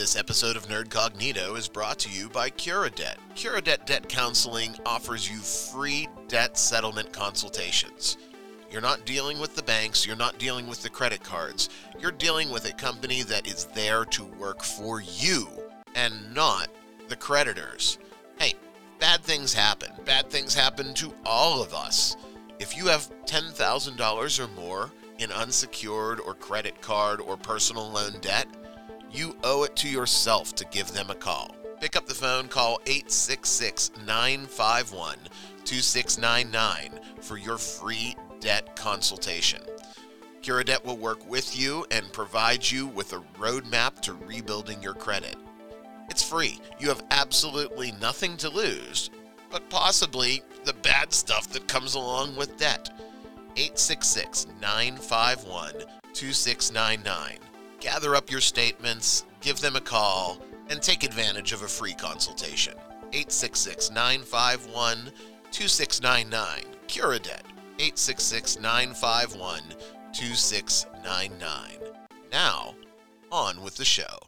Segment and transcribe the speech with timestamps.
[0.00, 3.16] This episode of Nerd Cognito is brought to you by CuraDebt.
[3.36, 8.16] CuraDebt Debt Counseling offers you free debt settlement consultations.
[8.70, 11.68] You're not dealing with the banks, you're not dealing with the credit cards.
[11.98, 15.46] You're dealing with a company that is there to work for you
[15.94, 16.68] and not
[17.08, 17.98] the creditors.
[18.38, 18.54] Hey,
[19.00, 19.92] bad things happen.
[20.06, 22.16] Bad things happen to all of us.
[22.58, 28.46] If you have $10,000 or more in unsecured or credit card or personal loan debt,
[29.12, 31.54] you owe it to yourself to give them a call.
[31.80, 35.16] Pick up the phone, call 866 951
[35.64, 39.62] 2699 for your free debt consultation.
[40.42, 45.36] CuraDebt will work with you and provide you with a roadmap to rebuilding your credit.
[46.08, 46.60] It's free.
[46.78, 49.10] You have absolutely nothing to lose,
[49.50, 52.90] but possibly the bad stuff that comes along with debt.
[53.56, 55.72] 866 951
[56.12, 57.49] 2699.
[57.80, 62.74] Gather up your statements, give them a call, and take advantage of a free consultation.
[63.12, 65.10] 866 951
[65.50, 66.64] 2699.
[66.86, 67.46] CuraDebt.
[67.78, 69.62] 866 951
[70.12, 71.78] 2699.
[72.30, 72.74] Now,
[73.32, 74.18] on with the show.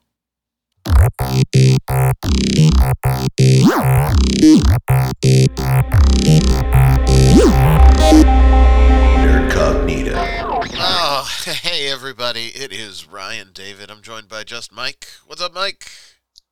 [9.23, 10.42] Nerdcognito.
[10.75, 12.47] Oh, hey everybody.
[12.47, 13.91] It is Ryan David.
[13.91, 15.07] I'm joined by just Mike.
[15.27, 15.91] What's up, Mike?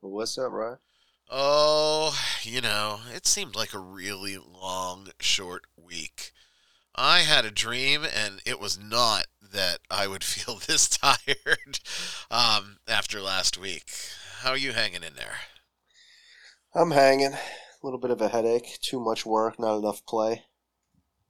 [0.00, 0.76] What's up, Ryan?
[1.30, 6.32] Oh, you know, it seemed like a really long, short week.
[6.94, 11.80] I had a dream, and it was not that I would feel this tired
[12.30, 13.90] um, after last week.
[14.40, 15.36] How are you hanging in there?
[16.74, 17.32] I'm hanging.
[17.32, 17.38] A
[17.82, 18.78] little bit of a headache.
[18.82, 20.44] Too much work, not enough play.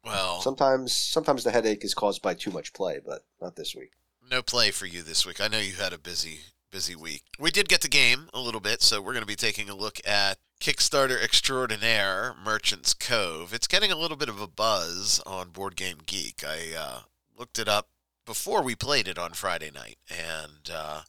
[0.04, 3.92] Well, Sometimes, sometimes the headache is caused by too much play, but not this week.
[4.30, 5.40] no play for you this week.
[5.40, 7.24] I know you had a busy, busy week.
[7.38, 9.74] We did get the game a little bit, so we're going to be taking a
[9.74, 13.52] look at Kickstarter Extraordinaire Merchant's Cove.
[13.52, 16.42] It's getting a little bit of a buzz on Board Game Geek.
[16.46, 16.98] I uh,
[17.36, 17.88] looked it up
[18.25, 21.00] before we played it on Friday night, and uh,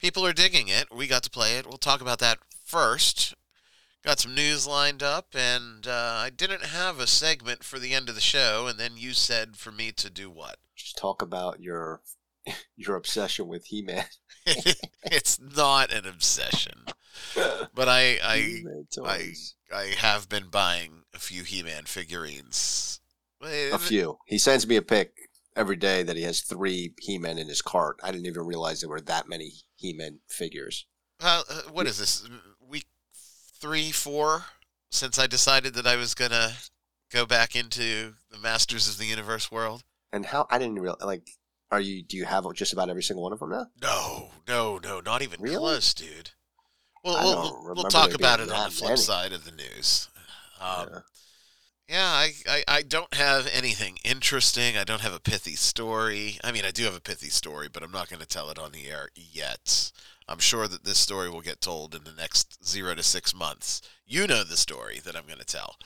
[0.00, 0.86] people are digging it.
[0.94, 1.66] We got to play it.
[1.66, 3.34] We'll talk about that first.
[4.04, 8.08] Got some news lined up, and uh, I didn't have a segment for the end
[8.08, 10.56] of the show, and then you said for me to do what?
[10.74, 12.00] Just talk about your
[12.76, 14.06] your obsession with He-Man.
[14.46, 16.86] it's not an obsession,
[17.74, 18.86] but I I He-Man.
[19.70, 23.00] I have been buying a few He-Man figurines.
[23.42, 24.18] a few.
[24.26, 25.12] He sends me a pic
[25.54, 28.00] every day that he has three He-Men in his cart.
[28.02, 30.86] I didn't even realize there were that many He Man figures.
[31.20, 32.26] Uh, what is this
[33.60, 34.44] three, four?
[34.90, 36.54] Since I decided that I was gonna
[37.12, 39.82] go back into the Masters of the Universe world.
[40.12, 41.28] And how I didn't real like.
[41.72, 42.02] Are you?
[42.02, 43.66] Do you have just about every single one of them now?
[43.80, 45.56] No, no, no, not even Really?
[45.56, 46.30] close, dude.
[47.04, 49.00] Well, I we'll, we'll, we'll talk about it on the flip many.
[49.00, 50.08] side of the news.
[50.60, 50.98] Um, Yeah.
[51.88, 54.76] Yeah, I, I, I don't have anything interesting.
[54.76, 56.38] I don't have a pithy story.
[56.44, 58.60] I mean, I do have a pithy story, but I'm not going to tell it
[58.60, 59.90] on the air yet.
[60.30, 63.82] I'm sure that this story will get told in the next zero to six months.
[64.06, 65.76] You know the story that I'm going to tell.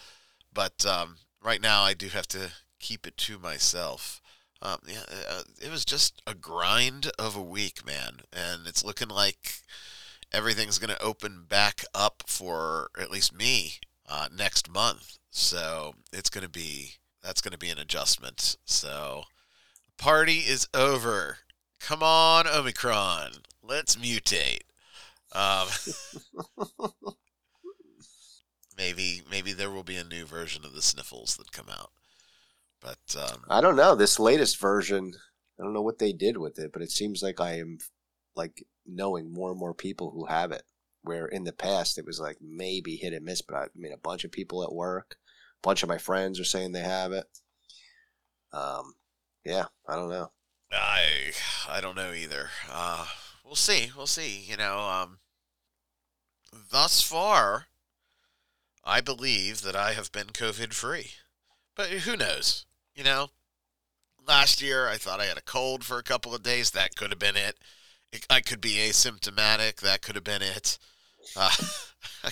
[0.52, 4.20] But um, right now, I do have to keep it to myself.
[4.60, 8.20] Um, yeah, uh, it was just a grind of a week, man.
[8.34, 9.60] And it's looking like
[10.30, 13.76] everything's going to open back up for at least me
[14.06, 15.16] uh, next month.
[15.30, 18.56] So it's going to be that's going to be an adjustment.
[18.66, 19.24] So
[19.96, 21.38] party is over.
[21.80, 23.32] Come on, Omicron.
[23.66, 24.60] Let's mutate.
[25.32, 25.68] Um,
[28.76, 31.90] maybe maybe there will be a new version of the sniffles that come out.
[32.80, 33.94] But um, I don't know.
[33.94, 35.14] This latest version,
[35.58, 37.78] I don't know what they did with it, but it seems like I am
[38.36, 40.62] like knowing more and more people who have it.
[41.02, 43.98] Where in the past it was like maybe hit and miss, but I mean a
[43.98, 45.16] bunch of people at work,
[45.62, 47.26] a bunch of my friends are saying they have it.
[48.52, 48.94] Um,
[49.44, 50.32] yeah, I don't know.
[50.72, 51.32] I
[51.68, 52.48] I don't know either.
[52.70, 53.06] Uh,
[53.44, 53.90] we'll see.
[53.96, 54.44] We'll see.
[54.48, 55.18] You know, um,
[56.70, 57.66] thus far,
[58.84, 61.10] I believe that I have been COVID free,
[61.74, 62.66] but who knows?
[62.94, 63.30] You know,
[64.26, 66.70] last year I thought I had a cold for a couple of days.
[66.70, 67.56] That could have been it.
[68.12, 69.76] it I could be asymptomatic.
[69.80, 70.78] That could have been it.
[71.36, 71.50] Uh,
[72.24, 72.30] I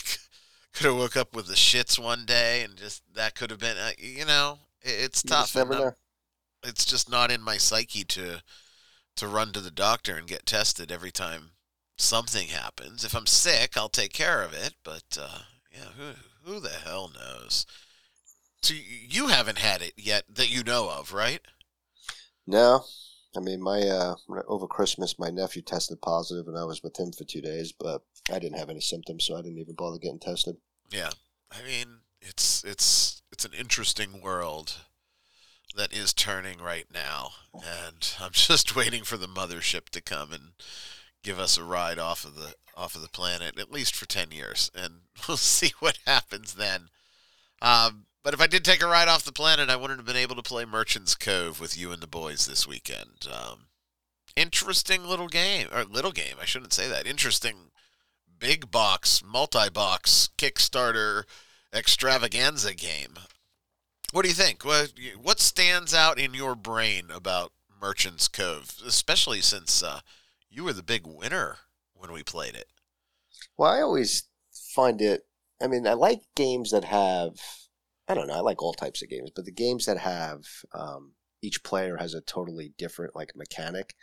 [0.73, 3.77] could have woke up with the shits one day, and just that could have been.
[3.77, 5.53] Uh, you know, it, it's You tough.
[5.53, 5.93] just never know.
[6.65, 8.43] it's just not in my psyche to
[9.17, 11.51] to run to the doctor and get tested every time
[11.99, 13.05] something happens.
[13.05, 14.75] If I'm sick, I'll take care of it.
[14.83, 15.41] But uh,
[15.73, 17.67] yeah, who who the hell knows?
[18.63, 21.41] So you haven't had it yet that you know of, right?
[22.47, 22.85] No,
[23.37, 24.15] I mean, my uh,
[24.47, 28.03] over Christmas, my nephew tested positive, and I was with him for two days, but
[28.31, 30.57] I didn't have any symptoms, so I didn't even bother getting tested.
[30.91, 31.11] Yeah,
[31.51, 34.75] I mean, it's it's it's an interesting world
[35.73, 40.53] that is turning right now, and I'm just waiting for the mothership to come and
[41.23, 44.31] give us a ride off of the off of the planet, at least for ten
[44.31, 44.95] years, and
[45.29, 46.89] we'll see what happens then.
[47.61, 50.17] Um, but if I did take a ride off the planet, I wouldn't have been
[50.17, 53.29] able to play Merchant's Cove with you and the boys this weekend.
[53.31, 53.67] Um,
[54.37, 57.07] interesting little game, or little game, I shouldn't say that.
[57.07, 57.71] Interesting
[58.39, 61.25] big box, multi box Kickstarter
[61.73, 63.15] extravaganza game.
[64.13, 64.63] What do you think?
[64.63, 70.01] What what stands out in your brain about Merchant's Cove, especially since uh,
[70.51, 71.57] you were the big winner
[71.95, 72.67] when we played it?
[73.57, 75.23] Well, I always find it.
[75.63, 77.37] I mean, I like games that have
[78.07, 78.35] I don't know.
[78.35, 80.43] I like all types of games, but the games that have
[80.75, 83.95] um, each player has a totally different like mechanic.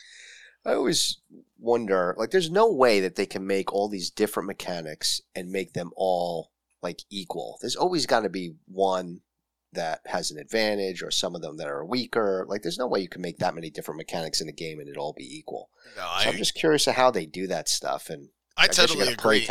[0.65, 1.19] I always
[1.59, 5.73] wonder, like, there's no way that they can make all these different mechanics and make
[5.73, 6.49] them all
[6.81, 7.59] like equal.
[7.61, 9.21] There's always got to be one
[9.73, 12.45] that has an advantage or some of them that are weaker.
[12.47, 14.89] Like, there's no way you can make that many different mechanics in a game and
[14.89, 15.69] it all be equal.
[15.95, 18.09] No, I, so I'm just curious of how they do that stuff.
[18.09, 19.47] And I, I totally agree.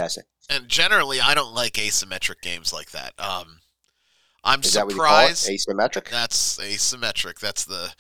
[0.50, 3.12] And generally, I don't like asymmetric games like that.
[3.18, 3.60] Um,
[4.44, 5.46] I'm Is surprised.
[5.46, 6.10] That asymmetric.
[6.10, 7.38] That's asymmetric.
[7.38, 7.94] That's the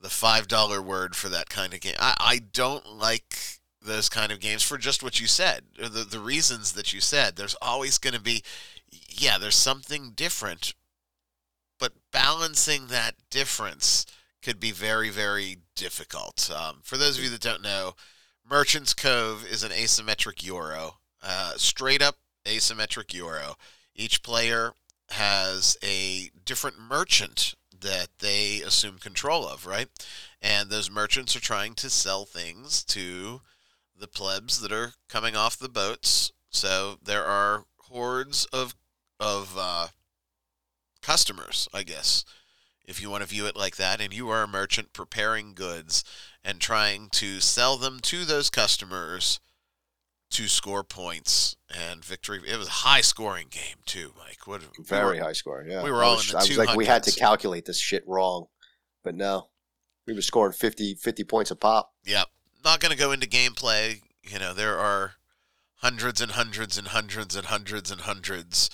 [0.00, 1.94] the five dollar word for that kind of game.
[1.98, 5.62] I, I don't like those kind of games for just what you said.
[5.78, 7.36] The the reasons that you said.
[7.36, 8.42] There's always going to be,
[8.90, 10.74] yeah, there's something different,
[11.82, 14.06] but balancing that difference
[14.40, 16.48] could be very very difficult.
[16.48, 17.96] Um, for those of you that don't know,
[18.48, 23.56] Merchant's Cove is an asymmetric euro, uh, straight up asymmetric euro.
[23.96, 24.74] Each player
[25.10, 29.88] has a different merchant that they assume control of, right?
[30.40, 33.40] And those merchants are trying to sell things to
[33.98, 36.30] the plebs that are coming off the boats.
[36.48, 38.76] So there are hordes of
[39.18, 39.88] of uh,
[41.02, 42.24] customers, I guess,
[42.86, 44.00] if you want to view it like that.
[44.00, 46.04] And you are a merchant preparing goods
[46.44, 49.40] and trying to sell them to those customers
[50.30, 52.40] to score points and victory.
[52.46, 54.46] It was a high scoring game too, Mike.
[54.46, 55.70] What very we were, high scoring.
[55.70, 57.78] Yeah, we were all was, in the I was like, we had to calculate this
[57.78, 58.46] shit wrong,
[59.04, 59.48] but no,
[60.06, 61.92] we were scoring 50, 50 points a pop.
[62.04, 62.26] Yep.
[62.64, 64.00] Not going to go into gameplay.
[64.22, 65.14] You know, there are
[65.76, 68.70] hundreds and hundreds and hundreds and hundreds and hundreds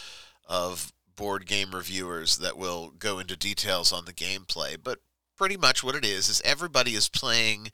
[0.46, 5.00] of board game reviewers that will go into details on the gameplay, but
[5.36, 7.72] pretty much what it is is everybody is playing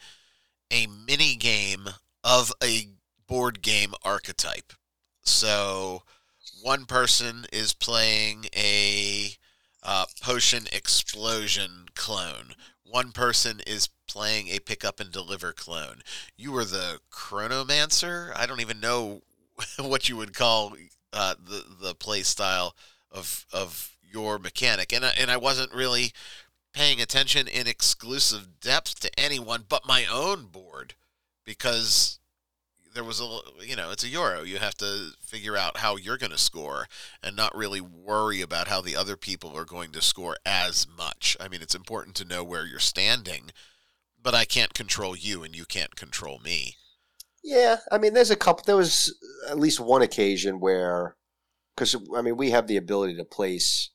[0.73, 1.87] a mini game
[2.25, 2.89] of a
[3.29, 4.73] board game archetype.
[5.21, 6.03] So
[6.63, 9.33] one person is playing a
[9.83, 12.55] uh, potion explosion clone.
[12.83, 16.01] One person is playing a pick up and deliver clone.
[16.37, 18.33] You are the chronomancer.
[18.35, 19.21] I don't even know
[19.79, 20.77] what you would call
[21.13, 22.75] uh, the the play style
[23.15, 26.13] of of your mechanic, and I, and I wasn't really
[26.73, 30.95] paying attention in exclusive depth to anyone but my own board
[31.45, 32.19] because
[32.95, 34.43] there was a you know it's a euro.
[34.43, 36.89] You have to figure out how you're going to score
[37.23, 41.37] and not really worry about how the other people are going to score as much.
[41.41, 43.51] I mean it's important to know where you're standing
[44.25, 46.77] but i can't control you and you can't control me.
[47.45, 49.15] Yeah i mean there's a couple there was
[49.49, 51.15] at least one occasion where
[51.75, 53.91] because i mean we have the ability to place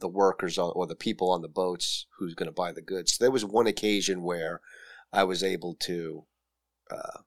[0.00, 3.18] the workers on, or the people on the boats who's going to buy the goods
[3.18, 4.60] there was one occasion where
[5.12, 6.24] i was able to
[6.90, 7.20] uh,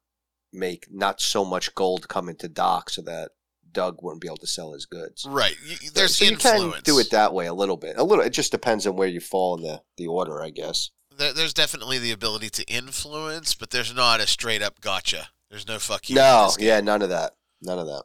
[0.54, 3.32] make not so much gold come into dock so that
[3.74, 5.26] Doug wouldn't be able to sell his goods.
[5.28, 5.56] Right.
[5.94, 6.64] There's so influence.
[6.64, 7.98] you can do it that way a little bit.
[7.98, 8.24] A little.
[8.24, 10.92] It just depends on where you fall in the the order, I guess.
[11.18, 15.30] There, there's definitely the ability to influence, but there's not a straight up gotcha.
[15.50, 16.16] There's no fuck you.
[16.16, 16.52] No.
[16.60, 16.80] Yeah.
[16.82, 17.36] None of that.
[17.62, 18.04] None of that.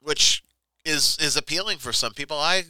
[0.00, 0.42] Which
[0.84, 2.38] is is appealing for some people.
[2.38, 2.64] I,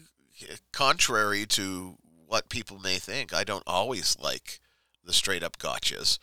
[0.73, 4.61] contrary to what people may think, I don't always like
[5.05, 6.19] the straight up gotchas.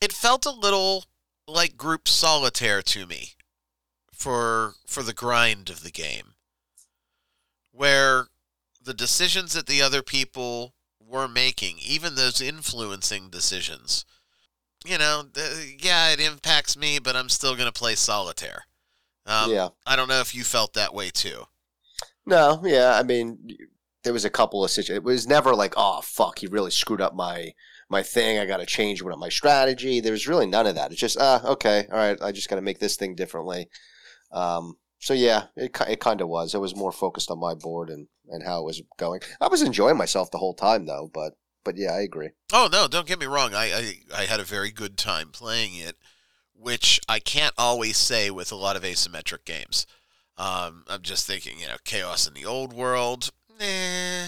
[0.00, 1.04] It felt a little
[1.46, 3.34] like group solitaire to me
[4.12, 6.34] for for the grind of the game
[7.72, 8.28] where
[8.82, 14.04] the decisions that the other people were making even those influencing decisions
[14.84, 15.24] you know
[15.78, 18.64] yeah it impacts me but i'm still going to play solitaire
[19.26, 21.44] um, yeah i don't know if you felt that way too
[22.26, 23.38] no yeah i mean
[24.02, 27.00] there was a couple of situations it was never like oh fuck he really screwed
[27.00, 27.52] up my
[27.88, 28.38] my thing.
[28.38, 30.00] I got to change what my strategy.
[30.00, 30.90] There's really none of that.
[30.90, 32.20] It's just ah, okay, all right.
[32.20, 33.68] I just got to make this thing differently.
[34.32, 36.54] Um, so yeah, it it kind of was.
[36.54, 39.20] It was more focused on my board and and how it was going.
[39.40, 42.30] I was enjoying myself the whole time though, but but yeah, I agree.
[42.52, 43.54] Oh no, don't get me wrong.
[43.54, 43.72] I,
[44.12, 45.96] I I had a very good time playing it,
[46.58, 49.86] which I can't always say with a lot of asymmetric games.
[50.36, 53.30] Um, I'm just thinking, you know, Chaos in the Old World.
[53.60, 54.26] Nah,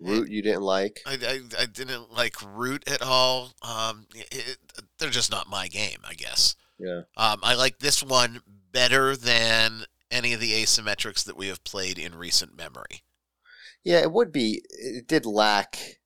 [0.00, 1.00] Root you didn't like.
[1.04, 3.54] I, I, I didn't like Root at all.
[3.62, 4.58] Um, it,
[4.98, 6.54] they're just not my game, I guess.
[6.78, 7.02] Yeah.
[7.16, 8.40] Um, I like this one
[8.72, 13.02] better than any of the asymmetrics that we have played in recent memory.
[13.82, 14.62] Yeah, it would be.
[14.70, 15.98] It did lack,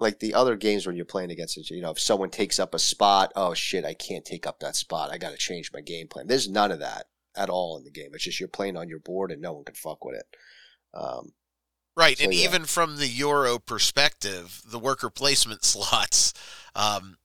[0.00, 1.70] like the other games when you're playing against it.
[1.70, 4.76] You know, if someone takes up a spot, oh shit, I can't take up that
[4.76, 5.10] spot.
[5.12, 6.26] I got to change my game plan.
[6.26, 8.10] There's none of that at all in the game.
[8.12, 10.26] It's just you're playing on your board and no one can fuck with it.
[10.94, 11.32] Um,
[11.96, 12.44] Right, So, and yeah.
[12.44, 16.34] even from the Euro perspective, the worker placement slots,
[16.74, 17.18] um,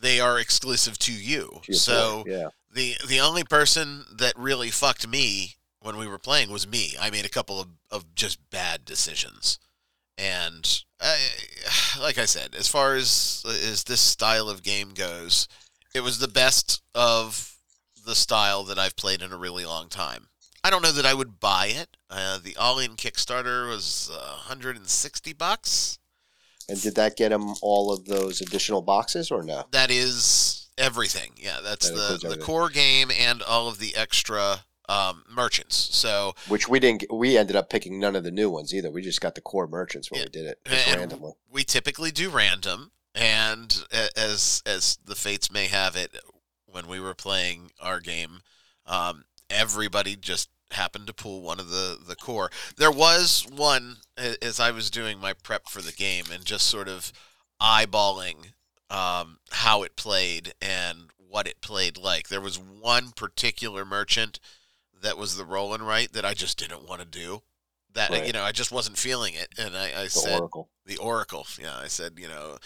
[0.00, 1.60] they are exclusive to you.
[1.64, 6.50] to So yeah, the the only person that really fucked me when we were playing
[6.50, 6.94] was me.
[6.98, 9.58] I made a couple of, of just bad decisions,
[10.20, 11.16] and I,
[12.00, 15.48] like I said, as far as as this style of game goes,
[15.94, 17.56] it was the best of
[18.04, 20.28] the style that I've played in a really long time.
[20.62, 21.96] I don't know that I would buy it.
[22.10, 25.98] Uh, the all-in Kickstarter was uh, 160 bucks.
[26.68, 29.64] and did that get him all of those additional boxes or no?
[29.70, 31.32] That is everything.
[31.36, 35.76] Yeah, that's That the the core game and all of the extra um, merchants.
[35.76, 37.04] So Which we didn't.
[37.12, 38.90] We ended up picking none of the new ones either.
[38.90, 41.32] We just got the core merchants when we did it randomly.
[41.50, 43.84] we typically do random, and
[44.16, 46.16] as as the fates may have it,
[46.66, 48.40] when we were playing our game,
[48.84, 52.50] um, everybody just happened to pull one of the the core.
[52.76, 56.88] There was one as I was doing my prep for the game and just sort
[56.88, 57.12] of
[57.62, 58.52] eyeballing
[58.90, 62.28] um, how it played and what it played like.
[62.28, 64.40] There was one particular merchant
[65.02, 67.42] that was the roll and right that I just didn't want to do.
[67.94, 68.26] That Right.
[68.26, 70.70] you know, I just wasn't feeling it, and I, I The said, Oracle.
[70.86, 71.46] the Oracle.
[71.58, 72.58] Yeah, I said, you know,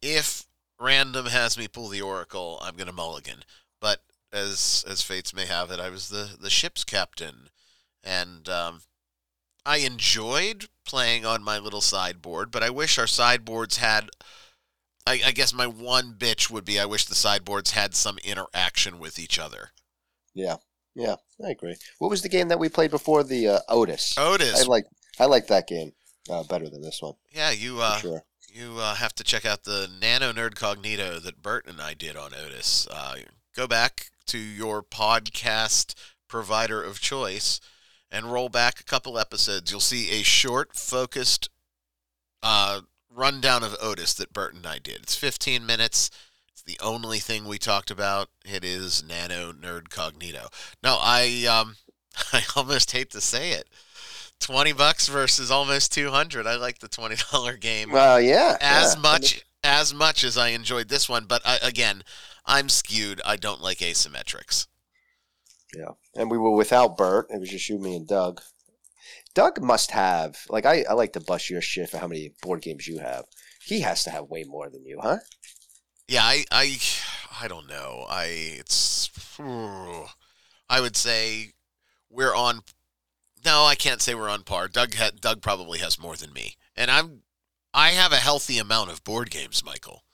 [0.00, 0.44] if
[0.80, 3.44] random has me pull the Oracle, I'm gonna mulligan.
[3.80, 4.00] But
[4.32, 7.48] as as fates may have it, I was the the ship's captain,
[8.02, 8.82] and um,
[9.66, 12.50] I enjoyed playing on my little sideboard.
[12.50, 14.10] But I wish our sideboards had.
[15.06, 18.98] I, I guess my one bitch would be I wish the sideboards had some interaction
[18.98, 19.70] with each other.
[20.34, 20.56] Yeah,
[20.94, 21.76] yeah, I agree.
[21.98, 24.14] What was the game that we played before the uh, Otis?
[24.18, 24.84] Otis, I like
[25.18, 25.92] I like that game
[26.30, 28.24] uh, better than this one yeah, you uh, sure.
[28.52, 32.16] you uh, have to check out the Nano Nerd Cognito that Bert and I did
[32.16, 32.86] on Otis.
[32.90, 33.16] Uh,
[33.56, 35.94] go back to your podcast
[36.28, 37.60] provider of choice
[38.10, 39.70] and roll back a couple episodes.
[39.70, 41.48] You'll see a short, focused
[42.42, 44.96] uh, rundown of Otis that Bert and I did.
[45.02, 46.10] It's 15 minutes.
[46.64, 48.28] It's the only thing we talked about.
[48.44, 50.46] It is Nano Nerd Cognito.
[50.82, 51.76] No, I um,
[52.32, 53.68] I almost hate to say it.
[54.40, 56.46] 20 bucks versus almost 200.
[56.46, 59.00] I like the $20 game Well, yeah, as yeah.
[59.00, 62.02] much as much as I enjoyed this one, but I, again,
[62.44, 63.20] I'm skewed.
[63.24, 64.66] I don't like asymmetrics.
[65.76, 67.26] Yeah, and we were without Bert.
[67.30, 68.40] It was just you, me, and Doug.
[69.34, 72.62] Doug must have like I, I like to bust your shit for how many board
[72.62, 73.24] games you have.
[73.64, 75.18] He has to have way more than you, huh?
[76.08, 76.78] Yeah, I I
[77.40, 78.06] I don't know.
[78.08, 78.24] I
[78.58, 81.52] it's I would say
[82.10, 82.60] we're on
[83.44, 84.68] No, I can't say we're on par.
[84.68, 86.56] Doug ha, Doug probably has more than me.
[86.76, 87.22] And I'm
[87.74, 90.04] I have a healthy amount of board games, Michael.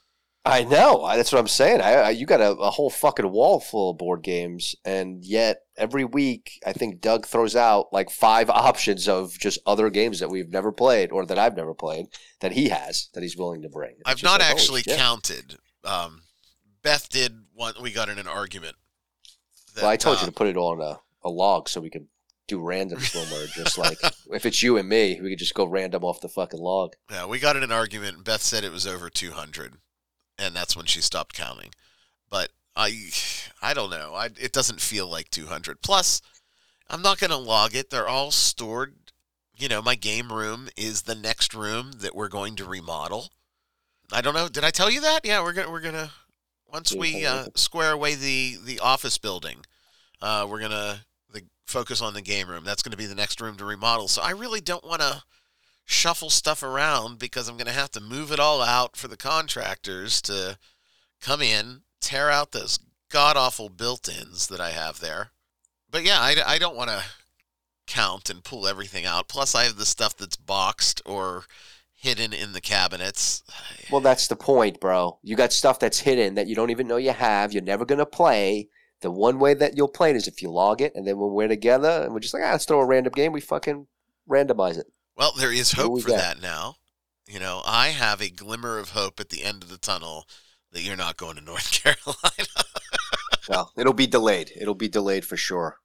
[0.44, 1.06] I know.
[1.14, 1.82] That's what I'm saying.
[1.82, 5.58] I, I you got a, a whole fucking wall full of board games, and yet
[5.76, 10.30] every week I think Doug throws out like five options of just other games that
[10.30, 12.06] we've never played or that I've never played
[12.40, 13.96] that he has that he's willing to bring.
[13.98, 15.58] It's I've not like, actually counted.
[15.88, 16.22] Um,
[16.82, 17.74] Beth did one.
[17.80, 18.76] We got in an argument.
[19.76, 22.06] Well, I told uh, you to put it on a, a log so we could
[22.48, 23.98] do random we're just like
[24.32, 26.94] if it's you and me, we could just go random off the fucking log.
[27.10, 28.16] Yeah, we got in an argument.
[28.16, 29.74] and Beth said it was over 200,
[30.38, 31.70] and that's when she stopped counting.
[32.30, 33.10] But I,
[33.60, 34.14] I don't know.
[34.14, 35.82] I, it doesn't feel like 200.
[35.82, 36.22] Plus,
[36.88, 37.90] I'm not going to log it.
[37.90, 38.94] They're all stored.
[39.56, 43.30] You know, my game room is the next room that we're going to remodel.
[44.12, 44.48] I don't know.
[44.48, 45.20] Did I tell you that?
[45.24, 46.10] Yeah, we're gonna we're gonna
[46.72, 49.58] once we uh, square away the the office building,
[50.22, 51.00] uh, we're gonna
[51.32, 52.64] the focus on the game room.
[52.64, 54.08] That's going to be the next room to remodel.
[54.08, 55.22] So I really don't want to
[55.84, 59.16] shuffle stuff around because I'm going to have to move it all out for the
[59.16, 60.58] contractors to
[61.20, 62.78] come in, tear out those
[63.10, 65.30] god awful built ins that I have there.
[65.90, 67.02] But yeah, I, I don't want to
[67.86, 69.28] count and pull everything out.
[69.28, 71.44] Plus, I have the stuff that's boxed or
[72.00, 73.42] hidden in the cabinets.
[73.90, 75.18] Well, that's the point, bro.
[75.22, 77.52] You got stuff that's hidden that you don't even know you have.
[77.52, 78.68] You're never gonna play.
[79.00, 81.32] The one way that you'll play it is if you log it, and then when
[81.32, 83.32] we're together and we're just like, ah, let's throw a random game.
[83.32, 83.86] We fucking
[84.28, 84.86] randomize it.
[85.16, 86.16] Well, there is hope for got?
[86.18, 86.76] that now.
[87.26, 90.26] you know, I have a glimmer of hope at the end of the tunnel
[90.72, 92.48] that you're not going to North Carolina.
[93.48, 94.52] well, it'll be delayed.
[94.60, 95.78] It'll be delayed for sure.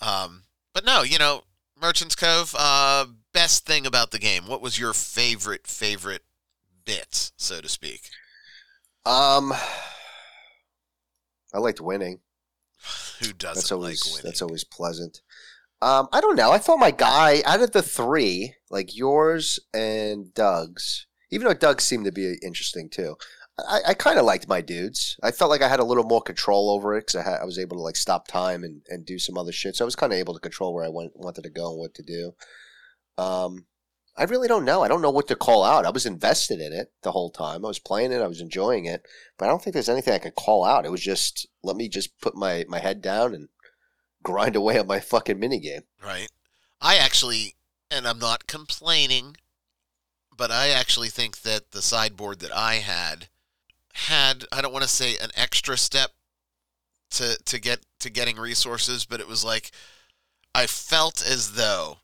[0.00, 0.44] Um,
[0.74, 1.42] but no, you know,
[1.80, 2.54] Merchants Cove.
[2.58, 3.06] Uh,
[3.38, 4.48] best thing about the game.
[4.48, 6.22] What was your favorite favorite
[6.84, 8.10] bit, so to speak?
[9.06, 9.52] Um,
[11.54, 12.18] I liked winning.
[13.20, 14.28] Who doesn't That's always like winning?
[14.28, 15.20] that's always pleasant.
[15.80, 16.50] Um, I don't know.
[16.50, 21.80] I thought my guy out of the three, like yours and Doug's, even though Doug
[21.80, 23.14] seemed to be interesting too.
[23.68, 25.16] I, I kind of liked my dudes.
[25.22, 27.60] I felt like I had a little more control over it because I, I was
[27.60, 29.76] able to like stop time and, and do some other shit.
[29.76, 31.78] So I was kind of able to control where I went, wanted to go and
[31.78, 32.34] what to do.
[33.18, 33.66] Um,
[34.16, 34.82] I really don't know.
[34.82, 35.84] I don't know what to call out.
[35.84, 37.64] I was invested in it the whole time.
[37.64, 38.20] I was playing it.
[38.20, 39.06] I was enjoying it,
[39.38, 40.84] but I don't think there's anything I could call out.
[40.84, 43.48] It was just let me just put my my head down and
[44.22, 45.82] grind away on my fucking minigame.
[46.02, 46.28] right?
[46.80, 47.54] I actually,
[47.90, 49.36] and I'm not complaining,
[50.36, 53.28] but I actually think that the sideboard that I had
[53.94, 56.12] had I don't want to say an extra step
[57.10, 59.70] to to get to getting resources, but it was like
[60.54, 61.98] I felt as though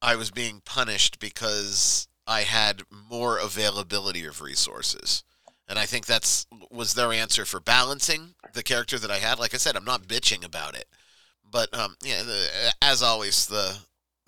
[0.00, 5.24] I was being punished because I had more availability of resources.
[5.68, 9.38] And I think that's was their answer for balancing the character that I had.
[9.38, 10.86] Like I said, I'm not bitching about it.
[11.50, 13.76] But um, yeah, the, as always, the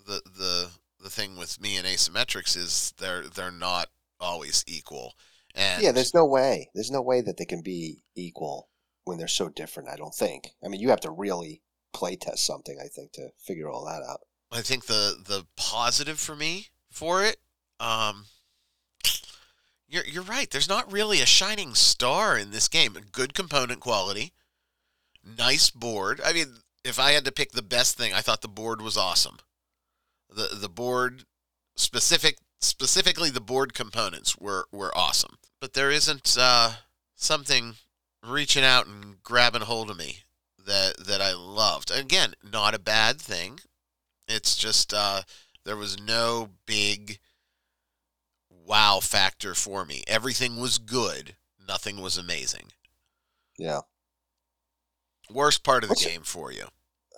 [0.07, 0.71] the the
[1.03, 5.15] the thing with me and asymmetrics is they're they're not always equal.
[5.55, 6.71] And yeah, there's no way.
[6.75, 8.69] There's no way that they can be equal
[9.05, 9.89] when they're so different.
[9.89, 10.51] I don't think.
[10.65, 11.63] I mean, you have to really
[11.93, 12.79] play test something.
[12.83, 14.21] I think to figure all that out.
[14.53, 17.37] I think the the positive for me for it,
[17.79, 18.27] um,
[19.89, 20.51] you're you're right.
[20.51, 22.97] There's not really a shining star in this game.
[23.13, 24.33] Good component quality,
[25.25, 26.21] nice board.
[26.25, 28.97] I mean, if I had to pick the best thing, I thought the board was
[28.97, 29.39] awesome.
[30.29, 31.25] the The board
[31.77, 35.39] specific specifically the board components were were awesome.
[35.61, 36.73] But there isn't uh,
[37.17, 37.75] something
[38.27, 40.21] reaching out and grabbing hold of me
[40.59, 41.91] that that I loved.
[41.91, 43.61] Again, not a bad thing.
[44.31, 45.23] It's just uh,
[45.65, 47.19] there was no big
[48.67, 50.03] wow factor for me.
[50.07, 51.37] Everything was good.
[51.67, 52.69] Nothing was amazing.
[53.59, 53.81] Yeah.
[55.31, 56.65] Worst part of the What's it- game for you.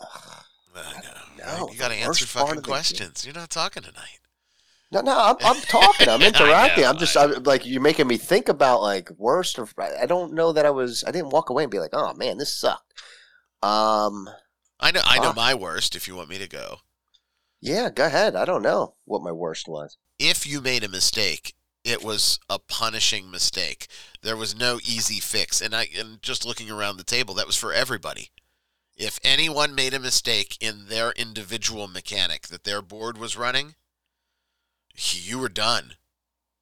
[0.74, 1.00] I
[1.38, 1.56] know.
[1.66, 2.72] No, you got to answer fucking of the game.
[2.72, 3.24] questions.
[3.26, 4.20] You're not talking tonight.
[4.90, 6.08] No, no, I'm, I'm talking.
[6.08, 6.84] I'm interacting.
[6.84, 9.74] know, I'm just I'm, like you're making me think about like worst of.
[9.78, 11.04] I don't know that I was.
[11.06, 12.92] I didn't walk away and be like, oh man, this sucked.
[13.62, 14.28] Um.
[14.80, 15.00] I know.
[15.04, 15.32] I know Huh?
[15.36, 15.94] my worst.
[15.94, 16.78] If you want me to go,
[17.62, 18.36] Yeah, go ahead.
[18.36, 19.96] I don't know what my worst was.
[20.18, 23.86] if you made a mistake, it was a punishing mistake.
[24.20, 25.60] There was no easy fix.
[25.62, 28.30] And I and just looking around the table, that was for everybody.
[28.96, 33.74] If anyone made a mistake in their individual mechanic that their board was running,
[34.94, 35.94] you were done.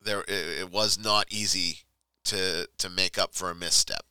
[0.01, 1.81] There it, it was not easy
[2.25, 4.05] to to make up for a misstep.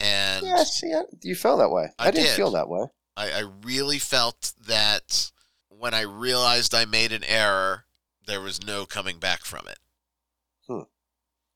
[0.00, 1.88] And Yeah, see, I, you felt that way.
[1.98, 2.36] I I, didn't did.
[2.36, 2.86] feel that way.
[3.16, 5.30] I, I really felt that
[5.78, 7.84] when I realized I made an error,
[8.26, 9.78] there was no coming back from it.
[10.66, 10.80] Hmm.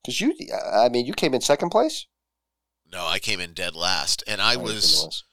[0.03, 0.35] Because you,
[0.75, 2.07] I mean, you came in second place.
[2.91, 5.25] No, I came in dead last, and I you was.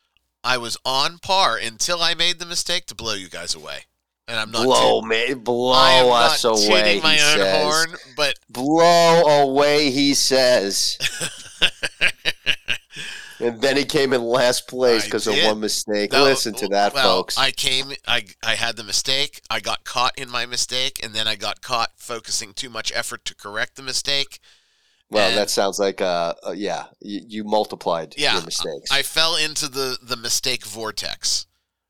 [0.43, 3.86] I was on par until I made the mistake to blow you guys away.
[4.28, 7.00] And I'm not blow tit- me, blow I us away.
[7.00, 7.63] he own says.
[7.63, 10.98] horn, but Blow away, he says.
[13.39, 16.12] And then he came in last place because of one mistake.
[16.13, 17.38] No, Listen to that, well, folks.
[17.38, 19.41] I came, I I had the mistake.
[19.50, 23.26] I got caught in my mistake, and then I got caught focusing too much effort
[23.26, 24.39] to correct the mistake.
[25.10, 28.89] well, and- that sounds like, uh, uh yeah, you, you multiplied Yeah, your mistakes.
[28.91, 31.45] I fell into the the mistake vortex,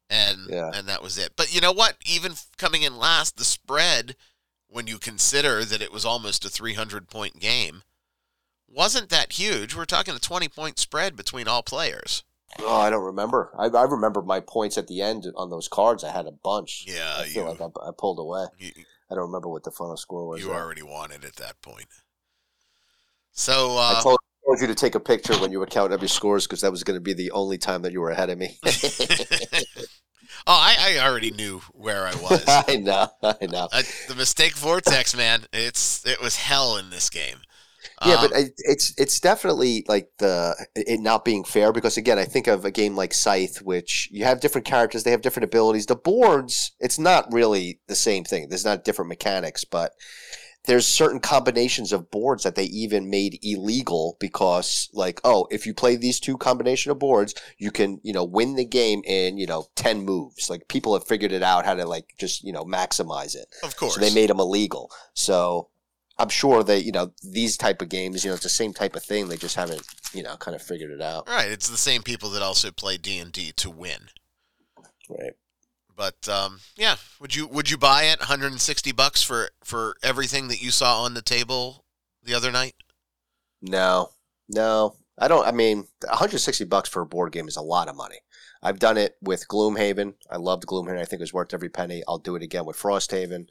[0.10, 0.72] and Yeah.
[0.74, 1.34] and that was it.
[1.36, 1.98] But you know what?
[2.06, 4.16] Even coming in last, the spread,
[4.68, 7.84] when you consider that it was almost a 300 point game,
[8.76, 9.76] wasn't that huge.
[9.76, 12.24] We're talking a 20 point spread between all players.
[12.60, 13.52] oh, I don't remember.
[13.58, 16.04] I, I remember my points at the end on those cards.
[16.04, 16.86] I had a bunch.
[16.88, 18.46] Yeah, I feel you like I, I pulled away.
[18.60, 18.72] you,
[19.10, 20.42] I don't remember what the final score was.
[20.42, 20.56] you though.
[20.56, 21.88] already won it at that point.
[23.32, 26.02] So I uh, told, told you to take a picture when you were counting up
[26.02, 28.30] your scores because that was going to be the only time that you were ahead
[28.30, 28.58] of me.
[28.64, 28.72] oh,
[30.48, 32.44] I, I already knew where I was.
[32.48, 33.68] I know, I know.
[33.72, 35.46] uh, the mistake vortex, man.
[35.52, 37.40] It's it was hell in this game.
[38.04, 42.20] Yeah, Um, but it- it's it's definitely like the it not being fair because again,
[42.20, 45.46] I think of a game like Scythe, which you have different characters, they have different
[45.46, 45.86] abilities.
[45.86, 48.50] The boards, it's not really the same thing.
[48.50, 49.94] There's not different mechanics, but
[50.66, 55.76] there's certain combinations of boards that they even made illegal because like oh if you
[55.76, 59.46] play these two combination of boards you can you know win the game in you
[59.46, 62.64] know 10 moves like people have figured it out how to like just you know
[62.64, 63.94] maximize it of course.
[63.94, 64.90] so they made them illegal.
[65.14, 65.70] So
[66.18, 68.96] I'm sure that you know, these type of games, you know, it's the same type
[68.96, 69.28] of thing.
[69.28, 71.28] They just haven't, you know, kind of figured it out.
[71.28, 71.50] Right.
[71.50, 74.10] It's the same people that also play D and D to win.
[75.10, 75.34] Right.
[75.96, 80.62] But um, yeah, would you would you buy it 160 bucks for for everything that
[80.62, 81.86] you saw on the table
[82.24, 82.76] the other night?
[83.62, 84.10] No,
[84.50, 85.48] no, I don't.
[85.48, 88.20] I mean, 160 bucks for a board game is a lot of money.
[88.62, 90.16] I've done it with Gloomhaven.
[90.30, 91.00] I loved Gloomhaven.
[91.00, 92.04] I think it was worth every penny.
[92.08, 93.48] I'll do it again with Frosthaven.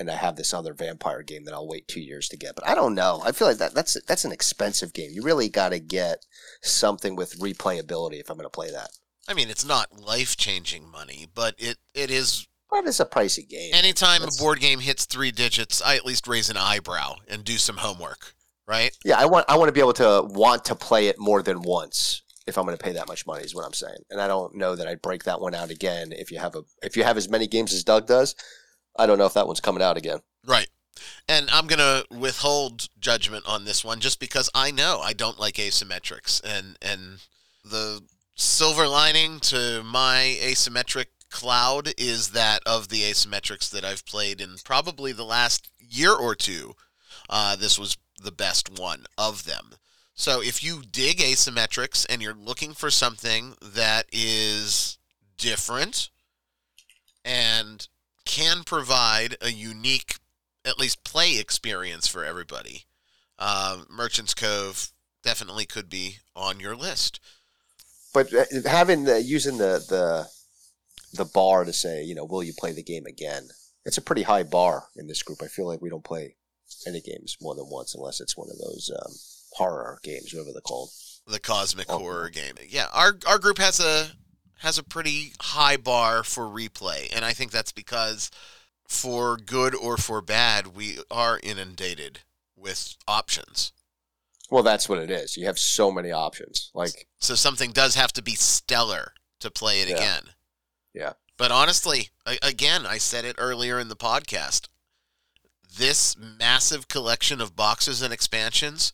[0.00, 2.54] And I have this other vampire game that I'll wait two years to get.
[2.54, 3.20] But I don't know.
[3.24, 5.10] I feel like that that's that's an expensive game.
[5.12, 6.24] You really got to get
[6.62, 8.90] something with replayability if I'm going to play that.
[9.28, 12.46] I mean, it's not life changing money, but it it is.
[12.70, 13.72] But it's a pricey game.
[13.74, 17.44] Anytime That's- a board game hits three digits, I at least raise an eyebrow and
[17.44, 18.34] do some homework.
[18.66, 18.94] Right?
[19.04, 21.62] Yeah, I want I want to be able to want to play it more than
[21.62, 23.98] once if I'm going to pay that much money is what I'm saying.
[24.10, 26.62] And I don't know that I'd break that one out again if you have a
[26.82, 28.34] if you have as many games as Doug does.
[28.98, 30.18] I don't know if that one's coming out again.
[30.44, 30.68] Right.
[31.28, 35.38] And I'm going to withhold judgment on this one just because I know I don't
[35.38, 36.42] like asymmetrics.
[36.44, 37.20] And, and
[37.64, 38.02] the
[38.34, 44.56] silver lining to my asymmetric cloud is that of the asymmetrics that I've played in
[44.64, 46.74] probably the last year or two,
[47.30, 49.76] uh, this was the best one of them.
[50.14, 54.98] So if you dig asymmetrics and you're looking for something that is
[55.36, 56.10] different
[57.24, 57.86] and
[58.28, 60.16] can provide a unique,
[60.64, 62.84] at least play experience for everybody,
[63.38, 64.92] uh, Merchants Cove
[65.24, 67.18] definitely could be on your list.
[68.14, 70.28] But uh, having the using the the
[71.14, 73.48] the bar to say, you know, will you play the game again?
[73.86, 75.40] It's a pretty high bar in this group.
[75.42, 76.34] I feel like we don't play
[76.86, 79.12] any games more than once unless it's one of those um,
[79.52, 80.90] horror games, whatever they're called.
[81.26, 81.98] the cosmic Oh.
[81.98, 82.54] horror game.
[82.68, 84.08] Yeah, our our group has a
[84.58, 88.30] has a pretty high bar for replay, and I think that's because
[88.86, 92.20] for good or for bad, we are inundated
[92.56, 93.72] with options.
[94.50, 95.36] Well, that's what it is.
[95.36, 96.70] You have so many options.
[96.74, 99.96] Like, So something does have to be stellar to play it Yeah.
[99.96, 100.22] again.
[100.94, 101.12] Yeah.
[101.36, 102.08] But honestly,
[102.42, 104.68] again, I said it earlier in the podcast.
[105.76, 108.92] This massive collection of boxes and expansions,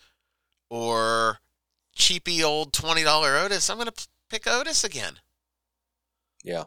[0.68, 1.38] or
[1.94, 5.20] cheapy old twenty dollar Otis, I'm gonna p- pick Otis again.
[6.44, 6.64] Yeah.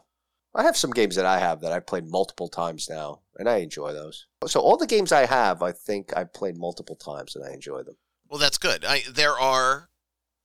[0.54, 3.58] I have some games that I have that I've played multiple times now, and I
[3.58, 4.26] enjoy those.
[4.46, 7.82] So all the games I have, I think I've played multiple times, and I enjoy
[7.82, 7.96] them.
[8.28, 8.84] Well, that's good.
[8.84, 9.88] I, there are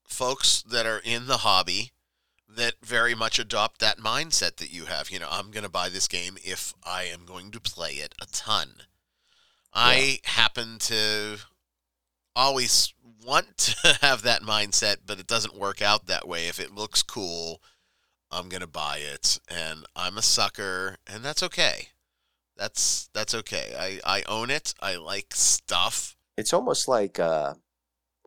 [0.07, 1.91] folks that are in the hobby
[2.47, 5.09] that very much adopt that mindset that you have.
[5.09, 8.13] You know, I'm going to buy this game if I am going to play it
[8.21, 8.69] a ton.
[9.73, 11.39] I happen to
[12.35, 12.93] always
[13.25, 16.47] want to have that mindset, but it doesn't work out that way.
[16.47, 17.61] If it looks cool,
[18.33, 21.89] I'm going to buy it and I'm a sucker and that's okay.
[22.57, 23.73] That's that's okay.
[23.77, 24.73] I I own it.
[24.79, 26.15] I like stuff.
[26.37, 27.53] It's almost like uh,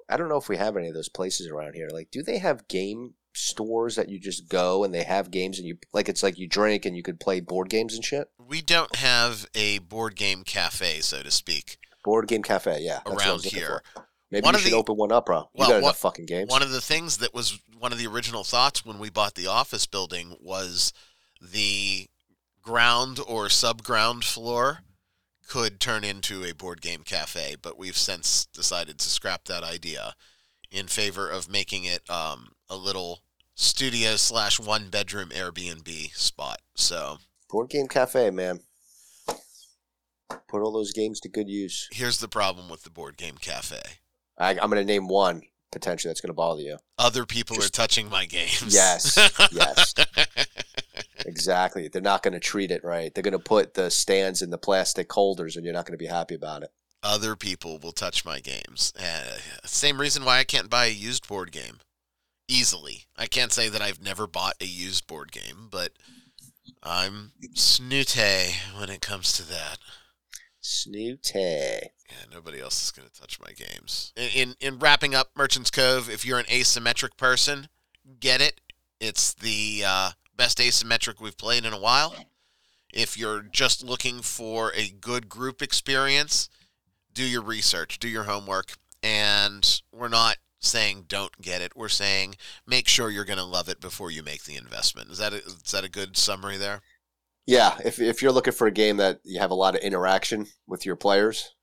[0.09, 1.88] I don't know if we have any of those places around here.
[1.92, 5.69] Like, do they have game stores that you just go and they have games and
[5.69, 8.29] you like it's like you drink and you could play board games and shit?
[8.38, 13.01] We don't have a board game cafe, so to speak, Board game cafe, yeah.
[13.05, 13.83] that's what I around here.
[13.92, 14.06] for.
[14.31, 15.39] Maybe One you of should the- open one up, bro.
[15.41, 16.51] You Well, got enough fucking games.
[16.51, 19.47] One of the things that was one of the original thoughts when we bought the
[19.47, 20.93] office building was
[21.41, 22.09] the
[22.62, 24.81] ground or subground floor
[25.49, 30.15] could turn into a board game cafe, but we've since decided to scrap that idea
[30.73, 33.21] in favor of making it um, a little
[33.55, 36.59] studio slash one bedroom Airbnb spot.
[36.75, 38.59] So Board game cafe, man.
[40.49, 41.89] Put all those games to good use.
[41.93, 43.81] here's the problem with the board game cafe.
[44.38, 46.79] I, I'm going to name one potentially that's going to bother you.
[46.99, 48.75] Other people Just- are touching my games.
[48.75, 49.16] Yes,
[49.53, 49.94] yes.
[51.25, 51.88] Exactly.
[51.88, 53.12] They're not going to treat it right.
[53.12, 56.03] They're going to put the stands in the plastic holders, and you're not going to
[56.03, 56.70] be happy about it.
[57.03, 58.92] other people will touch my games.
[58.99, 61.81] Uh, same reason why I can't buy a used board game
[62.49, 63.07] easily.
[63.16, 65.92] I can't say that I've never bought a used board game, but
[66.83, 69.79] I'm snooty when it comes to that.
[70.66, 71.38] Snooty.
[71.38, 74.12] Yeah, nobody else is going to touch my games.
[74.16, 77.68] In, in in wrapping up Merchant's Cove, if you're an asymmetric person,
[78.18, 78.61] get it.
[79.00, 82.16] It's the uh, best asymmetric we've played in a while.
[82.92, 86.48] If you're just looking for a good group experience,
[87.12, 91.76] do your research, do your homework, and we're not saying don't get it.
[91.76, 95.11] We're saying make sure you're going to love it before you make the investment.
[95.11, 96.81] Is that a, is that a good summary there?
[97.47, 100.47] Yeah, if if you're looking for a game that you have a lot of interaction
[100.67, 101.55] with your players,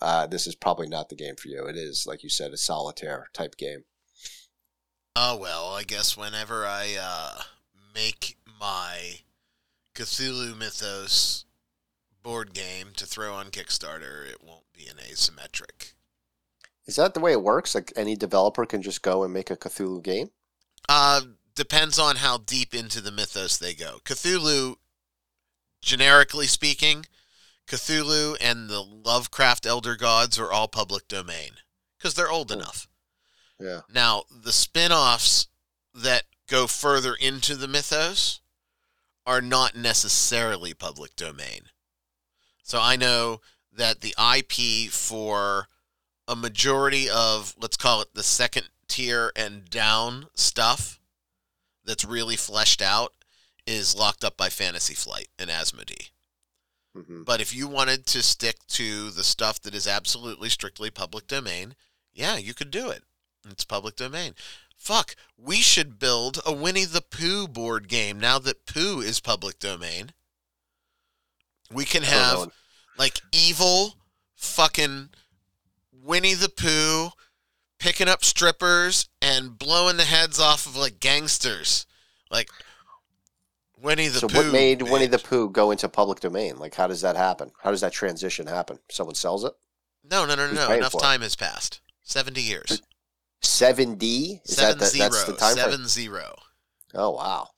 [0.00, 1.66] uh, this is probably not the game for you.
[1.66, 3.84] It is, like you said, a solitaire type game.
[5.16, 7.42] Oh well, I guess whenever I uh,
[7.94, 9.20] make my
[9.94, 11.44] Cthulhu Mythos
[12.22, 15.92] board game to throw on Kickstarter, it won't be an asymmetric.
[16.86, 17.74] Is that the way it works?
[17.74, 20.30] Like any developer can just go and make a Cthulhu game?
[20.88, 21.20] Uh,
[21.54, 23.98] depends on how deep into the mythos they go.
[24.04, 24.76] Cthulhu,
[25.82, 27.04] generically speaking,
[27.66, 31.52] Cthulhu and the Lovecraft Elder Gods are all public domain
[31.98, 32.54] because they're old Oh.
[32.54, 32.88] enough.
[33.58, 33.82] Yeah.
[33.88, 35.46] Now, the spin offs
[35.94, 38.40] that go further into the mythos
[39.26, 41.70] are not necessarily public domain.
[42.64, 43.40] So I know
[43.72, 45.68] that the IP for
[46.26, 51.00] a majority of, let's call it the second tier and down stuff
[51.84, 53.12] that's really fleshed out
[53.66, 56.10] is locked up by Fantasy Flight and Asmodee.
[56.94, 61.26] hmm But if you wanted to stick to the stuff that is absolutely strictly public
[61.26, 61.74] domain,
[62.12, 63.04] yeah, you could do it.
[63.48, 64.34] It's public domain.
[64.76, 69.58] Fuck, we should build a Winnie the Pooh board game now that Pooh is public
[69.58, 70.12] domain.
[71.70, 72.50] We can have
[72.98, 73.94] like evil
[74.34, 75.10] fucking
[75.92, 77.10] Winnie the Pooh
[77.78, 81.86] picking up strippers and blowing the heads off of like gangsters.
[82.30, 82.48] Like
[83.82, 84.38] Winnie the so Pooh.
[84.38, 85.18] what made Winnie the.
[85.18, 86.56] Pooh go into public domain?
[86.58, 87.50] Like, how does that happen?
[87.62, 88.78] How does that transition happen?
[88.90, 89.52] Someone sells it.
[90.04, 90.74] No, no, no, no, Who's no.
[90.74, 91.02] Enough for it?
[91.02, 91.80] time has passed.
[92.02, 92.82] 70 years.
[93.42, 94.40] Seventy.
[94.44, 95.08] Is Seven that the, zero.
[95.10, 95.70] that's the time frame?
[95.70, 96.34] Seven zero.
[96.94, 97.48] Oh wow,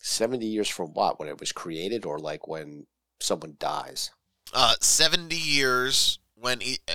[0.00, 1.20] seventy years from what?
[1.20, 2.86] When it was created, or like when
[3.20, 4.10] someone dies?
[4.54, 6.94] Uh, 70 years when e- uh,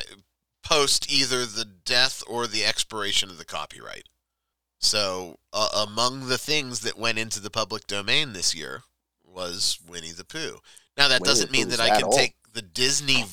[0.63, 4.07] post either the death or the expiration of the copyright.
[4.83, 8.83] So, uh, among the things that went into the public domain this year
[9.23, 10.59] was Winnie the Pooh.
[10.97, 12.17] Now, that Winnie doesn't mean that I can old.
[12.17, 13.23] take the Disney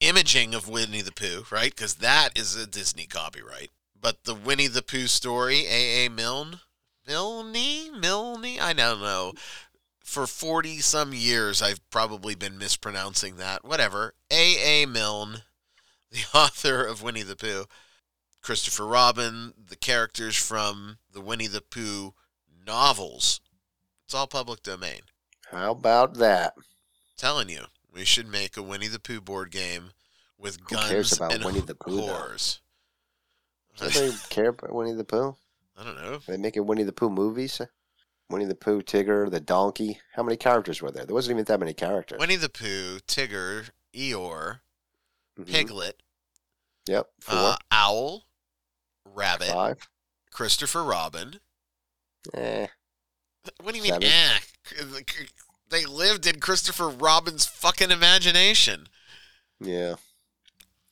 [0.00, 1.74] imaging of Winnie the Pooh, right?
[1.74, 3.70] Because that is a Disney copyright.
[3.98, 6.10] But the Winnie the Pooh story, A.A.
[6.10, 6.60] Milne,
[7.06, 9.32] Milne, Milne, I don't know.
[10.04, 13.64] For 40 some years, I've probably been mispronouncing that.
[13.64, 14.12] Whatever.
[14.30, 14.84] A.A.
[14.84, 15.42] Milne,
[16.10, 17.64] the author of Winnie the Pooh,
[18.42, 22.12] Christopher Robin, the characters from the Winnie the Pooh
[22.66, 23.40] novels.
[24.04, 25.00] It's all public domain.
[25.50, 26.54] How about that?
[27.16, 29.90] Telling you, we should make a Winnie the Pooh board game
[30.38, 32.58] with Who guns cares about and Winnie the Pooh, whores.
[33.76, 35.36] Does anybody care about Winnie the Pooh?
[35.78, 36.14] I don't know.
[36.14, 37.60] Are they making Winnie the Pooh movies?
[38.28, 40.00] Winnie the Pooh, Tigger, the donkey.
[40.14, 41.04] How many characters were there?
[41.04, 42.18] There wasn't even that many characters.
[42.18, 44.60] Winnie the Pooh, Tigger, Eeyore,
[45.38, 45.46] Mhm.
[45.46, 46.02] Piglet,
[46.86, 47.10] Yep.
[47.20, 48.24] Four, uh, Owl,
[49.14, 49.88] Rabbit, five.
[50.30, 51.40] Christopher Robin.
[52.34, 52.66] Eh.
[53.62, 54.38] What do you mean, eh?
[55.68, 58.86] They lived in Christopher Robin's fucking imagination.
[59.60, 59.96] Yeah.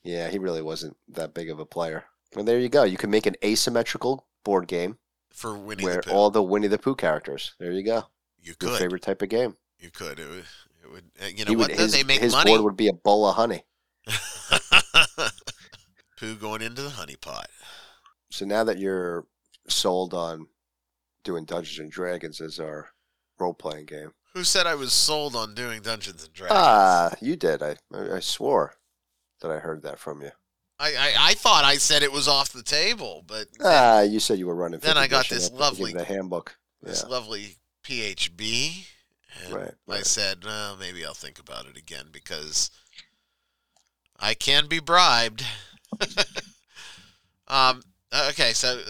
[0.02, 2.04] Yeah, he really wasn't that big of a player.
[2.34, 2.84] Well, there you go.
[2.84, 4.96] You can make an asymmetrical board game
[5.30, 6.10] For Winnie where the Pooh.
[6.12, 7.52] all the Winnie the Pooh characters.
[7.58, 8.04] There you go.
[8.40, 8.78] you Your could.
[8.78, 9.56] favorite type of game.
[9.78, 10.18] You could.
[10.18, 10.44] It would,
[10.82, 11.68] it would uh, you know He what?
[11.70, 12.50] would, his, they make his money.
[12.52, 13.64] board would be a bowl of honey.
[16.18, 17.48] Pooh going into the honey pot.
[18.30, 19.26] So now that you're
[19.68, 20.46] sold on
[21.24, 22.90] doing Dungeons and Dragons as our
[23.38, 26.58] role playing game, Who said I was sold on doing Dungeons and Dragons?
[26.58, 27.62] ah, you did.
[27.62, 28.74] I I swore
[29.40, 30.30] that I heard that from you.
[30.78, 34.38] I, I, I thought I said it was off the table, but Ah, you said
[34.38, 34.80] you were running.
[34.80, 36.56] Then I got this lovely- the handbook.
[36.82, 37.08] this Yeah.
[37.08, 38.86] lovely PHB,
[39.44, 42.70] and Right, I said, well, maybe I'll think about it again because
[44.18, 45.44] I can be bribed.
[47.48, 47.82] um.
[48.12, 48.82] Uh, okay, so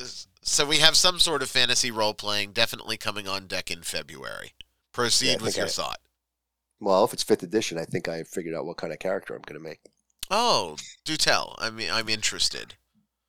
[0.42, 4.52] so we have some sort of fantasy role playing definitely coming on deck in February.
[4.92, 6.00] Proceed Yeah, with your I- thought.
[6.82, 9.42] Well, if it's fifth edition, I think I figured out what kind of character I'm
[9.42, 9.80] going to make.
[10.30, 11.54] Oh, do tell.
[11.58, 12.74] I mean, I'm interested.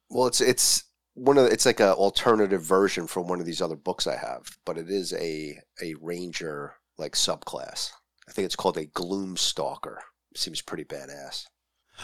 [0.10, 3.62] Well, it's it's one of the, it's like a alternative version from one of these
[3.62, 7.90] other books I have, but it is a a ranger like subclass.
[8.30, 10.02] I think it's called a gloom stalker.
[10.36, 11.46] Seems pretty badass.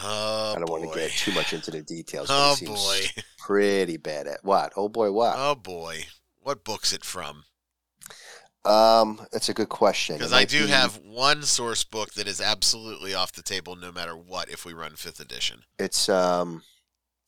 [0.04, 0.80] Oh I don't boy.
[0.80, 2.28] want to get too much into the details.
[2.30, 3.22] Oh seems boy.
[3.40, 4.74] pretty bad at what?
[4.76, 5.34] Oh boy, what?
[5.38, 6.06] Oh boy.
[6.42, 7.44] What book's it from?
[8.64, 10.18] Um, that's a good question.
[10.18, 13.92] Because I do be- have one source book that is absolutely off the table no
[13.92, 15.62] matter what if we run fifth edition.
[15.80, 16.64] It's um,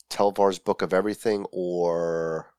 [0.09, 2.51] Telvar's Book of Everything, or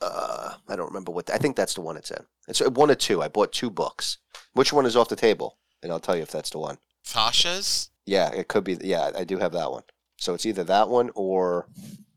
[0.00, 1.30] uh, I don't remember what.
[1.30, 2.24] I think that's the one it's in.
[2.48, 3.22] It's uh, one or two.
[3.22, 4.18] I bought two books.
[4.54, 5.58] Which one is off the table?
[5.82, 6.78] And I'll tell you if that's the one.
[7.06, 7.90] Tasha's?
[8.10, 8.76] Yeah, it could be.
[8.82, 9.84] Yeah, I do have that one.
[10.18, 11.68] So it's either that one or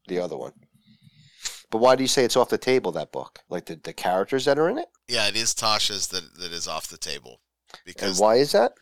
[0.07, 0.53] the other one.
[1.69, 2.91] But why do you say it's off the table?
[2.91, 6.33] That book, like the, the characters that are in it, Yeah, it is Tasha's that,
[6.39, 7.41] that is off the table.
[7.71, 8.73] and Because why is that?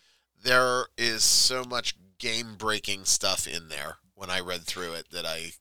[0.42, 5.26] there is so much game breaking stuff in there when I read through it that
[5.26, 5.52] I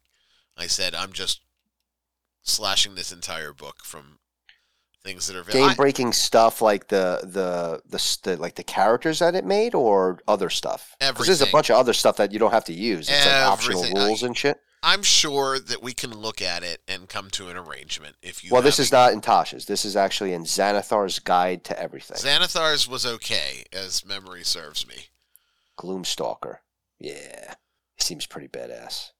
[0.57, 1.41] I said I'm just
[2.43, 4.20] slashing this entire book from
[5.03, 9.35] things that are game breaking stuff like the, the the the like the characters that
[9.35, 10.95] it made, or other stuff.
[10.99, 13.09] Because there's a bunch of other stuff that you don't have to use.
[13.09, 13.99] It's like optional Everything.
[13.99, 14.61] I- rules and shit.
[14.83, 18.17] I'm sure that we can look at it and come to an arrangement.
[18.23, 19.67] If you Well, this is not in Tasha's.
[19.67, 22.17] This is actually in Xanathar's Guide to Everything.
[22.17, 25.09] Xanathar's was okay, as memory serves me.
[25.79, 26.59] Gloomstalker.
[26.99, 27.55] Yeah,
[27.95, 29.11] he seems pretty badass.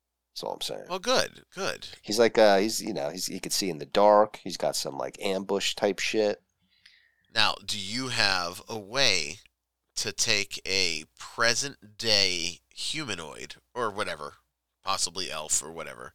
[0.41, 0.87] That's all I'm saying.
[0.89, 1.87] Well, good, good.
[2.01, 4.41] He's like, uh, he's you know, he's he could see in the dark.
[4.43, 6.41] He's got some like ambush type shit.
[7.35, 9.41] Now, do you have a way
[9.97, 14.37] to take a present day humanoid or whatever,
[14.83, 16.15] possibly elf or whatever?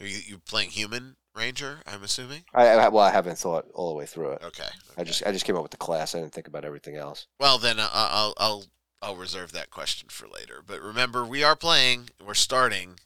[0.00, 1.78] Are you you playing human ranger?
[1.86, 2.42] I'm assuming.
[2.52, 4.42] I, I well, I haven't thought all the way through it.
[4.42, 4.68] Okay.
[4.96, 6.12] I just I just came up with the class.
[6.12, 7.28] I didn't think about everything else.
[7.38, 8.64] Well, then uh, I'll I'll
[9.00, 10.60] I'll reserve that question for later.
[10.66, 12.08] But remember, we are playing.
[12.26, 12.98] We're starting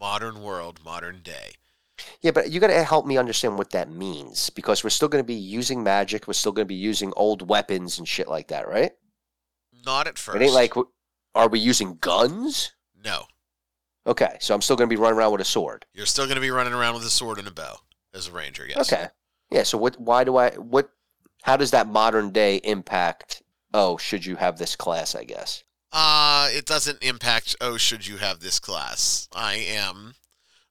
[0.00, 1.52] modern world, modern day.
[2.20, 5.22] Yeah, but you got to help me understand what that means because we're still going
[5.22, 6.26] to be using magic.
[6.26, 8.92] We're still going to be using old weapons and shit like that, right?
[9.84, 10.36] Not at first.
[10.36, 10.74] It ain't like,
[11.34, 12.72] are we using guns?
[13.02, 13.24] no.
[14.06, 15.84] Okay, so I'm still going to be running around with a sword.
[15.92, 17.78] You're still going to be running around with a sword and a bow
[18.14, 18.64] as a ranger.
[18.64, 18.92] Yes.
[18.92, 19.08] Okay.
[19.50, 19.64] Yeah.
[19.64, 19.98] So what?
[19.98, 20.50] Why do I?
[20.50, 20.90] What?
[21.42, 23.42] How does that modern day impact?
[23.74, 25.16] Oh, should you have this class?
[25.16, 25.64] I guess.
[25.98, 29.30] Uh, it doesn't impact, oh, should you have this class?
[29.34, 30.12] I am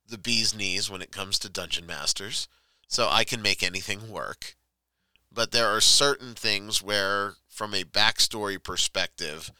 [0.08, 2.46] the bee's knees when it comes to Dungeon Masters,
[2.86, 4.54] so I can make anything work.
[5.32, 9.50] But there are certain things where, from a backstory perspective,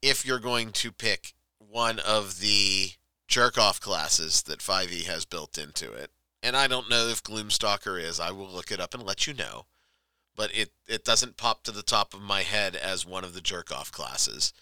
[0.00, 2.90] if you're going to pick one of the
[3.26, 6.12] jerk off classes that 5e has built into it,
[6.44, 9.34] and I don't know if Gloomstalker is, I will look it up and let you
[9.34, 9.66] know.
[10.36, 13.40] But it, it doesn't pop to the top of my head as one of the
[13.40, 14.52] jerk off classes.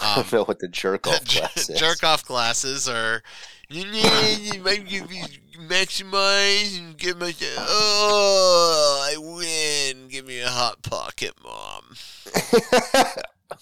[0.00, 1.78] I Um, don't know what the jerk off class is.
[1.78, 3.22] jerk off classes are
[3.68, 5.24] you might give you
[5.68, 10.08] maximize and give my oh I win.
[10.08, 11.96] Give me a hot pocket mom.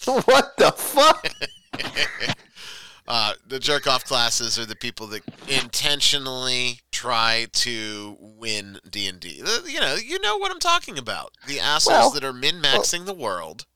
[0.06, 1.28] What the fuck?
[3.08, 9.20] uh, the jerk off classes are the people that intentionally try to win D and
[9.20, 9.42] D.
[9.66, 11.32] You know you know what I'm talking about.
[11.46, 13.66] The assholes Well, that are min maxing the world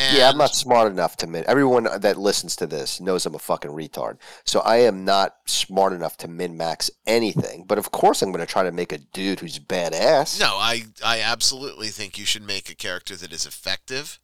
[0.00, 1.44] and Yeah, I'm not smart enough to min.
[1.46, 4.18] Everyone that listens to this knows I'm a fucking retard.
[4.44, 7.64] So I am not smart enough to min max anything.
[7.66, 10.40] But of course, I'm going to try to make a dude who's badass.
[10.40, 14.18] No, I I absolutely think you should make a character that is effective.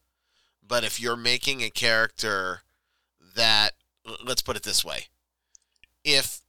[0.67, 2.63] But if you're making a character
[3.35, 3.73] that
[4.25, 5.07] let's put it this way.
[6.05, 6.41] If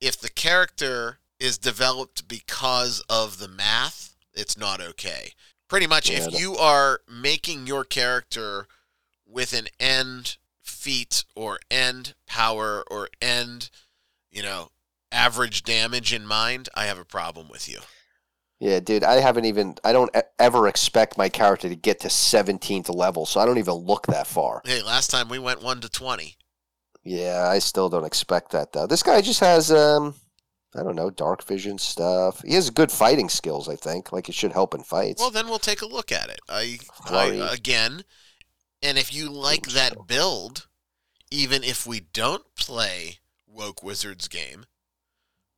[0.00, 5.32] if the character is developed because of the math, it's not okay.
[5.68, 8.68] Pretty much Yeah, if you are making your character
[9.26, 13.70] with an end feat or end power or end,
[14.30, 14.70] you know,
[15.10, 17.80] average damage in mind, I have a problem with you.
[18.58, 19.74] Yeah, dude, I haven't even.
[19.84, 23.74] I don't ever expect my character to get to 17th level, so I don't even
[23.74, 24.62] look that far.
[24.64, 26.36] Hey, last time we went one to twenty.
[27.04, 28.86] Yeah, I still don't expect that though.
[28.86, 30.14] This guy just has um,
[30.78, 32.42] I don't know, dark vision stuff.
[32.42, 33.68] He has good fighting skills.
[33.68, 35.20] I think, like it should help in fights.
[35.20, 36.40] Well, then we'll take a look at it.
[36.48, 38.04] I, I again,
[38.82, 40.66] and if you like that build,
[41.30, 44.66] even if we don't play Woke Wizards game,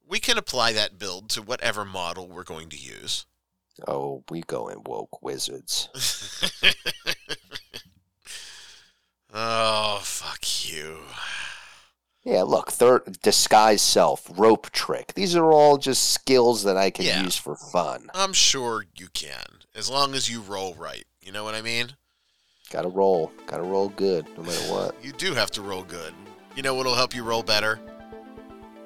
[0.09, 3.27] we can apply that build to whatever model we're going to use.
[3.87, 5.89] oh, we go in woke wizards.
[9.33, 10.99] oh, fuck you.
[12.29, 15.15] Yeah, look, third disguise self, rope trick.
[15.15, 17.23] These are all just skills that I can Yeah.
[17.23, 18.11] use for fun.
[18.13, 21.07] I'm sure you can, as long as you roll right.
[21.23, 21.97] You know what I mean?
[22.71, 24.95] Gotta roll, gotta roll good, no matter what.
[25.03, 26.13] You do have to roll good.
[26.55, 27.81] You know what'll help you roll better?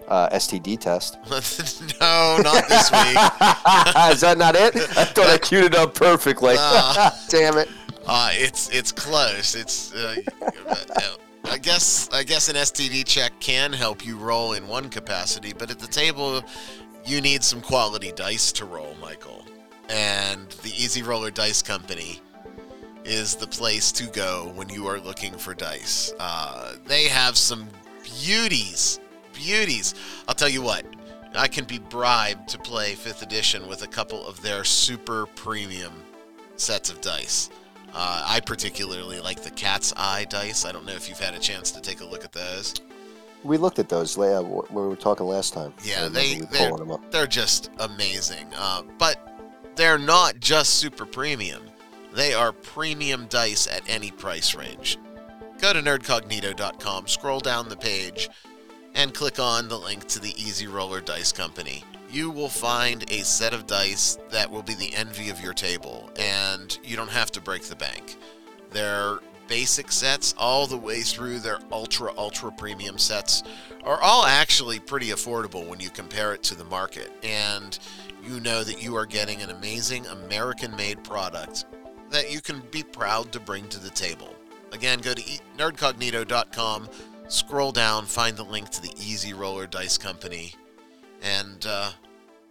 [0.07, 1.17] Uh, STD test.
[2.01, 3.19] no, not this week.
[4.15, 4.77] Is that not it?
[4.97, 6.55] I thought I queued it up perfectly.
[6.57, 7.19] Ah.
[7.29, 7.69] Damn it.
[8.07, 9.57] Uh, it's it's close.
[9.57, 10.17] It's uh,
[11.45, 15.71] I guess I guess an STD check can help you roll in one capacity, but
[15.71, 16.43] at the table
[17.05, 19.45] you need some quality dice to roll, Michael.
[19.89, 22.21] And the Easy Roller Dice Company
[23.05, 26.13] is the place to go when you are looking for dice.
[26.19, 27.69] Uh, they have some
[28.05, 29.01] beauties,
[29.33, 29.95] beauties.
[30.29, 30.87] I'll tell you what.
[31.35, 35.93] I can be bribed to play 5th edition with a couple of their super premium
[36.57, 37.49] sets of dice.
[37.95, 40.65] Uh, I particularly like the cat's eye dice.
[40.65, 42.75] I don't know if you've had a chance to take a look at those.
[43.45, 45.75] We looked at those uh, when we were talking last time.
[45.85, 47.11] Yeah, they- they're- pulling them up.
[47.11, 48.47] They're just amazing.
[48.57, 49.19] Uh, but
[49.75, 51.63] they're not just super premium.
[52.15, 54.99] They are premium dice at any price range.
[55.59, 58.29] Go to nerdcognito.com, scroll down the page,
[58.95, 61.85] and click on the link to the Easy Roller Dice Company.
[62.13, 66.11] You will find a set of dice that will be the envy of your table,
[66.19, 68.17] and you don't have to break the bank.
[68.71, 73.43] They're basic sets all the way through their ultra ultra premium sets
[73.85, 77.79] are all actually pretty affordable when you compare it to the market and
[78.23, 81.67] you know that you are getting an amazing american made product
[82.09, 84.35] that you can be proud to bring to the table
[84.71, 85.23] again go to
[85.59, 86.89] nerdcognito.com
[87.29, 90.55] scroll down find the link to the easy roller dice company
[91.23, 91.91] and uh,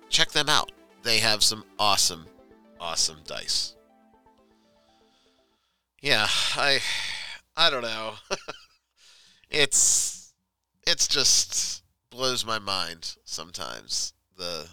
[0.10, 0.72] check them out
[1.04, 2.26] they have some awesome
[2.80, 3.76] awesome dice
[6.02, 6.80] yeah, I
[7.56, 8.16] I don't know.
[9.50, 10.34] it's
[10.86, 14.68] it's just blows my mind sometimes the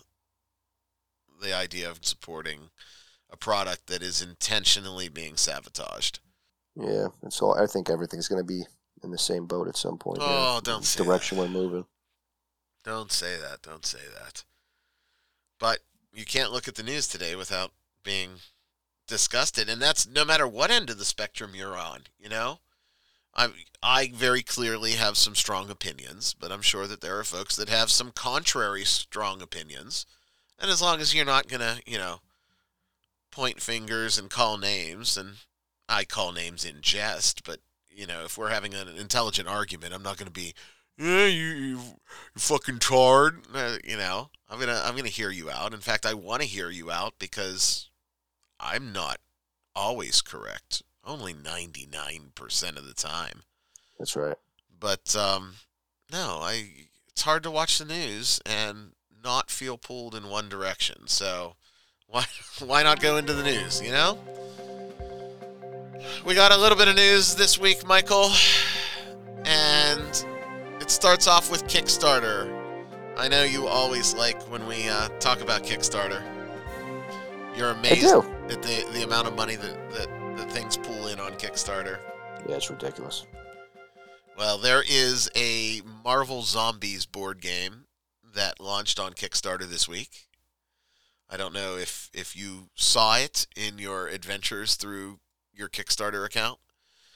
[1.40, 2.70] the idea of supporting
[3.30, 6.20] a product that is intentionally being sabotaged.
[6.74, 7.54] Yeah, it's all.
[7.60, 8.64] I think everything's going to be
[9.04, 10.18] in the same boat at some point.
[10.20, 11.44] Oh, yeah, don't say direction that.
[11.44, 11.84] we're moving.
[12.88, 13.60] Don't say that.
[13.60, 14.44] Don't say that.
[15.58, 15.80] But
[16.10, 17.72] you can't look at the news today without
[18.02, 18.30] being
[19.06, 22.04] disgusted, and that's no matter what end of the spectrum you're on.
[22.18, 22.60] You know,
[23.34, 23.48] I
[23.82, 27.68] I very clearly have some strong opinions, but I'm sure that there are folks that
[27.68, 30.06] have some contrary strong opinions.
[30.58, 32.22] And as long as you're not gonna, you know,
[33.30, 35.34] point fingers and call names, and
[35.90, 37.60] I call names in jest, but
[37.90, 40.54] you know, if we're having an intelligent argument, I'm not gonna be,
[40.98, 41.80] yeah, you, you,
[42.36, 43.42] fucking tard.
[43.54, 45.72] Uh, you know, I'm gonna I'm gonna hear you out.
[45.72, 47.88] In fact, I want to hear you out because
[48.58, 49.18] I'm not
[49.74, 50.82] always correct.
[51.04, 53.42] Only 99% of the time.
[53.98, 54.36] That's right.
[54.78, 55.54] But um,
[56.12, 56.70] no, I
[57.08, 58.92] it's hard to watch the news and
[59.24, 61.06] not feel pulled in one direction.
[61.06, 61.54] So
[62.06, 62.24] why
[62.58, 64.18] why not go into the news, you know?
[66.24, 68.30] We got a little bit of news this week, Michael.
[69.44, 70.24] And
[70.88, 72.50] it starts off with Kickstarter.
[73.18, 76.22] I know you always like when we uh, talk about Kickstarter.
[77.54, 80.08] You're amazed at the, the amount of money that, that,
[80.38, 81.98] that things pull in on Kickstarter.
[82.48, 83.26] Yeah, it's ridiculous.
[84.38, 87.84] Well, there is a Marvel Zombies board game
[88.34, 90.28] that launched on Kickstarter this week.
[91.28, 95.18] I don't know if if you saw it in your adventures through
[95.52, 96.58] your Kickstarter account.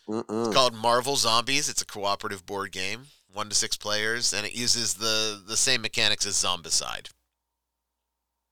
[0.06, 0.46] Mm-mm.
[0.46, 1.70] It's called Marvel Zombies.
[1.70, 5.82] It's a cooperative board game, one to six players, and it uses the the same
[5.82, 7.08] mechanics as Zombicide.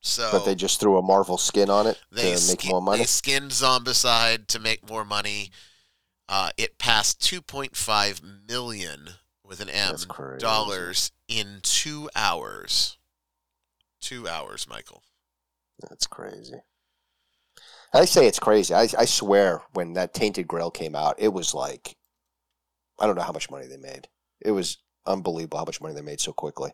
[0.02, 2.80] So, but they just threw a Marvel skin on it they to make skin, more
[2.80, 2.98] money.
[2.98, 5.50] They skinned Zombicide to make more money.
[6.28, 9.10] Uh, it passed 2.5 million
[9.44, 9.96] with an M
[10.38, 12.96] dollars in two hours.
[14.00, 15.02] Two hours, Michael.
[15.88, 16.54] That's crazy.
[17.92, 18.72] I say it's crazy.
[18.72, 21.96] I, I swear, when that Tainted Grail came out, it was like,
[22.98, 24.08] I don't know how much money they made.
[24.41, 26.72] It was unbelievable how much money they made so quickly.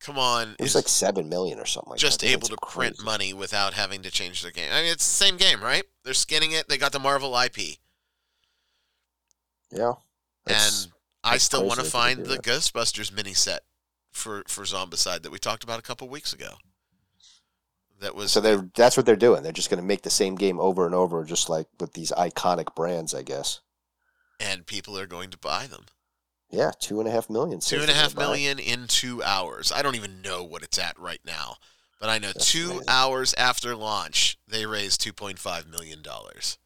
[0.00, 2.28] Come on, It was like seven million or something like just that.
[2.28, 3.04] Able to print crazy.
[3.04, 4.70] money without having to change their game.
[4.72, 5.84] I mean, it's the same game, right?
[6.04, 6.68] They're skinning it.
[6.68, 7.78] They got the Marvel IP,
[9.70, 9.92] Yeah.
[10.46, 10.92] That's- and
[11.22, 13.62] I still want to find the Ghostbusters mini set
[14.10, 16.56] for for Zombicide that we talked about a couple weeks ago.
[18.00, 19.42] That was so they're that's what they're doing.
[19.42, 22.10] They're just going to make the same game over and over, just like with these
[22.12, 23.60] iconic brands, I guess.
[24.42, 25.84] and people are going to buy them.
[26.50, 27.60] Yeah, two and a half million.
[27.60, 28.36] Two and a half buy.
[28.36, 29.70] in two hours.
[29.72, 31.56] I don't even know what it's at right now,
[32.00, 32.84] but I know That's two amazing.
[32.88, 36.58] hours after launch, they raised two point five million dollars.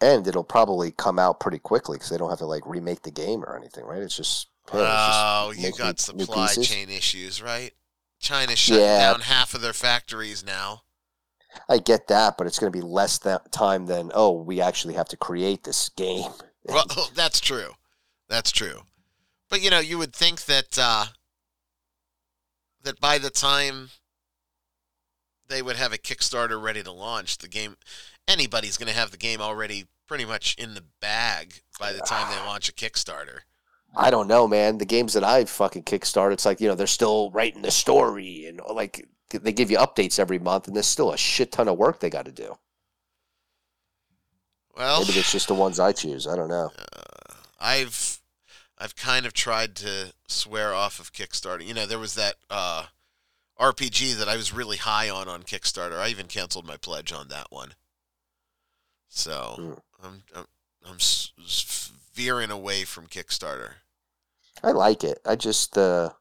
[0.00, 3.10] and it'll probably come out pretty quickly because they don't have to like remake the
[3.10, 4.02] game or anything, right?
[4.02, 6.68] It's just hey, it's just Oh, you got new- new supply pieces.
[6.68, 7.72] chain issues, right?
[8.18, 9.12] China's shutting Yeah.
[9.12, 10.82] down half of their factories now.
[11.68, 14.94] I get that, but it's going to be less that time than oh, we actually
[14.94, 16.32] have to create this game.
[16.64, 17.72] Well, oh, that's true.
[18.34, 18.80] That's true.
[19.48, 21.06] But you know, you would think that uh,
[22.82, 23.90] that by the time
[25.46, 27.76] they would have a Kickstarter ready to launch, the game
[28.26, 32.28] anybody's going to have the game already pretty much in the bag by the time
[32.28, 33.42] they launch a Kickstarter.
[33.96, 34.78] I don't know, man.
[34.78, 38.46] The games that I've fucking kickstarted, it's like you know they're still writing the story
[38.46, 41.78] and like they give you updates every month, and there's still a shit ton of
[41.78, 42.56] work they got to do.
[44.76, 46.26] Well, Maybe it's just the ones I choose.
[46.26, 46.72] I don't know.
[46.96, 48.13] uh, I've
[48.84, 51.66] I've kind of tried to swear off of Kickstarter.
[51.66, 52.84] You know, there was that uh,
[53.58, 55.98] RPG that I was really high on on Kickstarter.
[55.98, 57.72] I even canceled my pledge on that one.
[59.08, 59.80] So Mm.
[60.02, 60.46] I'm I'm,
[60.84, 60.98] I'm
[62.12, 63.76] veering away from Kickstarter.
[64.62, 65.18] I like it.
[65.24, 66.14] I just the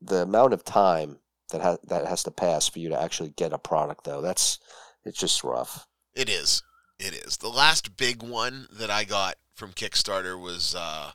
[0.00, 1.18] the amount of time
[1.50, 4.20] that ha- that has to pass for you to actually get a product, though.
[4.20, 4.60] That's
[5.04, 5.88] it's just rough.
[6.14, 6.62] It is.
[7.00, 7.38] It is.
[7.38, 11.10] The last big one that I got from Kickstarter was uh,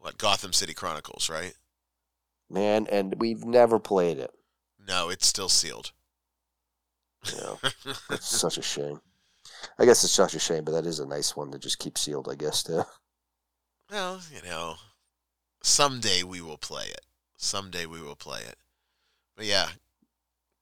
[0.00, 1.54] what Gotham City Chronicles, right?
[2.50, 4.32] man, and we've never played it.
[4.86, 5.92] No, it's still sealed.
[7.32, 7.54] Yeah,
[8.10, 9.00] it's such a shame.
[9.78, 11.96] I guess it's such a shame, but that is a nice one to just keep
[11.96, 12.28] sealed.
[12.30, 12.82] I guess too.
[13.90, 14.76] Well, you know,
[15.62, 17.02] someday we will play it.
[17.36, 18.56] Someday we will play it.
[19.36, 19.68] But yeah,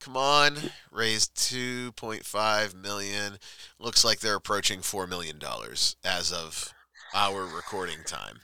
[0.01, 0.57] come on,
[0.91, 3.39] raised 2.5 million.
[3.79, 6.73] Looks like they're approaching 4 million dollars as of
[7.15, 8.41] our recording time,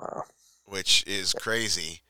[0.00, 0.22] Wow.
[0.66, 2.00] which is crazy.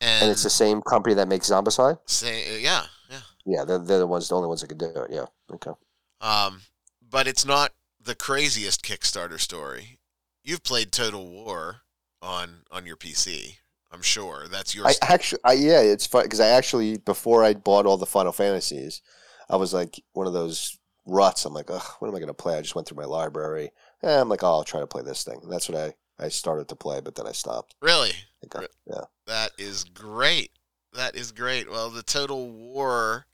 [0.00, 1.98] And, And it's the same company that makes Zombicide.
[2.06, 3.20] say, yeah, yeah.
[3.44, 5.10] Yeah, they're, they're the ones, the only ones that can do it.
[5.10, 5.26] Yeah.
[5.52, 5.72] Okay.
[6.20, 6.62] Um,
[7.08, 7.72] but it's not
[8.02, 9.98] the craziest Kickstarter story.
[10.42, 11.82] You've played Total War
[12.22, 13.56] on on your PC,
[13.92, 14.46] I'm sure.
[14.48, 17.96] That's your I actually, I, yeah, it's fun because I actually before I bought all
[17.96, 19.02] the Final Fantasies,
[19.48, 21.44] I was like one of those ruts.
[21.44, 22.56] I'm like, Ugh, what am I going to play?
[22.56, 23.70] I just went through my library.
[24.02, 25.40] Eh, I'm like, oh, I'll try to play this thing.
[25.42, 27.74] And that's what I I started to play, but then I stopped.
[27.80, 28.12] really.
[28.54, 29.02] I yeah.
[29.26, 30.50] That is great.
[30.92, 31.70] That is great.
[31.70, 33.26] Well, the Total War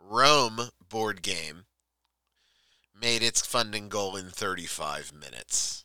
[0.00, 1.64] Rome board game
[3.00, 5.84] made its funding goal in 35 minutes.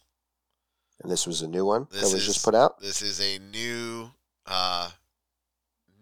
[1.01, 2.79] And this was a new one This that was is- just put out.
[2.79, 4.11] This is a new
[4.45, 4.91] uh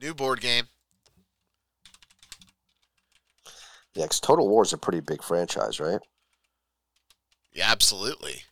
[0.02, 0.68] new board game.
[3.94, 6.00] Yeah, 'cause Total War is a pretty big franchise, right?
[7.52, 8.46] Yeah, absolutely.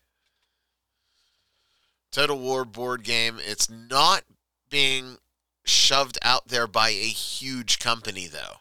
[2.11, 3.37] Total War board game.
[3.39, 4.23] It's not
[4.69, 5.17] being
[5.65, 8.57] shoved out there by a huge company, though.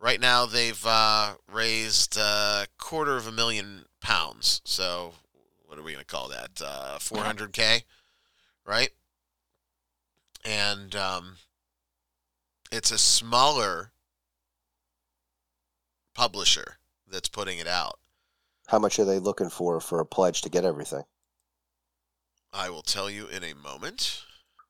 [0.00, 4.60] Right now, they've uh, raised a quarter of a million pounds.
[4.64, 5.14] So,
[5.66, 6.50] what are we going to call that?
[6.64, 7.82] Uh, 400K,
[8.64, 8.90] right?
[10.44, 11.36] And um,
[12.70, 13.90] it's a smaller
[16.14, 16.78] publisher
[17.10, 17.98] that's putting it out.
[18.68, 21.02] How much are they looking for for a pledge to get everything?
[22.52, 24.22] I will tell you in a moment.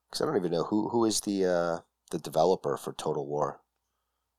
[0.08, 1.78] Because I don't even know who who is the uh,
[2.10, 3.60] the developer for Total War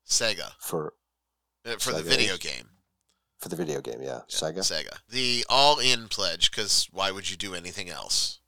[0.08, 0.94] Sega for
[1.66, 2.40] uh, for the video is?
[2.40, 2.70] game.
[3.38, 4.02] for the video game.
[4.02, 4.60] Yeah, Yeah, Sega.
[4.60, 5.00] Sega.
[5.10, 8.40] The all-in pledge, because why would you do anything else?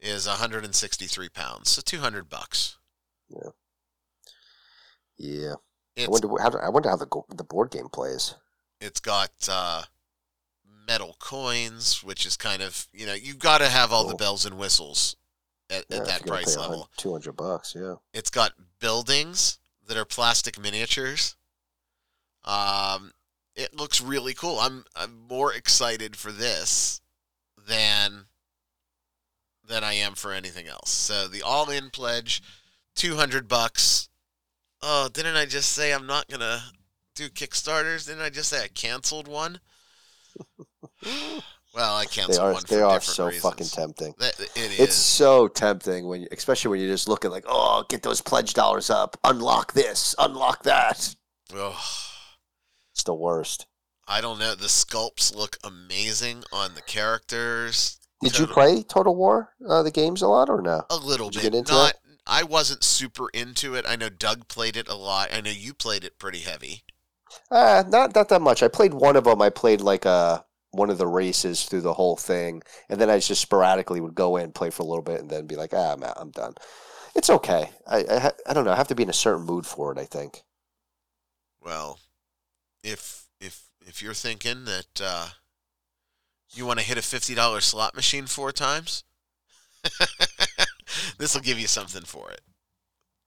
[0.00, 2.76] Is 163 pounds, so 200 bucks.
[3.28, 3.50] Yeah,
[5.16, 5.54] yeah
[5.96, 8.34] I wonder how I wonder how the the board game plays.
[8.80, 9.84] it's got uh,
[10.86, 14.44] metal coins, which is kind of you know you've got to have all the bells
[14.46, 15.16] and whistles
[15.70, 16.90] at, Yeah, at that price pay a hun- level.
[16.96, 17.74] 200 bucks.
[17.78, 17.96] Yeah.
[18.12, 21.36] It's got buildings that are plastic miniatures.
[22.44, 23.12] Um,
[23.54, 24.58] it looks really cool.
[24.58, 27.00] I'm I'm more excited for this
[27.68, 28.26] than
[29.64, 30.90] than I am for anything else.
[30.90, 32.42] So the all-in pledge,
[32.96, 34.08] two hundred bucks.
[34.82, 36.62] Oh, didn't I just say I'm not gonna
[37.14, 38.06] do Kickstarters?
[38.06, 39.60] Didn't I just say I canceled one?
[41.74, 43.42] well, I They are one for they are different so reasons.
[43.42, 44.14] fucking tempting.
[44.18, 44.80] That- it is.
[44.80, 48.20] It's so tempting when, you, especially when you're just look at like, oh, get those
[48.20, 51.14] pledge dollars up, unlock this, unlock that.
[51.54, 51.74] Ugh.
[52.92, 53.66] It's the worst.
[54.06, 54.54] I don't know.
[54.54, 57.98] The sculpts look amazing on the characters.
[58.22, 60.82] Did you play Total War, uh, the games a lot, or no?
[60.90, 61.52] A little Did you bit.
[61.52, 61.94] get into Not.
[62.26, 63.84] I wasn't super into it.
[63.88, 65.32] I know Doug played it a lot.
[65.32, 66.84] I know you played it pretty heavy.
[67.50, 68.62] Uh, not not that much.
[68.62, 69.40] I played one of them.
[69.42, 70.40] I played like uh
[70.72, 74.36] one of the races through the whole thing, and then I just sporadically would go
[74.36, 76.54] in, play for a little bit, and then be like, ah, I'm out, I'm done.
[77.14, 77.70] It's okay.
[77.86, 78.72] I I, I don't know.
[78.72, 79.98] I have to be in a certain mood for it.
[79.98, 80.42] I think.
[81.60, 81.98] Well,
[82.82, 85.28] if if if you're thinking that uh,
[86.54, 89.04] you want to hit a fifty dollars slot machine four times,
[91.18, 92.40] this will give you something for it.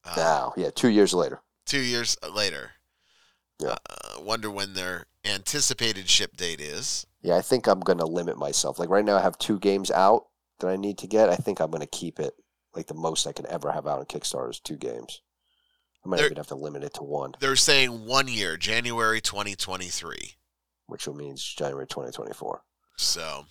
[0.03, 1.41] Uh, Now, yeah, two years later.
[1.65, 2.71] Two years later.
[3.59, 3.77] Yeah.
[3.89, 7.05] Uh, wonder when their anticipated ship date is.
[7.25, 8.77] Yeah, I think I'm gonna limit myself.
[8.77, 10.27] Like right now, I have two games out
[10.59, 11.29] that I need to get.
[11.29, 12.35] I think I'm gonna keep it
[12.75, 15.21] like the most I can ever have out on Kickstarter is two games.
[16.05, 19.21] I might There- even have to limit it to one, They're saying one year, January
[19.21, 20.35] 2023.
[20.85, 22.63] which will means January 2024.
[22.95, 23.47] So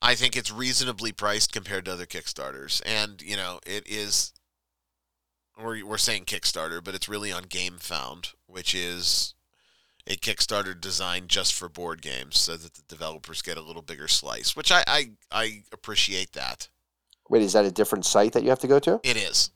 [0.00, 2.80] I think it's reasonably priced compared to other Kickstarters.
[2.86, 4.32] And, you know, it is
[5.58, 9.33] we're we're saying Kickstarter, but it's really on GameFound, which is
[10.06, 14.06] a Kickstarter designed just for board games so that the developers get a little bigger
[14.08, 16.68] slice, which I, I, I appreciate that.
[17.30, 19.00] Wait, is that a different site that you have to go to?
[19.02, 19.50] It is.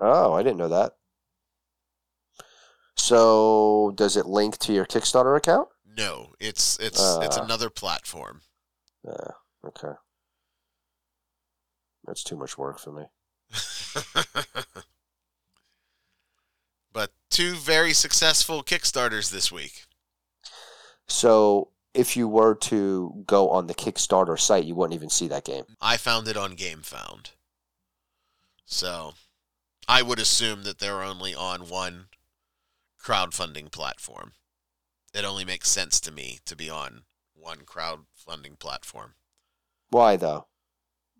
[0.00, 0.92] Oh, I didn't know that.
[2.96, 5.68] So, does it link to your Kickstarter account?
[5.96, 7.42] No, it's it's it's Uh.
[7.42, 8.40] another platform.
[9.06, 9.32] Uh,
[9.66, 9.92] okay.
[12.06, 13.04] That's too much work for me.
[17.32, 19.86] two very successful Kickstarters this week.
[21.08, 25.44] So, if you were to go on the Kickstarter site, you wouldn't even see that
[25.44, 25.64] game.
[25.80, 27.32] I found it on GameFound.
[28.64, 29.12] So
[29.86, 32.06] I would assume that they're only on one
[33.04, 34.32] crowdfunding platform.
[35.12, 37.02] It only makes sense to me to be on
[37.34, 39.14] one crowdfunding platform.
[39.90, 40.46] Why though?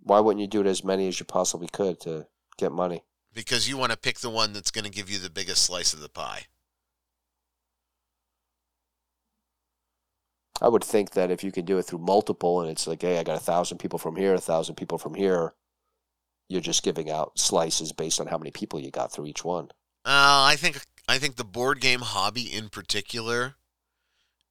[0.03, 3.05] Why wouldn't you do it as many as you possibly could to get money?
[3.35, 5.95] Because you want to pick the one that's going to give you the biggest slice
[5.95, 6.47] of the pie.
[10.61, 13.19] I would think that if you can do it through multiple and it's like, hey,
[13.19, 15.55] I got a thousand people from here, a thousand people from here,
[16.49, 19.67] you're just giving out slices based on how many people you got through each one.
[20.05, 23.55] Uh, I think I think the board game hobby in particular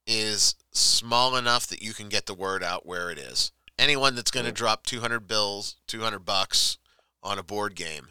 [0.06, 3.52] is small enough that you can get the word out where it is.
[3.78, 4.56] Anyone that's going to Mhm.
[4.56, 6.78] drop 200 bills, 200 bucks
[7.24, 8.10] on a board game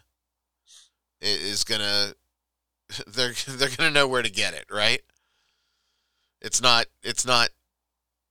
[1.21, 2.17] is to
[3.07, 5.03] they're they're to know where to get it, right?
[6.41, 7.51] It's not it's not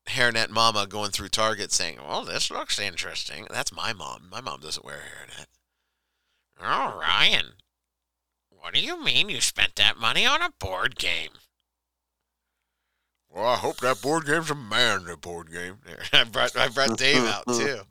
[0.08, 4.28] hairnet mama going through Target saying, "Well, this looks interesting." That's my mom.
[4.32, 5.46] My mom doesn't wear hairnet.
[6.62, 7.54] Oh, Ryan,
[8.50, 11.32] what do you mean you spent that money on a board game?
[13.30, 15.78] Well, I hope that board game's a manly board game.
[16.14, 17.82] I brought I brought Dave out too.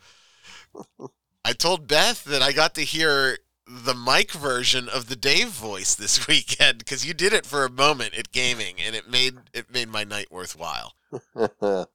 [1.44, 3.38] I told Beth that I got to hear
[3.68, 7.70] the Mike version of the Dave voice this weekend because you did it for a
[7.70, 10.94] moment at gaming, and it made it made my night worthwhile.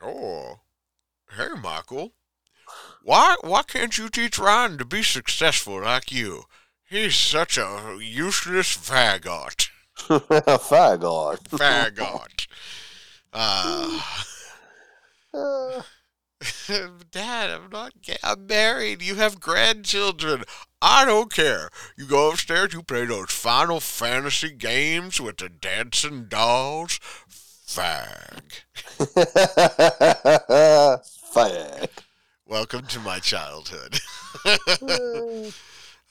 [0.00, 0.60] Oh,
[1.36, 2.12] hey, Michael.
[3.02, 6.44] Why why can't you teach Ryan to be successful like you?
[6.88, 9.68] He's such a useless faggot.
[9.98, 11.42] Faggot.
[11.48, 12.46] Faggot.
[13.32, 14.00] Uh,
[15.34, 15.82] Uh,
[17.10, 18.16] Dad, I'm not gay.
[18.22, 19.02] I'm married.
[19.02, 20.44] You have grandchildren.
[20.82, 21.70] I don't care.
[21.96, 27.00] You go upstairs, you play those Final Fantasy games with the dancing dolls.
[27.66, 28.62] Fag.
[31.34, 31.88] Fag.
[32.46, 33.98] Welcome to my childhood.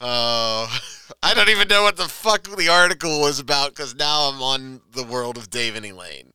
[1.22, 4.80] I don't even know what the fuck the article was about because now I'm on
[4.92, 6.32] the world of Dave and Elaine.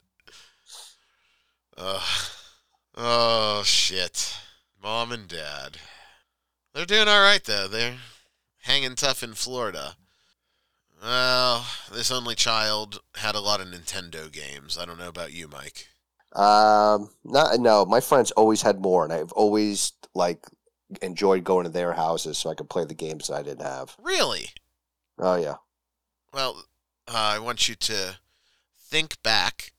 [1.77, 2.01] Ugh.
[2.95, 4.35] Oh shit,
[4.81, 5.77] mom and dad.
[6.73, 7.67] They're doing all right though.
[7.67, 7.97] They're
[8.61, 9.95] hanging tough in Florida.
[11.01, 14.77] Well, this only child had a lot of Nintendo games.
[14.77, 15.89] I don't know about you, Mike.
[16.33, 17.85] Um, not no.
[17.85, 20.45] My friends always had more, and I've always like
[21.01, 23.95] enjoyed going to their houses so I could play the games that I didn't have.
[24.01, 24.49] Really?
[25.19, 25.55] Oh yeah.
[26.33, 26.63] Well,
[27.07, 28.17] uh, I want you to
[28.79, 29.72] think back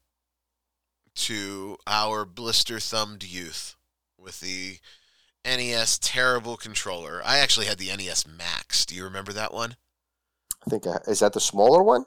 [1.14, 3.76] to our blister thumbed youth
[4.18, 4.78] with the
[5.44, 7.20] NES terrible controller.
[7.24, 8.84] I actually had the NES Max.
[8.86, 9.76] Do you remember that one?
[10.66, 12.04] I think I, is that the smaller one?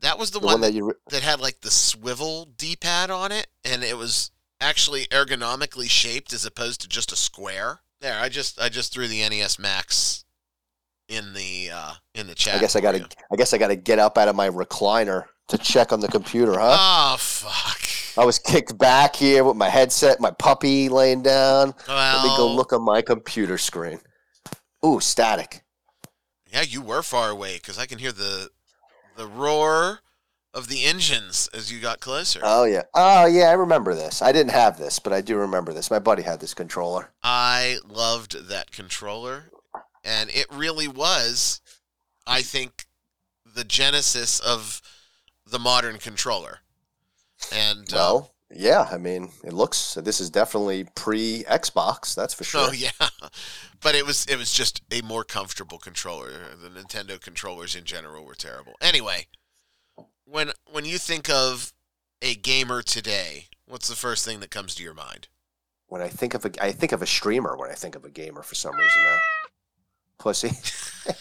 [0.00, 0.88] That was the, The one, one that, you.
[0.88, 4.30] re- that had like the swivel D pad on it, and it was
[4.60, 7.80] actually ergonomically shaped as opposed to just a square.
[8.00, 10.24] There, I just I just threw the NES Max
[11.08, 12.56] in the uh, in the chat.
[12.56, 13.04] I guess I for got you.
[13.04, 13.16] to.
[13.30, 16.08] I guess I got to get up out of my recliner to check on the
[16.08, 16.76] computer, huh?
[17.12, 17.82] Oh fuck.
[18.16, 21.74] I was kicked back here with my headset, my puppy laying down.
[21.86, 24.00] Well, Let me go look on my computer screen.
[24.84, 25.62] Ooh, static.
[26.52, 28.50] Yeah, you were far away because I can hear the
[29.16, 30.00] the roar
[30.52, 32.40] of the engines as you got closer.
[32.42, 32.82] Oh yeah.
[32.94, 34.20] Oh yeah, I remember this.
[34.22, 35.90] I didn't have this, but I do remember this.
[35.90, 37.12] My buddy had this controller.
[37.22, 39.44] I loved that controller,
[40.02, 41.60] and it really was,
[42.26, 42.86] I think,
[43.46, 44.82] the genesis of
[45.46, 46.60] the modern controller.
[47.52, 52.44] And uh, Well, yeah, I mean, it looks this is definitely pre Xbox, that's for
[52.44, 52.68] sure.
[52.68, 52.90] oh yeah,
[53.80, 56.30] but it was it was just a more comfortable controller.
[56.60, 58.74] The Nintendo controllers in general were terrible.
[58.80, 59.28] Anyway,
[60.24, 61.72] when when you think of
[62.22, 65.28] a gamer today, what's the first thing that comes to your mind?
[65.86, 68.10] When I think of a I think of a streamer when I think of a
[68.10, 69.18] gamer for some reason now.
[70.18, 70.50] Pussy.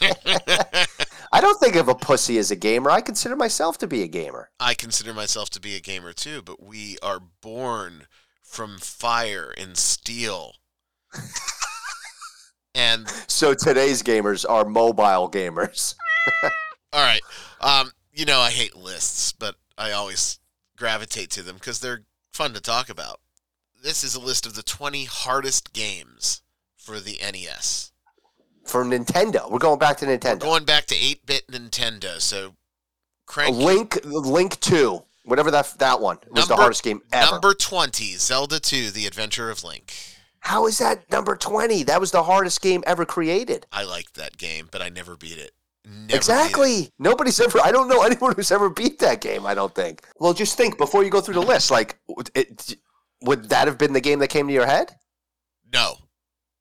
[1.32, 2.90] I don't think of a pussy as a gamer.
[2.90, 4.50] I consider myself to be a gamer.
[4.60, 8.08] I consider myself to be a gamer too, but we are born
[8.42, 10.56] from fire and steel.
[12.76, 15.96] and So today's gamers are mobile gamers.
[16.94, 17.22] all right,
[17.62, 20.40] um, you know I hate lists, but I always
[20.76, 23.20] gravitate to them because they're fun to talk about.
[23.82, 26.42] This is a list of the 20 hardest games
[26.76, 27.92] for the NES.
[28.70, 29.50] For Nintendo.
[29.50, 30.40] We're going back to We're Nintendo.
[30.40, 32.56] going back to 8-bit Nintendo, so
[33.26, 35.04] crank Link Link 2.
[35.26, 37.32] Whatever that that one was the hardest game ever.
[37.34, 39.94] number 20, Zelda 2: The Adventure of Link.
[40.40, 41.84] How is that number 20?
[41.84, 43.68] That was the hardest game ever created.
[43.72, 45.52] I liked that game, but I never beat it.
[45.86, 46.18] Never beat it.
[46.18, 46.92] exactly.
[46.98, 47.60] Nobody's ever.
[47.64, 49.46] I don't know anyone who's ever beat that game.
[49.46, 50.02] I don't think.
[50.20, 51.70] Well, just think before you go through the list.
[51.72, 52.76] Like, would it,
[53.22, 54.96] would that have been the game that came to your head?
[55.72, 55.96] No.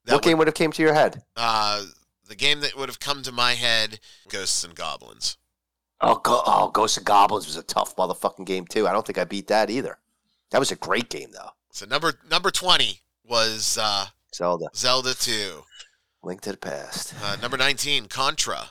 [0.04, 1.22] That what game would have came to your head?
[1.36, 1.84] uh,
[2.28, 5.36] the game that would have come to my head, Ghosts and Goblins.
[6.00, 8.86] Oh, go, oh, Ghosts and Goblins was a tough motherfucking game too.
[8.86, 9.98] I don't think I beat that either.
[10.50, 11.50] That was a great game though.
[11.72, 15.64] So number number twenty was uh, Zelda, Zelda Two.
[16.22, 17.14] Link to the Past.
[17.22, 18.70] Uh, number nineteen, Contra.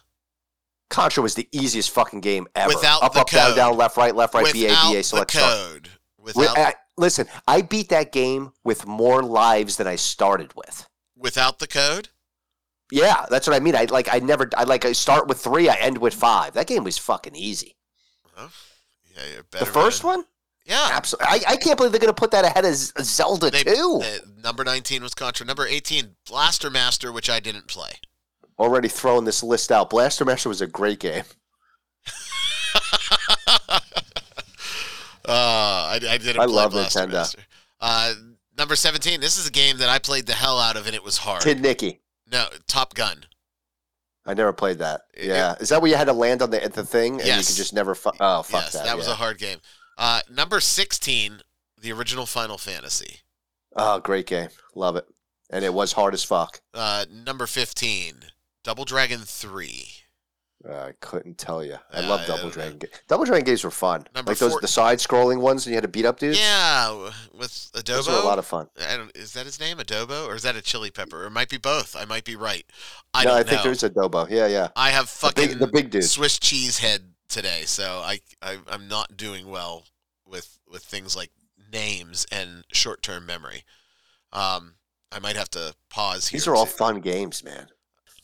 [0.89, 2.69] Contra was the easiest fucking game ever.
[2.73, 3.55] Without up, the up, down, code.
[3.57, 5.53] down, left, right, left, right, B A Without B A, the select start.
[5.53, 5.89] code.
[6.19, 10.87] Wi- Without I- listen, I beat that game with more lives than I started with.
[11.15, 12.09] without the code.
[12.91, 13.75] Yeah, that's what I mean.
[13.75, 16.53] I like I never I like I start with three, I end with five.
[16.53, 17.75] That game was fucking easy.
[18.37, 18.47] Yeah,
[19.33, 20.23] you're The first than- one,
[20.65, 20.89] Yeah.
[20.93, 21.27] absolutely.
[21.27, 24.01] I, I can't believe they're gonna put that ahead of Zelda They- two.
[24.03, 25.45] uh, number 19 was Contra.
[25.45, 27.93] Number 18, Blaster Master, which I didn't play.
[28.59, 29.89] Already throwing this list out.
[29.89, 31.23] Blaster Master was a great game.
[33.47, 37.11] uh, I, I didn't I love Blaster Nintendo.
[37.13, 37.39] Master.
[37.79, 38.13] Uh,
[38.57, 41.03] number 17, this is a game that I played the hell out of and it
[41.03, 41.43] was hard.
[41.43, 41.99] Kid Niki.
[42.29, 43.25] No, Top Gun.
[44.25, 45.01] I never played that.
[45.17, 47.55] Yeah, is that where you had to land on the the thing and you could
[47.55, 47.95] just never?
[47.95, 48.97] Fu- oh, fuck yes, that.
[48.97, 49.13] was yeah.
[49.13, 49.59] a hard game.
[49.97, 51.41] Uh, number 16,
[51.81, 53.21] the original Final Fantasy.
[53.75, 54.49] Oh, great game.
[54.75, 55.07] Love it.
[55.49, 56.61] And it was hard as fuck.
[56.73, 58.15] Uh, number 15,
[58.63, 59.87] Double Dragon 3.
[60.67, 61.77] Uh, I couldn't tell you.
[61.93, 62.77] I Yeah, love Double don't Dragon.
[62.79, 64.05] Ga- Double Dragon games were fun.
[64.13, 66.39] Number like those four- the side scrolling ones, and you had to beat up dudes.
[66.39, 68.67] Yeah, with those were a lot of fun.
[68.79, 71.23] I don't, is that his name, Adobo, or is that a chili pepper?
[71.23, 71.95] Or it might be both.
[71.95, 72.65] I might be right.
[73.13, 73.43] I no, I know.
[73.43, 74.29] think there's Adobo.
[74.29, 74.67] Yeah, yeah.
[74.75, 76.03] I have The fucking big, the big dude.
[76.03, 79.85] Swiss cheese head today, so I, I I'm not doing well
[80.25, 81.31] with with things like
[81.71, 83.63] names and short term memory.
[84.33, 84.73] Um,
[85.11, 86.37] I might have to pause here.
[86.37, 87.67] These are all fun games, man.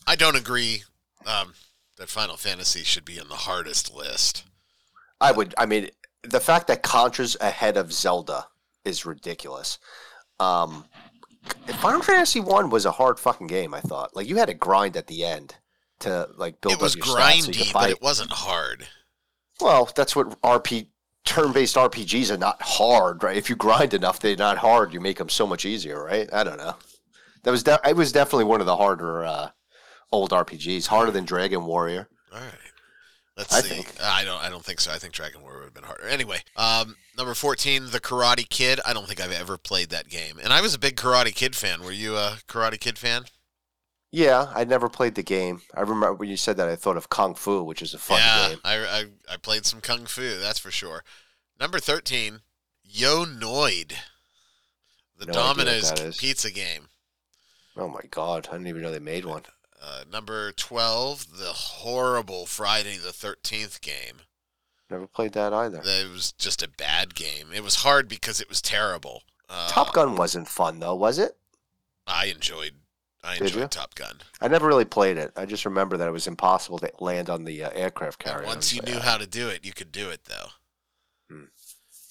[0.06, 0.84] I don't agree
[1.26, 1.54] um,
[2.04, 4.44] that Final Fantasy should be in the hardest list.
[5.22, 5.56] I would.
[5.58, 5.88] I mean,
[6.22, 8.48] the fact that Contra's ahead of Zelda
[8.84, 9.80] is ridiculous.
[10.38, 10.84] Um,
[11.80, 13.74] Final Fantasy One was a hard fucking game.
[13.74, 14.18] I thought.
[14.18, 15.56] Like you had to grind at the end
[16.00, 18.86] to like build it was up your stats so grindy, but it wasn't hard.
[19.62, 20.88] Well, that's what RP
[21.24, 23.38] turn-based RPGs are not hard, right?
[23.38, 24.94] If you grind enough, they're not hard.
[24.94, 26.28] You make them so much easier, right?
[26.34, 26.76] I don't know.
[27.44, 29.50] That was de- it was definitely one of the harder uh,
[30.14, 32.08] old RPGs, harder than Dragon Warrior.
[32.32, 32.54] All right.
[33.36, 33.70] Let's I see.
[33.70, 33.96] think.
[34.02, 34.42] I don't.
[34.42, 34.92] I don't think so.
[34.92, 36.08] I think Dragon Warrior would have been harder.
[36.08, 38.80] Anyway, um, number fourteen, The Karate Kid.
[38.86, 41.56] I don't think I've ever played that game, and I was a big Karate Kid
[41.56, 41.82] fan.
[41.84, 43.24] Were you a Karate Kid fan?
[44.12, 45.64] Yeah, I never played the game.
[45.74, 48.20] I remember when you said that, I thought of Kung Fu, which is a fun
[48.20, 48.60] yeah, game.
[48.64, 50.38] I, I I played some Kung Fu.
[50.40, 51.04] That's for sure.
[51.60, 52.42] Number thirteen,
[52.84, 53.94] Yo Noid,
[55.18, 56.90] the No Domino's pizza game.
[57.76, 59.42] Oh my god, I didn't even know they made one.
[59.86, 64.22] Uh, number twelve, the horrible Friday the Thirteenth game.
[64.90, 65.82] Never played that either.
[65.84, 67.48] It was just a bad game.
[67.54, 69.24] It was hard because it was terrible.
[69.50, 71.36] Uh, Top Gun wasn't fun though, was it?
[72.08, 72.74] I enjoyed.
[73.26, 73.68] I Did enjoyed you?
[73.68, 74.18] Top Gun.
[74.42, 75.32] I never really played it.
[75.36, 78.48] I just remember that it was impossible to land on the uh, aircraft And carrier.
[78.48, 80.50] once you knew uh, how to do it, you could do it though.
[81.30, 81.44] Hmm.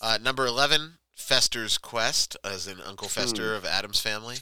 [0.01, 3.21] Uh, number eleven, Fester's Quest, as in Uncle Hmm.
[3.21, 4.39] Fester of Addams Family.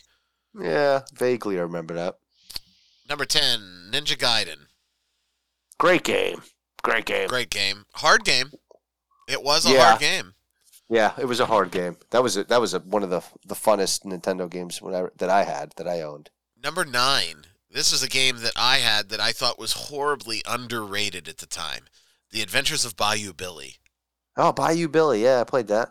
[0.58, 2.18] Yeah, vaguely I remember that.
[3.10, 4.66] Number ten, Ninja Gaiden.
[5.78, 6.42] Great game.
[6.82, 7.26] Great game.
[7.28, 8.52] Great game, hard game.
[9.28, 9.84] It was a Yeah.
[9.88, 10.34] hard game.
[10.88, 11.96] Yeah, it was a hard game.
[12.10, 15.28] That was a, that was a, one of the the funnest Nintendo games I, that
[15.28, 16.30] I had that I owned.
[16.62, 21.28] Number nine, this is a game that I had that I thought was horribly underrated
[21.28, 21.86] at the time.
[22.30, 23.76] The Adventures of Bayou Billy.
[24.36, 25.24] Oh, Bayou Billy.
[25.24, 25.90] Yeah, I played that.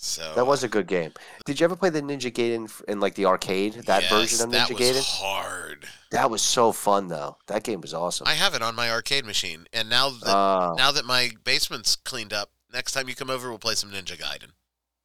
[0.00, 1.12] So That was a good game.
[1.44, 3.74] Did you ever play the Ninja Gaiden in like the arcade?
[3.86, 4.78] That yes, version of Ninja Gaiden?
[4.78, 5.20] that was Gaiden.
[5.20, 5.86] hard.
[6.12, 7.36] That was so fun though.
[7.48, 8.28] That game was awesome.
[8.28, 11.96] I have it on my arcade machine, and now that Ah, now that my basement's
[11.96, 14.52] cleaned up, next time you come over, we'll play some Ninja Gaiden.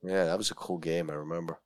[0.03, 1.09] yeah, that was a cool game.
[1.09, 1.57] I remember.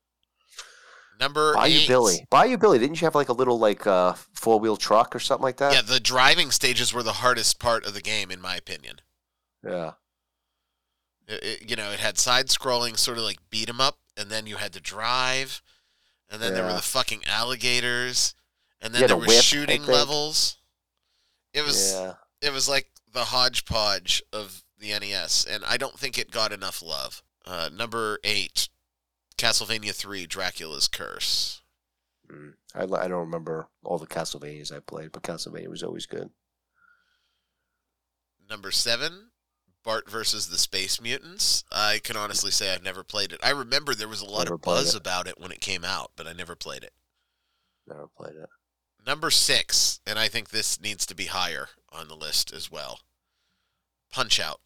[1.19, 1.88] Number Bayou eight.
[1.88, 2.25] Billy.
[2.30, 2.80] Bayou Billy.
[2.80, 5.73] Didn't you have like a little like uh, four wheel truck or something like that?
[5.73, 9.01] Yeah, the driving stages were the hardest part of the game, in my opinion.
[9.65, 9.93] Yeah.
[11.28, 14.47] It, you know, it had side scrolling, sort of like beat 'em up, and then
[14.47, 15.61] you had to drive,
[16.30, 18.34] and then there were the fucking alligators,
[18.80, 20.57] and then there were whip, shooting levels.
[21.53, 22.13] It was Yeah.
[22.41, 26.82] it was like the hodgepodge of the NES, and I don't think it got enough
[26.82, 27.23] love.
[27.45, 28.69] Uh, number eight,
[29.38, 31.61] Castlevania Three: Dracula's Curse.
[32.30, 32.53] Mm.
[32.75, 36.30] I, I don't remember all the Castlevanias I played, but Castlevania was always good.
[38.49, 39.32] Number seven,
[39.88, 41.63] Bart versus the Space Mutants.
[41.71, 43.39] I can honestly say I've never played it.
[43.41, 44.99] I remember there was a lot Never of buzz it.
[44.99, 46.91] about it when it came out, but I never played it.
[47.88, 48.49] Never played it.
[49.05, 52.99] Number six, and I think this needs to be higher on the list as well.
[54.11, 54.59] Punch Out.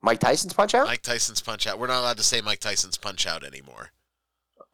[0.00, 0.86] Mike Tyson's Punch Out?
[0.86, 1.78] Mike Tyson's Punch Out.
[1.78, 3.90] We're not allowed to say Mike Tyson's Punch Out anymore.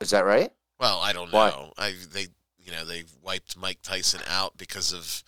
[0.01, 0.53] Is that right?
[0.79, 1.49] Well, I don't Why?
[1.51, 1.73] know.
[1.77, 2.29] I they
[2.61, 5.25] you know they wiped Mike Tyson out because of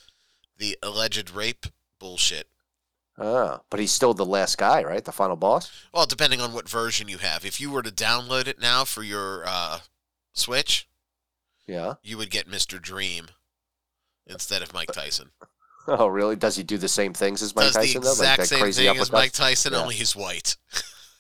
[0.57, 1.67] the alleged rape
[1.99, 2.47] bullshit.
[3.19, 5.05] Ah, but he's still the last guy, right?
[5.05, 5.71] The final boss.
[5.93, 7.45] Well, depending on what version you have.
[7.45, 9.81] If you were to download it now for your uh,
[10.33, 10.89] Switch,
[11.67, 11.95] Yeah.
[12.03, 12.81] you would get Mr.
[12.83, 13.27] Dream
[14.27, 15.31] instead of Mike Tyson.
[15.87, 16.35] Oh, really?
[16.35, 18.13] Does he do the same things as Mike Does Tyson the though?
[18.13, 19.13] exact same crazy thing as?
[19.13, 19.81] Mike Tyson, Yeah.
[19.83, 20.57] only he's white.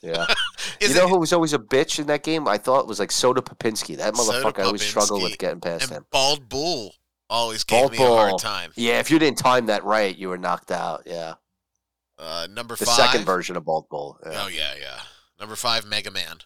[0.00, 0.24] Yeah.
[0.80, 2.48] You know it- who was always a bitch in that game?
[2.48, 3.98] I thought it was like Soda Popinski.
[3.98, 4.60] That motherfucker.
[4.60, 6.06] I always struggle with getting past and him.
[6.10, 6.94] Bald Bull
[7.28, 8.72] always gave Bald me a hard time.
[8.74, 11.02] Yeah, if you didn't time that right, you were knocked out.
[11.04, 11.34] Yeah.
[12.18, 12.94] Uh, number The five.
[12.96, 14.18] second version of Bald Bull.
[14.24, 14.42] Yeah.
[14.44, 15.00] Oh yeah, yeah.
[15.40, 16.38] Number five, Mega Man.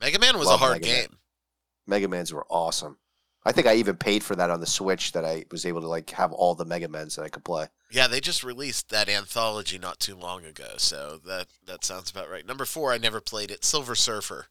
[0.00, 1.00] Mega Man was Love a hard Mega Man.
[1.06, 1.18] game.
[1.86, 2.98] Mega Mans were awesome.
[3.46, 5.88] I think I even paid for that on the Switch that I was able to
[5.88, 7.66] like have all the Mega Mans that I could play.
[7.90, 12.30] Yeah, they just released that anthology not too long ago, so that that sounds about
[12.30, 12.46] right.
[12.46, 13.64] Number four, I never played it.
[13.64, 14.46] Silver Surfer.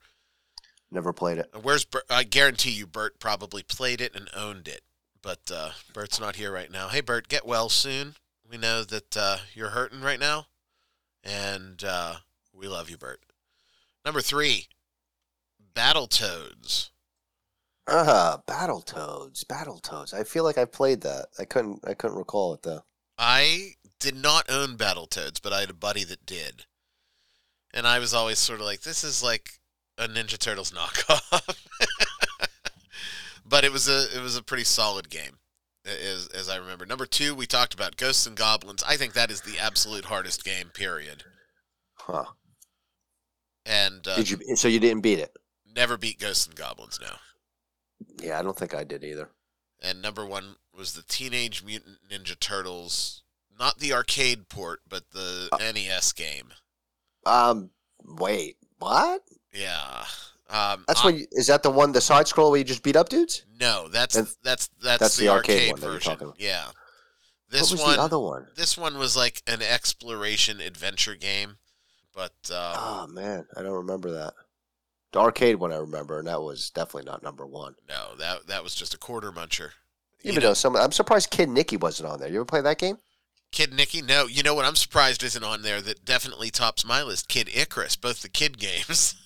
[0.91, 1.49] Never played it.
[1.59, 2.03] Where's Bert?
[2.09, 4.82] I guarantee you, Bert probably played it and owned it,
[5.24, 6.88] but uh, Bert's not here right now.
[6.89, 8.15] Hey, Bert, get well soon.
[8.49, 10.45] We know that uh, you're hurting right now,
[11.24, 12.15] and uh,
[12.53, 13.21] we love you, Bert.
[14.05, 14.67] Number three,
[15.74, 16.89] Battle Battletoads.
[17.88, 20.13] Ah, Battletoads, Battletoads.
[20.13, 21.28] I feel like I played that.
[21.39, 21.82] I couldn't.
[21.86, 22.84] I couldn't recall it though.
[23.17, 26.65] I did not own Battletoads, but I had a buddy that did.
[27.74, 29.59] And I was always sort of like, this is like
[29.97, 31.55] a Ninja Turtles knockoff.
[33.45, 35.38] but it was a it was a pretty solid game,
[35.86, 36.86] as, as I remember.
[36.86, 38.84] Number two, we talked about Ghosts and Goblins.
[38.88, 41.23] I think that is the absolute hardest game, period.
[41.95, 42.25] Huh?
[43.65, 44.55] And uh, Did you?
[44.55, 45.36] So you didn't beat it?
[45.75, 47.15] never beat Ghosts and Goblins No.
[48.21, 49.29] Yeah, I don't think I did either.
[49.81, 53.23] And number one was the Teenage Mutant Ninja Turtles,
[53.59, 56.53] not the arcade port, but the Uh, NES game.
[57.25, 57.71] Um,
[58.03, 59.21] wait, what?
[59.53, 60.03] Yeah.
[60.53, 62.95] Um, That's when you, is that the one the side scroll where you just beat
[62.95, 63.43] up dudes?
[63.59, 66.11] No, that's that's that's, that's the, the arcade, arcade one that you're version.
[66.11, 66.39] talking about.
[66.39, 66.65] Yeah.
[66.65, 66.75] what
[67.49, 68.47] This was one the other one?
[68.55, 71.57] this one was like an exploration adventure game,
[72.13, 74.33] but uh, Oh man, I don't remember that.
[75.11, 77.75] The arcade one I remember, and that was definitely not number one.
[77.89, 79.71] no, that that was just a quarter muncher.
[80.21, 82.29] You Even know, though some, I'm surprised Kid Niki wasn't on there.
[82.29, 82.97] You ever play that game?
[83.51, 87.03] Kid Niki, no, you know what I'm surprised isn't on there that definitely tops my
[87.03, 87.27] list.
[87.27, 89.15] Kid Icarus, both the kid games.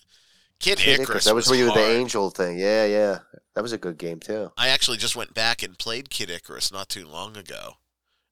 [0.60, 2.58] Kid, Kid Icarus, That was, was where you were the angel thing.
[2.58, 3.20] Yeah, yeah,
[3.54, 4.52] that was a good game too.
[4.58, 7.74] I actually just went back and played Kid Icarus not too long ago.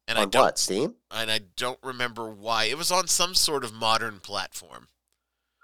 [0.07, 0.95] And I on don't what Steam?
[1.11, 2.65] and I don't remember why.
[2.65, 4.87] It was on some sort of modern platform.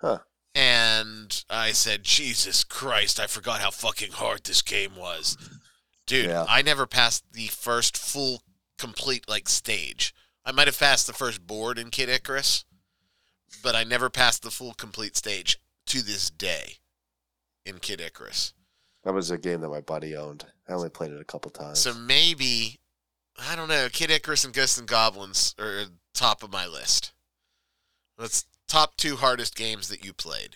[0.01, 0.20] Huh.
[0.55, 5.38] And I said, Jesus Christ, I forgot how fucking hard this game was.
[6.07, 6.45] Dude, Yeah.
[6.49, 8.41] I never passed the first full,
[8.78, 10.14] complete, like, stage.
[10.43, 12.66] I might have passed the first board in Kid Icarus,
[13.64, 15.59] but I never passed the full, complete stage
[15.92, 16.78] to this day
[17.66, 18.54] in Kid Icarus.
[19.04, 20.46] That was a game that my buddy owned.
[20.70, 21.80] I only played it a couple times.
[21.80, 22.80] So maybe,
[23.38, 25.84] I don't know, Kid Icarus and Ghosts and Goblins are
[26.14, 27.12] top of my list.
[28.18, 30.56] That's top two hardest games that you played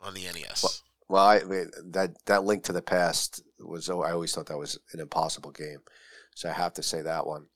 [0.00, 0.82] on the NES.
[1.08, 3.88] Well, I, I mean, that that Link to the Past was.
[3.88, 5.78] Oh, I always thought that was an impossible game,
[6.34, 7.46] so I have to say that one.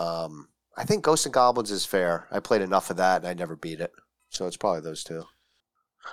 [0.00, 2.26] Um, I think Ghosts and Goblins is fair.
[2.32, 3.92] I played enough of that, and I never beat it,
[4.30, 5.24] so it's probably those two.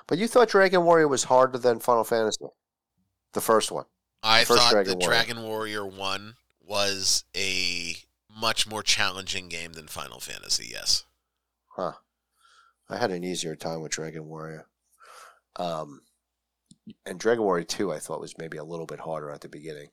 [0.07, 2.45] But you thought Dragon Warrior was harder than Final Fantasy,
[3.33, 3.85] the first one.
[4.21, 5.23] I first thought Dragon that Warrior.
[5.23, 6.33] Dragon Warrior 1
[6.65, 7.95] was a
[8.29, 11.03] much more challenging game than Final Fantasy, yes.
[11.67, 11.93] Huh.
[12.89, 14.67] I had an easier time with Dragon Warrior.
[15.57, 16.01] Um,
[17.05, 19.89] and Dragon Warrior 2, I thought was maybe a little bit harder at the beginning.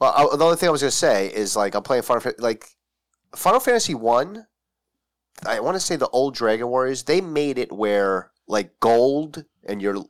[0.00, 2.20] Well, I, the only thing I was going to say is like I'm playing Final
[2.20, 2.66] Fantasy, like
[3.34, 4.46] Final Fantasy 1,
[5.44, 9.82] I want to say the old Dragon Warriors, they made it where like gold and
[9.82, 10.04] you're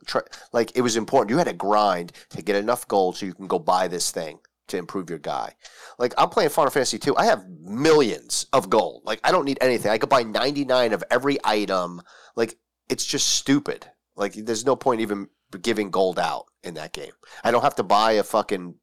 [0.53, 1.29] like it was important.
[1.29, 4.39] You had to grind to get enough gold so you can go buy this thing
[4.67, 5.55] to improve your guy.
[5.97, 7.15] Like I'm playing Final Fantasy 2.
[7.17, 9.03] I have millions of gold.
[9.05, 9.91] Like I don't need anything.
[9.91, 12.01] I could buy 99 of every item.
[12.35, 12.57] Like
[12.89, 13.89] it's just stupid.
[14.15, 15.29] Like there's no point even
[15.61, 17.13] giving gold out in that game.
[17.43, 18.75] I don't have to buy a fucking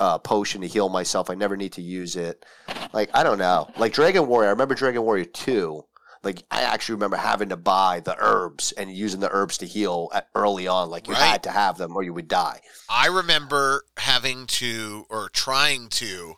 [0.00, 1.30] uh, potion to heal myself.
[1.30, 2.44] I never need to use it.
[2.92, 3.70] Like I don't know.
[3.76, 4.48] Like Dragon Warrior.
[4.48, 5.84] I remember Dragon Warrior 2.
[6.22, 10.10] Like I actually remember having to buy the herbs and using the herbs to heal
[10.12, 10.90] at, early on.
[10.90, 11.22] Like you Right.
[11.22, 12.60] had to have them or you would die.
[12.88, 16.36] I remember having to, or trying to,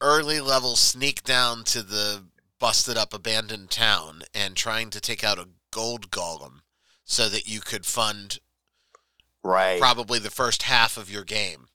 [0.00, 2.24] early level sneak down to the
[2.60, 6.60] busted up abandoned town and trying to take out a gold golem
[7.04, 8.38] so that you could fund
[9.42, 9.80] Right.
[9.80, 11.68] probably the first half of your game.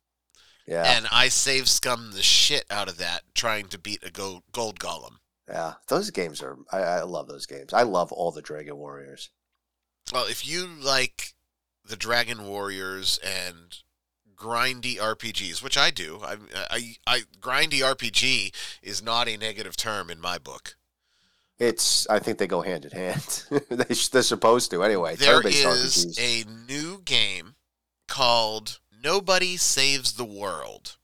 [0.65, 0.83] yeah.
[0.95, 4.79] And I save scum the shit out of that trying to beat a gold, gold
[4.79, 5.17] golem.
[5.47, 6.57] Yeah, those games are.
[6.71, 7.73] I, I love those games.
[7.73, 9.29] I love all the Dragon Warriors.
[10.13, 11.33] Well, if you like
[11.85, 13.77] the Dragon Warriors and
[14.35, 16.19] grindy RPGs, which I do.
[16.23, 16.37] I,
[16.69, 20.75] I, I grindy RPG is not a negative term in my book.
[21.59, 22.07] It's.
[22.09, 23.43] I think they go hand in hand.
[23.69, 25.15] they, sh- they're supposed to anyway.
[25.15, 26.19] There is RPGs.
[26.19, 27.55] a new game
[28.07, 30.97] called Nobody Saves the World.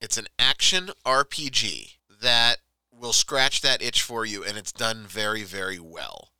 [0.00, 2.58] It's an action RPG that
[3.04, 6.30] will scratch that itch for you, and it's done very, very well.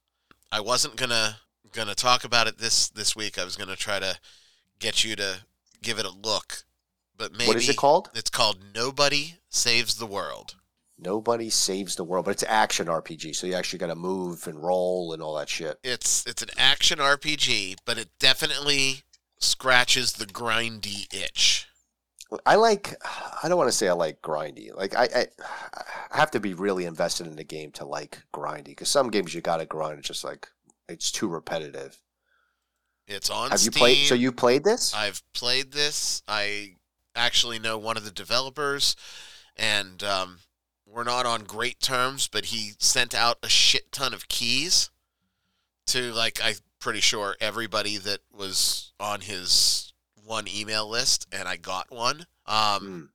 [0.50, 1.36] I wasn't gonna
[1.72, 3.38] gonna talk about it this this week.
[3.38, 4.18] I was gonna try to
[4.78, 5.40] get you to
[5.82, 6.64] give it a look,
[7.16, 8.08] but maybe what is it called?
[8.14, 10.56] It's called Nobody Saves the World.
[10.96, 14.62] Nobody saves the world, but it's action RPG, so you actually got to move and
[14.62, 15.78] roll and all that shit.
[15.82, 19.02] It's it's an action RPG, but it definitely
[19.38, 21.66] scratches the grindy itch.
[22.46, 22.94] I like.
[23.42, 24.74] I don't want to say I like grindy.
[24.74, 25.26] Like I, I,
[26.12, 28.66] I have to be really invested in the game to like grindy.
[28.66, 29.98] Because some games you got to grind.
[29.98, 30.48] It's just like
[30.88, 31.98] it's too repetitive.
[33.06, 33.72] It's on have Steam.
[33.72, 34.06] you played?
[34.06, 34.94] So you played this?
[34.94, 36.22] I've played this.
[36.26, 36.76] I
[37.14, 38.96] actually know one of the developers,
[39.56, 40.38] and um,
[40.86, 42.28] we're not on great terms.
[42.28, 44.90] But he sent out a shit ton of keys
[45.88, 49.93] to like I'm pretty sure everybody that was on his
[50.24, 52.26] one email list, and I got one.
[52.46, 53.08] Um, Mm.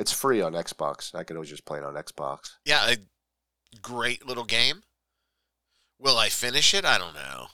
[0.00, 1.14] It's free on Xbox.
[1.14, 2.52] I could always just play it on Xbox.
[2.64, 2.96] yeah, a
[3.82, 4.84] great little game.
[5.98, 6.84] Will I finish it?
[6.86, 7.48] I don't know.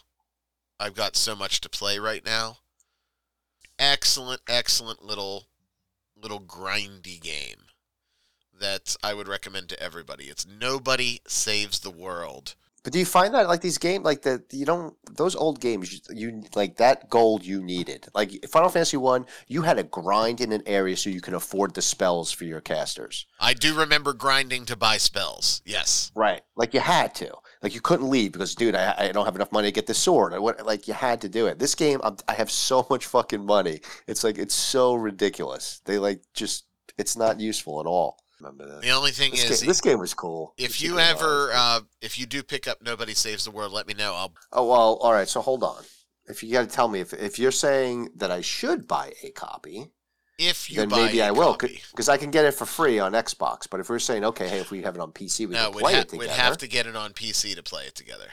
[0.79, 2.59] I've got so much to play right now.
[3.79, 5.47] Excellent, excellent little
[6.17, 7.67] little grindy game
[8.59, 10.25] that I would recommend to everybody.
[10.25, 12.55] It's Nobody Saves the World.
[12.85, 16.01] But do you find that like these games, like the you don't those old games,
[16.11, 18.09] you, like that gold you needed.
[18.15, 21.75] Like Final Fantasy One, you had to grind in an area so you can afford
[21.75, 23.27] the spells for your casters.
[23.41, 25.61] I do remember grinding to buy spells.
[25.65, 26.13] Yes.
[26.15, 26.43] Right.
[26.57, 27.35] Like you had to.
[27.63, 29.99] Like you couldn't leave because, dude, I, I don't have enough money to get this
[29.99, 30.33] sword.
[30.33, 31.59] I, what, like you had to do it.
[31.59, 33.81] This game, I'm, I have so much fucking money.
[34.07, 35.83] It's like it's so ridiculous.
[35.85, 36.67] They like just
[36.97, 38.19] it's not useful at all.
[38.41, 38.83] Remember that?
[38.83, 40.55] The only thing This, is game, this game was cool.
[40.59, 43.95] if you ever uh, if you do pick up Nobody Saves the World, let me
[43.95, 44.15] know.
[44.15, 45.29] I'll oh well, all right.
[45.29, 45.83] So hold on.
[46.27, 49.31] If you got to tell me if if you're saying that I should buy a
[49.31, 49.91] copy,
[50.39, 53.67] if you then maybe I will because I can get it for free on Xbox.
[53.69, 55.75] But if we're saying okay, hey, if we have it on PC, we No, can
[55.77, 56.29] we'd, play ha- it together.
[56.29, 58.27] we'd have to get it on PC to play it together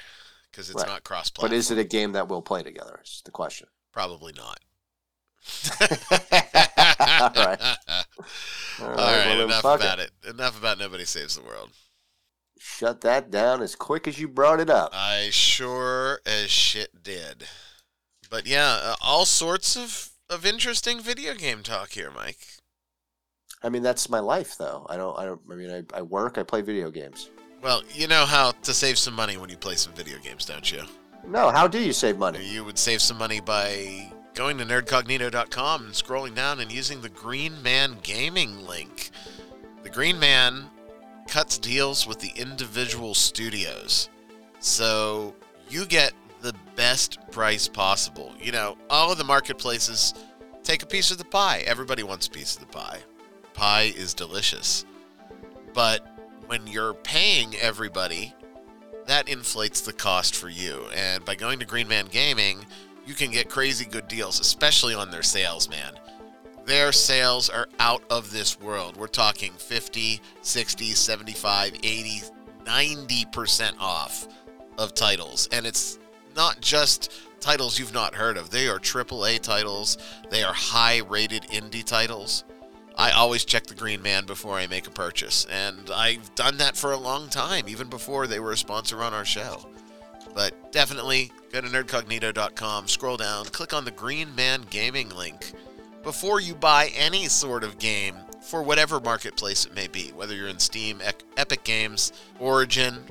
[0.51, 0.88] because it's Right.
[0.88, 1.47] not cross play.
[1.47, 2.99] but is it a game that we'll play together?
[3.03, 3.68] Is the question.
[3.93, 4.60] Probably not.
[5.81, 5.87] All
[7.35, 7.59] right.
[8.79, 10.11] All All right, right, well, enough about it.
[10.27, 11.69] Enough about Nobody Saves the World.
[12.59, 14.89] Shut that down as quick as you brought it up.
[14.93, 17.45] I sure as shit did.
[18.29, 22.39] But yeah, uh, all sorts of, of interesting video game talk here, Mike.
[23.63, 24.85] I mean, that's my life, though.
[24.89, 25.17] I don't.
[25.17, 25.41] I don't.
[25.49, 26.37] I mean, I, I work.
[26.37, 27.29] I play video games.
[27.61, 30.71] Well, you know how to save some money when you play some video games, don't
[30.71, 30.83] you?
[31.27, 32.45] No, how do you save money?
[32.45, 37.09] You would save some money by going to nerdcognito.com and scrolling down and using the
[37.09, 39.09] Green Man Gaming link.
[39.83, 40.69] The Green Man
[41.27, 44.09] cuts deals with the individual studios.
[44.59, 45.33] So
[45.69, 48.33] you get the best price possible.
[48.39, 50.13] You know, all of the marketplaces
[50.63, 51.63] take a piece of the pie.
[51.65, 52.99] Everybody wants a piece of the pie.
[53.53, 54.86] Pie is delicious.
[55.73, 56.05] But
[56.47, 58.36] when you're paying everybody,
[59.07, 60.86] that inflates the cost for you.
[60.93, 62.65] And by going to Green Man Gaming,
[63.06, 65.93] you can get crazy good deals, especially on their sales, man.
[66.66, 68.97] Their sales are out of this world.
[68.97, 72.22] We're talking 50, 60, 75, 80,
[72.66, 74.28] 90% off
[74.78, 75.47] of titles.
[75.51, 75.99] And it's
[76.36, 78.49] not just titles you've not heard of.
[78.49, 79.99] They are AAA titles.
[80.32, 82.43] They are high rated indie titles.
[82.97, 86.78] I always check the Green Man before I make a purchase, and I've done that
[86.78, 89.66] for a long time, even before they were a sponsor on our show.
[90.36, 95.53] But definitely go to nerdcognito.com, scroll down, click on the Green Man Gaming link
[96.03, 100.49] before you buy any sort of game for whatever marketplace it may be, whether you're
[100.49, 101.01] in Steam,
[101.38, 103.03] Epic Games, Origin.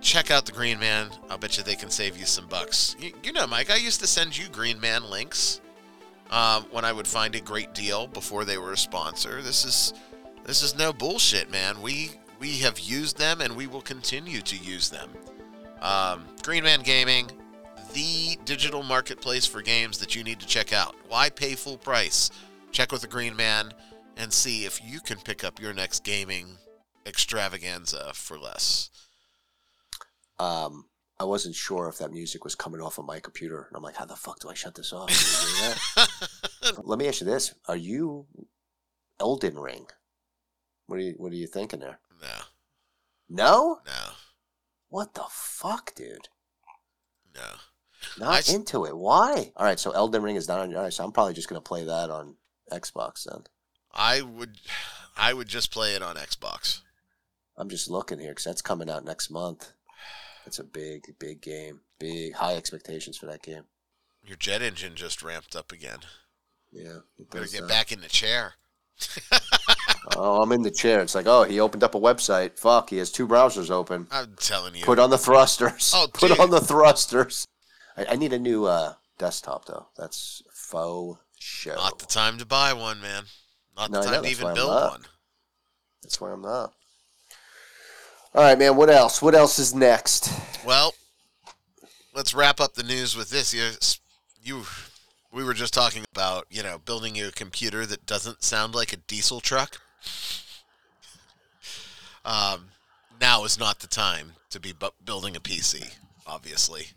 [0.00, 1.08] Check out the Green Man.
[1.28, 2.94] I'll bet you they can save you some bucks.
[3.00, 5.60] You, you know, Mike, I used to send you Green Man links
[6.30, 9.42] um, when I would find a great deal before they were a sponsor.
[9.42, 9.94] This is
[10.44, 11.80] this is no bullshit, man.
[11.80, 15.10] We we have used them and we will continue to use them.
[15.86, 17.30] Um, Green Man Gaming,
[17.92, 20.96] the digital marketplace for games that you need to check out.
[21.08, 22.30] Why pay full price?
[22.72, 23.72] Check with the Green Man
[24.16, 26.58] and see if you can pick up your next gaming
[27.06, 28.90] extravaganza for less.
[30.40, 30.86] Um,
[31.20, 33.96] I wasn't sure if that music was coming off of my computer, and I'm like,
[33.96, 35.08] how the fuck do I shut this off?
[35.08, 36.02] Can you do
[36.74, 36.78] that?
[36.84, 38.26] Let me ask you this: Are you
[39.20, 39.86] Elden Ring?
[40.88, 42.00] What are you What are you thinking there?
[42.20, 42.28] no,
[43.28, 43.80] No.
[43.86, 43.92] no,
[44.88, 46.28] What the fuck, dude?
[47.34, 47.42] no.
[48.18, 48.96] Not into it.
[48.96, 49.52] Why?
[49.56, 50.78] All right, so Elden Ring is not on your.
[50.78, 52.36] All right, so I'm probably just gonna play that on
[52.70, 53.44] Xbox then.
[53.92, 54.58] I would,
[55.16, 56.82] I would just play it on Xbox.
[57.56, 59.72] I'm just looking here because that's coming out next month.
[60.46, 61.80] It's a big, big game.
[61.98, 63.64] Big, high expectations for that game.
[64.24, 66.00] Your jet engine just ramped up again.
[66.72, 66.98] Yeah.
[67.30, 67.68] Better get that.
[67.68, 68.54] back in the chair.
[70.14, 71.00] Oh, I'm in the chair.
[71.00, 72.58] It's like, oh, he opened up a website.
[72.58, 74.06] Fuck, he has two browsers open.
[74.10, 74.84] I'm telling you.
[74.84, 75.92] Put on the thrusters.
[75.94, 76.38] Oh, Put dude.
[76.38, 77.46] on the thrusters.
[77.96, 79.88] I, I need a new uh, desktop though.
[79.96, 81.74] That's faux show.
[81.74, 83.24] Not the time to buy one, man.
[83.76, 85.02] Not the No, time to even build one.
[86.02, 86.72] That's why I'm not.
[88.34, 88.76] All right, man.
[88.76, 89.20] What else?
[89.20, 90.30] What else is next?
[90.64, 90.94] Well,
[92.14, 93.52] let's wrap up the news with this.
[93.52, 93.70] You,
[94.42, 94.64] you,
[95.32, 98.92] we were just talking about, you know, building you a computer that doesn't sound like
[98.92, 99.80] a diesel truck.
[102.24, 102.70] Um,
[103.20, 105.94] now is not the time to be bu- building a PC.
[106.26, 106.88] Obviously,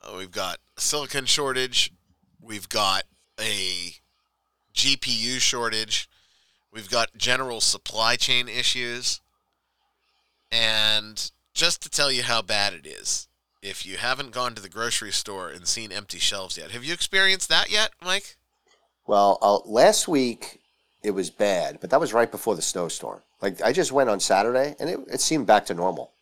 [0.00, 1.92] uh, we've got silicon shortage.
[2.40, 3.04] We've got
[3.40, 3.94] a
[4.74, 6.08] GPU shortage.
[6.72, 9.20] We've got general supply chain issues.
[10.50, 13.28] And just to tell you how bad it is,
[13.62, 16.92] if you haven't gone to the grocery store and seen empty shelves yet, have you
[16.92, 18.36] experienced that yet, Mike?
[19.06, 20.60] Well, uh, last week
[21.02, 23.20] it was bad, but that was right before the snowstorm.
[23.40, 26.12] Like I just went on Saturday, and it, it seemed back to normal.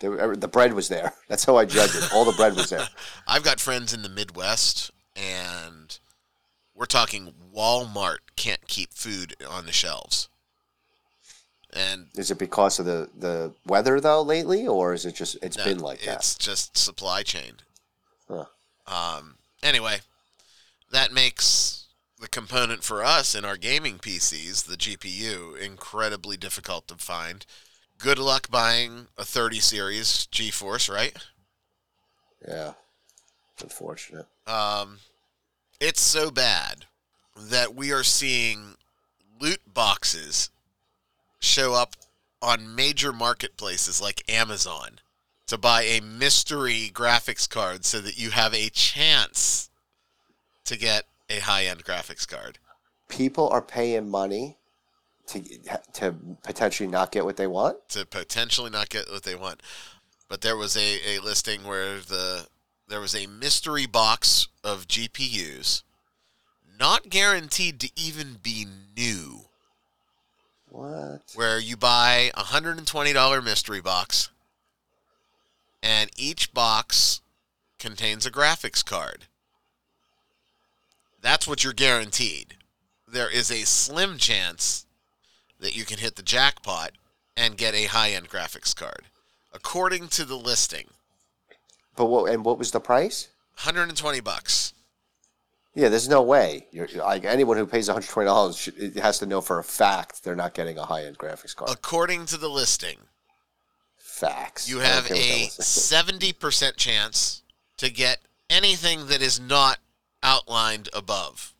[0.00, 1.12] There, were- the bread was there.
[1.28, 2.12] That's how I judge it.
[2.12, 2.86] All the bread was there.
[3.26, 5.98] I've got friends in the Midwest, and
[6.74, 10.28] we're talking Walmart can't keep food on the shelves.
[11.72, 15.58] And Is it because of the, the weather though lately, or is it just it's
[15.58, 16.16] no, been like that?
[16.16, 17.54] it's just supply chain.
[18.28, 18.46] Huh.
[18.86, 19.98] Um, anyway,
[20.90, 21.85] that makes
[22.18, 27.44] the component for us in our gaming PCs, the GPU, incredibly difficult to find.
[27.98, 31.16] Good luck buying a 30 series GeForce, right?
[32.46, 32.72] Yeah,
[33.62, 34.26] unfortunate.
[34.46, 34.98] Um,
[35.80, 36.86] it's so bad
[37.36, 38.76] that we are seeing
[39.40, 40.50] loot boxes
[41.40, 41.96] show up
[42.40, 45.00] on major marketplaces like Amazon
[45.46, 49.70] to buy a mystery graphics card so that you have a chance
[50.64, 52.58] to get a high-end graphics card.
[53.08, 54.56] People are paying money
[55.28, 55.42] to
[55.94, 56.14] to
[56.44, 57.88] potentially not get what they want.
[57.90, 59.60] to potentially not get what they want.
[60.28, 62.46] But there was a, a listing where the
[62.88, 65.82] there was a mystery box of GPUs,
[66.78, 68.66] not guaranteed to even be
[68.96, 69.46] new,
[70.68, 71.22] What?
[71.34, 74.30] where you buy a hundred and twenty dollar mystery box,
[75.82, 77.20] and each box
[77.78, 79.26] contains a graphics card.
[81.26, 82.54] That's what you're guaranteed.
[83.08, 84.86] There is a slim chance
[85.58, 86.92] that you can hit the jackpot
[87.36, 89.06] and get a high end graphics card.
[89.52, 90.86] According to the listing,
[91.96, 92.32] But what?
[92.32, 93.26] And what was the price?
[93.54, 94.72] 120 bucks.
[95.74, 96.68] Yeah, there's no way.
[96.70, 98.70] You're, like anyone who pays 120 dollars
[99.02, 101.72] has to know for a fact they're not getting a high end graphics card.
[101.72, 102.98] According to the listing,
[103.96, 104.68] Facts.
[104.68, 107.42] you have a 70% chance
[107.78, 109.80] to get anything that is not
[110.26, 111.54] outlined above.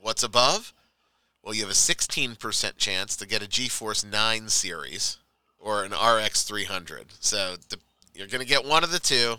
[0.00, 0.72] What's above?
[1.42, 5.18] Well, you have a 16% chance to get a GeForce 9 series
[5.58, 7.06] or an RX 300.
[7.18, 7.78] So the,
[8.14, 9.36] you're going to get one of the two.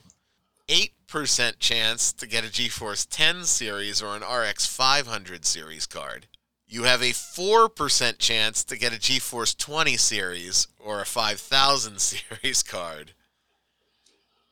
[0.68, 6.28] 8% chance to get a GeForce 10 series or an RX 500 series card.
[6.68, 12.64] You have a 4% chance to get a GeForce 20 series or a 5000 series
[12.64, 13.14] card.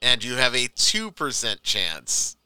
[0.02, 2.38] And you have a 2% chance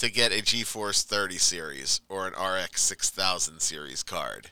[0.00, 4.50] to get a GeForce 30 series or an RX 6000 series card.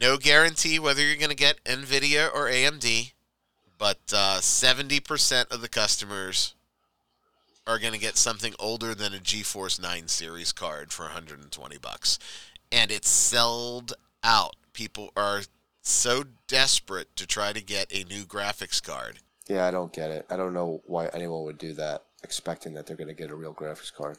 [0.00, 3.12] No guarantee whether you're going to get NVIDIA or AMD,
[3.78, 6.54] but uh, 70% of the customers
[7.64, 12.18] are going to get something older than a GeForce 9 series card for 120 bucks.
[12.72, 13.92] And it's sold
[14.24, 14.56] out.
[14.72, 15.42] People are
[15.82, 19.20] so desperate to try to get a new graphics card.
[19.46, 20.26] Yeah, I don't get it.
[20.28, 23.36] I don't know why anyone would do that, expecting that they're going to get a
[23.36, 24.18] real graphics card,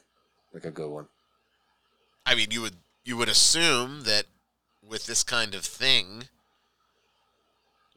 [0.53, 1.07] like a good one.
[2.25, 4.25] I mean, you would you would assume that
[4.87, 6.23] with this kind of thing,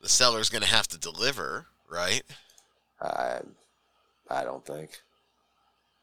[0.00, 2.22] the seller's going to have to deliver, right?
[3.00, 3.40] I,
[4.30, 4.90] I don't think.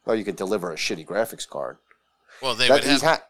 [0.05, 1.77] Well, you could deliver a shitty graphics card.
[2.41, 3.01] Well, they that, would have.
[3.01, 3.23] ha-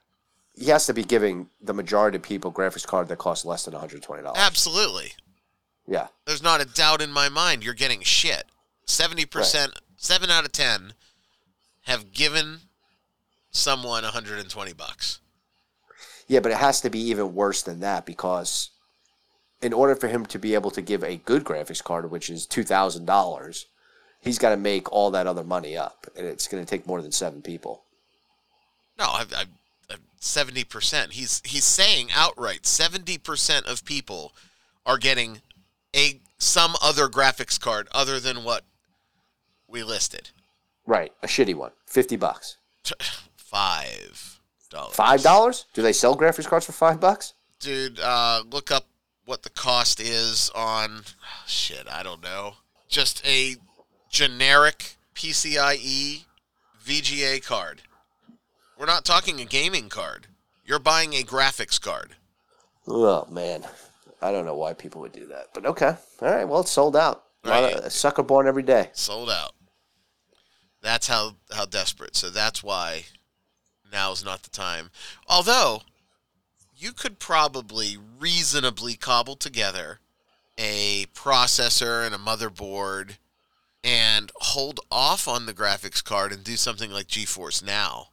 [0.57, 3.73] he has to be giving the majority of people graphics card that costs less than
[3.73, 4.39] one hundred twenty dollars.
[4.39, 5.13] absolutely.
[5.87, 8.45] Yeah, There's not a doubt in my mind you're getting shit.
[8.85, 10.93] Seventy percent, seven out of ten,
[11.83, 12.59] have given
[13.51, 15.19] someone 120 bucks.
[16.27, 18.69] yeah, but it has to be even worse than that because,
[19.61, 22.45] in order for him to be able to give a good graphics card, which is
[22.45, 23.67] two thousand dollars,
[24.21, 27.01] he's got to make all that other money up, and it's going to take more
[27.01, 27.83] than seven people.
[28.97, 31.13] No, I, I, seventy percent.
[31.13, 34.33] He's he's saying outright seventy percent of people
[34.85, 35.41] are getting
[35.95, 38.63] a some other graphics card other than what
[39.67, 40.29] we listed.
[40.87, 42.57] Right, a shitty one, fifty bucks.
[43.51, 44.95] Five dollars.
[44.95, 45.65] Five dollars?
[45.73, 47.33] Do they sell graphics cards for five bucks?
[47.59, 48.85] Dude, uh, look up
[49.25, 51.03] what the cost is on
[51.47, 51.85] shit.
[51.91, 52.53] I don't know.
[52.87, 53.55] Just a
[54.09, 56.23] generic PCIe
[56.85, 57.81] VGA card.
[58.79, 60.27] We're not talking a gaming card.
[60.65, 62.15] You're buying a graphics card.
[62.87, 63.65] Oh man,
[64.21, 66.45] I don't know why people would do that, but okay, all right.
[66.47, 67.23] Well, it's sold out.
[67.43, 67.91] A lot of- Right.
[67.91, 68.89] sucker born every day.
[68.93, 69.51] sold out.
[70.81, 72.15] That's how how desperate.
[72.15, 73.03] So that's why
[73.91, 74.89] now's not the time.
[75.27, 75.81] Although
[76.77, 79.99] you could probably reasonably cobble together
[80.57, 83.17] a processor and a motherboard
[83.83, 88.09] and hold off on the graphics card and do something like GeForce Now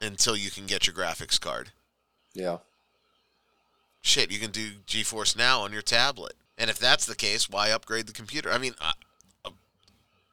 [0.00, 1.70] until you can get your graphics card.
[2.34, 2.58] Yeah.
[4.00, 6.34] Shit, you can do GeForce Now on your tablet.
[6.56, 8.50] And if that's the case, why upgrade the computer?
[8.50, 8.92] I mean, I,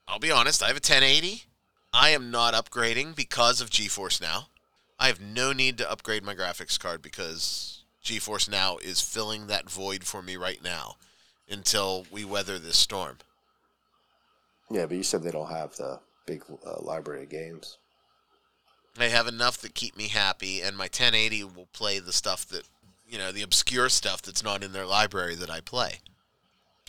[0.07, 1.43] I'll be honest, I have a 1080.
[1.93, 4.47] I am not upgrading because of GeForce Now.
[4.97, 9.69] I have no need to upgrade my graphics card because GeForce Now is filling that
[9.69, 10.95] void for me right now
[11.49, 13.17] until we weather this storm.
[14.69, 17.77] Yeah, but you said they don't have the big uh, library of games.
[18.97, 22.63] I have enough that keep me happy, and my 1080 will play the stuff that,
[23.07, 25.99] you know, the obscure stuff that's not in their library that I play.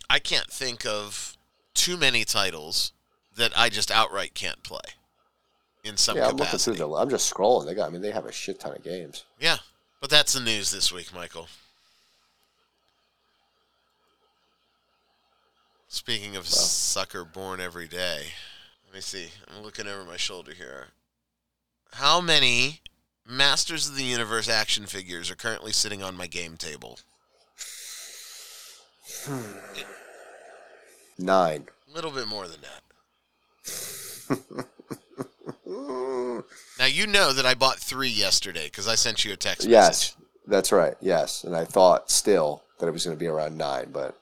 [0.09, 1.37] I can't think of
[1.75, 2.93] too many titles
[3.35, 4.95] that I just outright can't play
[5.87, 6.89] in some yeah, I'm looking through the.
[6.89, 7.67] I'm just scrolling.
[7.67, 7.89] They got.
[7.89, 9.25] I mean, they have a shit ton of games.
[9.41, 9.57] Yeah,
[10.01, 11.49] but that's the news this week, Michael.
[15.89, 18.27] Speaking of sucker born every day,
[18.87, 19.29] let me see.
[19.49, 20.89] I'm looking over my shoulder here.
[21.93, 22.81] How many
[23.27, 26.99] Masters of the Universe action figures are currently sitting on my game table?
[31.19, 31.67] Nine.
[31.91, 34.67] A little bit more than that.
[36.79, 39.71] Now you know that I bought three yesterday because I sent you a text message.
[39.71, 40.17] Yes,
[40.47, 40.95] that's right.
[41.01, 44.17] Yes, and I thought still that it was going to be around nine, but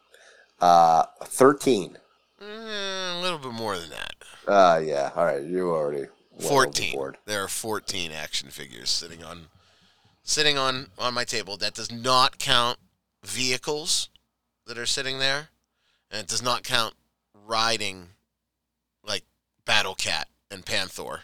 [0.60, 1.98] uh, thirteen.
[2.40, 4.14] Mm, a little bit more than that.
[4.46, 5.10] Uh, yeah.
[5.16, 6.06] All right, you already
[6.38, 7.16] well 14 overboard.
[7.26, 9.46] there are 14 action figures sitting on
[10.24, 12.78] sitting on on my table that does not count
[13.24, 14.08] vehicles
[14.66, 15.48] that are sitting there
[16.10, 16.94] and it does not count
[17.46, 18.08] riding
[19.06, 19.22] like
[19.64, 21.20] battle cat and panther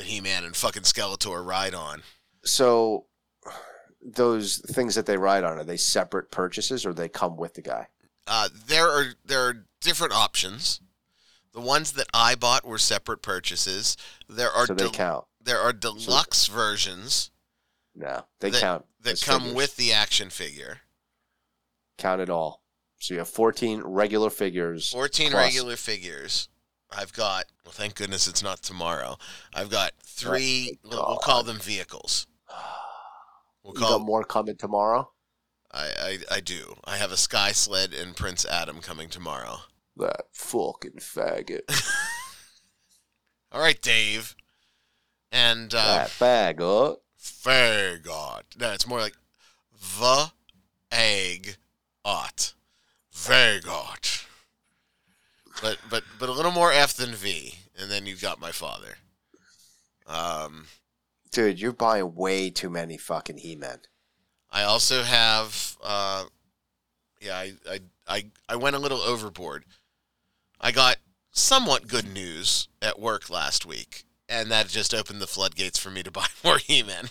[0.00, 2.02] that he-man and fucking skeletor ride on
[2.42, 3.04] So,
[4.02, 7.60] those things that they ride on are they separate purchases or they come with the
[7.62, 7.88] guy?
[8.26, 10.80] uh, there are there are different options
[11.52, 13.96] the ones that i bought were separate purchases
[14.28, 15.24] there are so they count.
[15.42, 17.30] there are deluxe versions
[17.94, 18.84] No, they that- count.
[19.02, 19.56] that come figures.
[19.56, 20.80] with the action figure
[21.98, 22.62] count it all.
[22.98, 24.90] So you have fourteen regular figures.
[24.92, 26.48] 14 plus- regular figures.
[26.92, 29.16] I've got, well, thank goodness it's not tomorrow.
[29.54, 32.26] I've got three, we'll, we'll call them vehicles.
[33.62, 35.10] We'll You call, got more coming tomorrow.
[35.70, 36.76] I, I, I do.
[36.84, 39.58] I have a Sky Sled and Prince Adam coming tomorrow.
[39.98, 41.60] That fucking faggot.
[43.52, 44.34] All right, Dave.
[45.30, 46.96] And, uh, that faggot.
[47.20, 48.42] Fagot.
[48.58, 49.16] No, it's more like
[49.98, 50.32] the
[50.90, 51.56] egg
[52.02, 52.54] ot.
[53.14, 54.19] Vagot.
[55.62, 58.96] But but but a little more F than V, and then you've got my father.
[60.06, 60.66] Um,
[61.30, 63.80] Dude, you're buying way too many fucking He-Men.
[64.50, 66.24] I also have uh,
[67.20, 69.64] yeah, I, I I I went a little overboard.
[70.60, 70.96] I got
[71.30, 76.02] somewhat good news at work last week, and that just opened the floodgates for me
[76.02, 77.08] to buy more He-Man.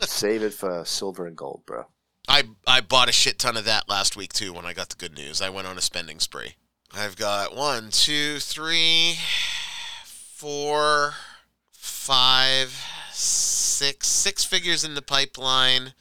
[0.00, 1.86] Save it for silver and gold, bro.
[2.28, 4.96] I I bought a shit ton of that last week too when I got the
[4.96, 5.40] good news.
[5.40, 6.54] I went on a spending spree.
[6.94, 9.16] I've got one, two, three,
[10.04, 11.14] four,
[11.72, 15.94] five, six, six figures in the pipeline,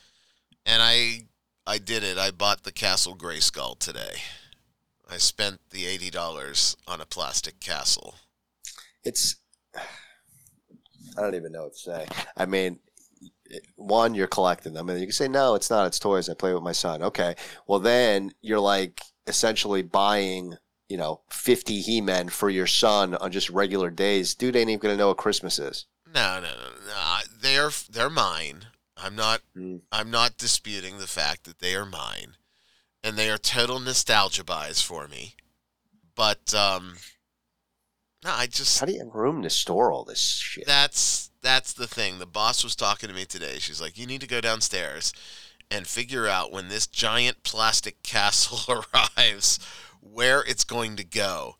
[0.65, 1.27] and I
[1.65, 2.17] I did it.
[2.17, 4.15] I bought the Castle Grayskull today.
[5.09, 8.15] I spent the eighty dollars on a plastic castle.
[9.03, 9.37] It's.
[9.75, 12.07] I don't even know what to say.
[12.37, 12.79] I mean,
[13.75, 15.87] one, you're collecting them, and you can say, no, it's not.
[15.87, 16.29] It's toys.
[16.29, 17.03] I play with my son.
[17.03, 17.35] Okay.
[17.67, 20.55] Well, then you're like essentially buying,
[20.91, 24.35] you know, 50 He Men for your son on just regular days.
[24.35, 25.85] Dude ain't even going to know what Christmas is.
[26.13, 27.19] No, no, no, no.
[27.39, 28.65] They're they're mine.
[28.97, 29.81] I'm not Mm.
[29.91, 32.35] I'm not disputing the fact that they are mine,
[33.03, 35.35] and they are total nostalgia buys for me.
[36.13, 36.97] But um,
[38.23, 40.67] no, I just How do you have room to store all this shit?
[40.67, 42.19] that's that's the thing.
[42.19, 43.57] The boss was talking to me today.
[43.59, 45.13] She's like, "You need to go downstairs
[45.71, 49.57] and figure out when this giant plastic castle arrives
[50.01, 51.55] where it's going to go."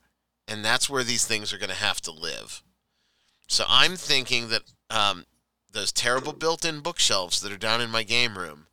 [0.46, 2.62] And that's where these things are going to have to live.
[3.48, 5.24] So I'm thinking that um,
[5.72, 8.66] those terrible built-in bookshelves that are down in my game room,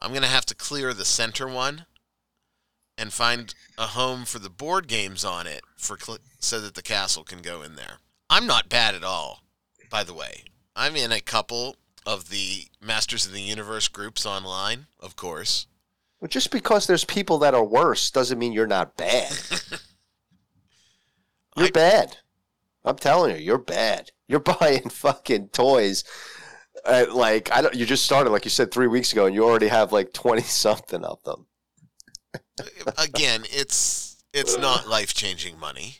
[0.00, 1.86] I'm going to have to clear the center one
[2.96, 6.82] and find a home for the board games on it for cl- so that the
[6.82, 7.98] castle can go in there.
[8.28, 9.42] I'm not bad at all,
[9.90, 10.44] by the way.
[10.76, 11.76] I'm in a couple
[12.06, 15.66] of the Masters of the Universe groups online, of course.
[16.20, 19.30] Well, just because there's people that are worse doesn't mean you're not bad.
[21.56, 22.16] you're I- bad.
[22.84, 24.10] I'm telling you, you're bad.
[24.28, 26.04] You're buying fucking toys.
[26.84, 27.74] Uh, like I don't.
[27.74, 30.42] You just started, like you said, three weeks ago, and you already have like twenty
[30.42, 31.46] something of them.
[32.98, 35.96] Again, it's it's not life-changing money.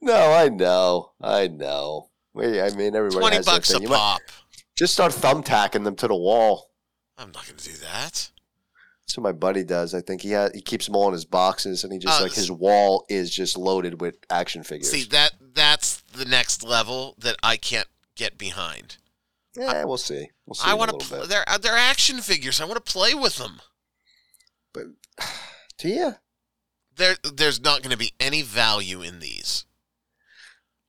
[0.00, 2.08] No, I know, I know.
[2.34, 3.80] Wait, I mean, everybody 20 has their bucks a.
[3.80, 4.20] You might- pop.
[4.76, 6.70] just start thumbtacking them to the wall.
[7.16, 8.30] I'm not going to do that.
[9.08, 9.94] That's what my buddy does.
[9.94, 12.24] I think he has, he keeps them all in his boxes, and he just Uh,
[12.24, 14.90] like his wall is just loaded with action figures.
[14.90, 18.98] See, that that's the next level that I can't get behind.
[19.56, 20.28] yeah, we'll see.
[20.44, 20.68] We'll see.
[20.68, 20.98] I want to.
[21.06, 22.60] Pl- they're uh, they're action figures.
[22.60, 23.62] I want to play with them.
[24.74, 24.84] But
[25.78, 26.14] do you?
[26.94, 29.64] There, there's not going to be any value in these.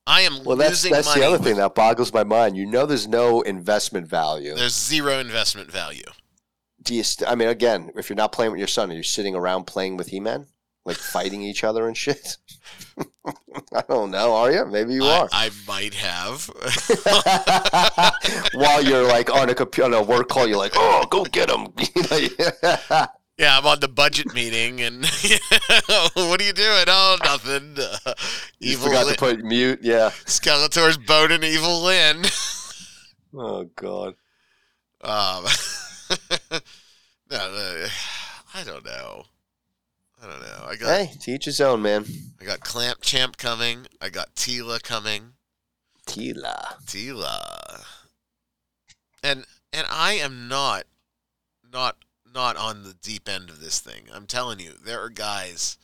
[0.06, 1.20] I am Well, that's losing that's money.
[1.20, 2.58] the other with- thing that boggles my mind.
[2.58, 4.54] You know, there's no investment value.
[4.56, 6.02] There's zero investment value.
[6.82, 7.02] Do you?
[7.02, 9.64] St- I mean, again, if you're not playing with your son, are you sitting around
[9.64, 10.46] playing with He-Man,
[10.84, 12.36] like fighting each other and shit?
[13.72, 14.34] I don't know.
[14.34, 14.64] Are you?
[14.66, 15.28] Maybe you I, are.
[15.32, 16.50] I might have.
[18.54, 21.50] While you're like on a computer, on a work call, you're like, "Oh, go get
[21.50, 21.68] him!"
[23.38, 25.04] yeah, I'm on the budget meeting, and
[26.14, 26.84] what are you doing?
[26.88, 27.76] Oh, nothing.
[27.78, 28.14] Uh,
[28.58, 29.80] you evil forgot Lin- to put mute.
[29.82, 30.10] Yeah.
[30.24, 32.24] Skeletor's boning Evil Lynn.
[33.34, 34.14] Oh God.
[35.02, 35.44] Um,
[36.50, 36.58] no,
[37.30, 37.86] no,
[38.54, 39.24] I don't know.
[40.22, 40.66] I don't know.
[40.68, 42.04] I got Hey, to each his own, man.
[42.40, 43.86] I got Clamp Champ coming.
[44.00, 45.32] I got Teela coming.
[46.06, 46.76] Teela.
[46.84, 47.84] Teela.
[49.22, 50.84] And and I am not
[51.72, 51.96] not
[52.34, 54.04] not on the deep end of this thing.
[54.12, 55.78] I'm telling you, there are guys.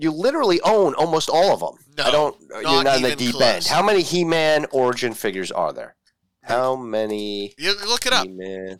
[0.00, 1.84] You literally own almost all of them.
[1.96, 2.36] No, I don't.
[2.50, 3.42] You're not not in the deep close.
[3.42, 3.66] end.
[3.66, 5.96] How many He-Man origin figures are there?
[6.42, 8.26] How many You look it up.
[8.26, 8.78] He-Man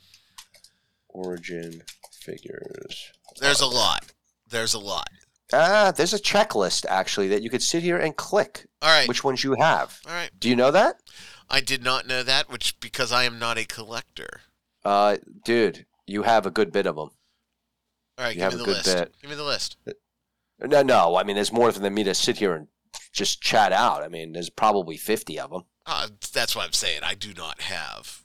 [1.18, 1.82] origin
[2.12, 3.12] figures?
[3.40, 4.12] There's a lot.
[4.48, 5.08] There's a lot.
[5.52, 9.08] Ah, there's a checklist actually that you could sit here and click All right.
[9.08, 9.98] which ones you have.
[10.06, 10.30] All right.
[10.38, 10.96] Do you know that?
[11.50, 14.42] I did not know that, which because I am not a collector.
[14.84, 17.10] Uh, dude, you have a good bit of them.
[18.18, 18.96] All right, You give have me a the good list.
[18.96, 19.14] bit.
[19.22, 19.76] Give me the list.
[20.60, 21.16] No, no.
[21.16, 22.66] I mean, there's more than me to sit here and
[23.12, 24.02] just chat out.
[24.02, 27.00] I mean, there's probably 50 of them, Uh, that's what I'm saying.
[27.04, 28.24] I do not have.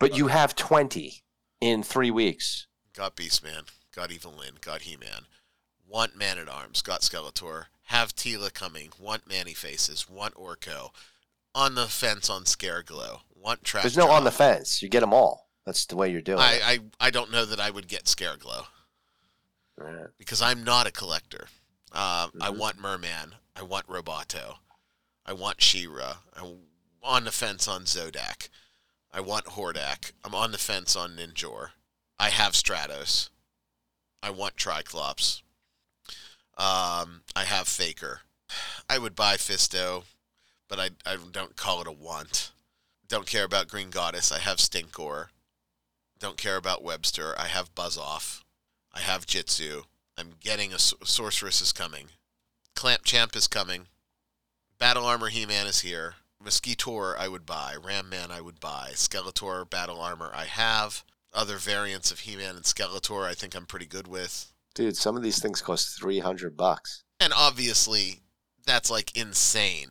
[0.00, 1.22] but you have 20
[1.64, 2.66] in three weeks.
[2.94, 3.68] Got Beastman.
[3.94, 4.54] Got Evil Lynn.
[4.60, 5.26] Got He-Man.
[5.88, 6.82] Want Man at Arms.
[6.82, 7.64] Got Skeletor.
[7.84, 8.90] Have Teela coming.
[8.98, 10.08] Want Man-E-Faces.
[10.08, 10.90] Want Orko.
[11.54, 13.20] On the fence on Scare Glow.
[13.34, 13.82] Want Trap.
[13.82, 14.82] There's no on the fence.
[14.82, 15.48] You get them all.
[15.64, 16.42] That's the way you're doing it.
[16.42, 18.62] I, I I don't know that I would get Scare Glow
[19.80, 20.06] Yeah.
[20.18, 21.46] because I'm not a collector.
[21.92, 22.58] Uh, I Mhm.
[22.58, 23.36] want Merman.
[23.56, 24.56] I want Roboto.
[25.24, 26.16] I want She-Ra.
[26.34, 26.58] I'm
[27.02, 28.48] on the fence on Zodak.
[29.14, 30.10] I want Hordak.
[30.24, 31.68] I'm on the fence on Ninjor.
[32.18, 33.30] I have Stratos.
[34.20, 35.42] I want Triclops.
[36.58, 38.22] Um, I have Faker.
[38.90, 40.02] I would buy Fisto,
[40.68, 42.50] but I, I don't call it a want.
[43.06, 44.32] Don't care about Green Goddess.
[44.32, 45.26] I have Stinkor.
[46.18, 47.34] Don't care about Webstor.
[47.38, 48.44] I have Buzz Off.
[48.92, 49.82] I have Jitsu.
[50.18, 52.06] I'm getting a Sorceress is coming.
[52.74, 53.86] Clamp Champ is coming.
[54.78, 56.14] Battle Armor He Man is here.
[56.44, 57.74] Mosquitor I would buy.
[57.82, 58.90] Ram Man I would buy.
[58.94, 61.04] Skeletor Battle Armor I have.
[61.32, 64.52] Other variants of He Man and Skeletor I think I'm pretty good with.
[64.74, 67.04] Dude, some of these things cost 300 bucks.
[67.20, 68.20] And obviously,
[68.66, 69.90] that's like insane.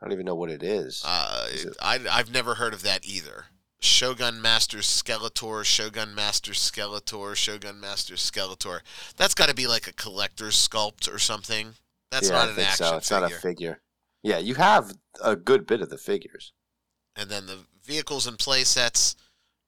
[0.00, 1.02] I don't even know what it is.
[1.04, 3.46] Uh, Is it- I, I've never heard of that either.
[3.82, 8.80] Shogun Master Skeletor, Shogun Master Skeletor, Shogun Master Skeletor.
[9.16, 11.74] That's got to be like a collector's sculpt or something.
[12.10, 12.96] That's yeah, not I an think action so.
[12.98, 13.20] It's figure.
[13.20, 13.80] not a figure.
[14.22, 14.92] Yeah, you have
[15.22, 16.52] a good bit of the figures.
[17.16, 19.16] and then the vehicles and play sets,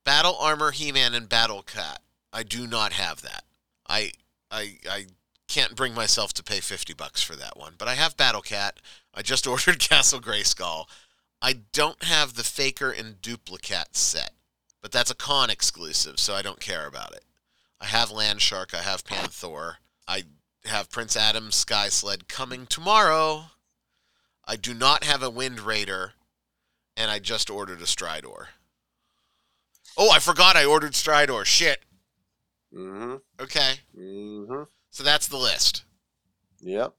[0.05, 2.01] Battle Armor, He-Man, and Battle Cat.
[2.33, 3.45] I do not have that.
[3.89, 4.13] I
[4.51, 5.07] I I
[5.49, 7.75] can't bring myself to pay fifty bucks for that one.
[7.79, 8.79] But I have Battle Cat.
[9.15, 10.87] I just ordered Castle Grayskull.
[11.41, 14.33] I don't have the Faker and Duplicat set,
[14.81, 17.25] but that's a con exclusive, so I don't care about it.
[17.81, 18.73] I have Land Shark.
[18.75, 19.79] I have Panther.
[20.07, 20.25] I
[20.67, 23.47] have Prince Adam's Sky Sled coming tomorrow.
[24.47, 26.13] I do not have a Wind Raider
[26.97, 28.47] and I just ordered a Stridor.
[29.97, 31.45] Oh, I forgot I ordered Stridor.
[31.45, 31.81] Shit.
[32.75, 33.17] Mm-hmm.
[33.41, 34.63] Okay, Mm-hmm.
[34.91, 35.85] so that's the list.
[36.61, 36.95] Yep.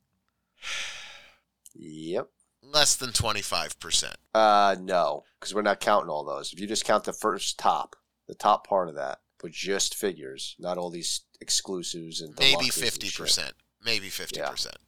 [1.75, 2.29] Yep.
[2.61, 4.15] Less than twenty five percent.
[4.33, 6.53] Uh, no, because we're not counting all those.
[6.53, 7.95] If you just count the first top,
[8.27, 13.07] the top part of that, but just figures, not all these exclusives and Maybe fifty
[13.07, 13.19] shit.
[13.21, 13.53] percent.
[13.83, 14.77] Maybe fifty percent.
[14.79, 14.82] Yeah.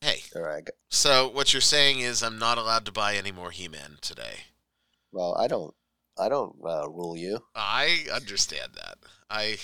[0.00, 0.68] Hey, All right.
[0.88, 4.44] so what you're saying is I'm not allowed to buy any more He-Man today.
[5.12, 5.74] Well, I don't,
[6.18, 7.40] I don't uh, rule you.
[7.54, 8.98] I understand that.
[9.30, 9.58] I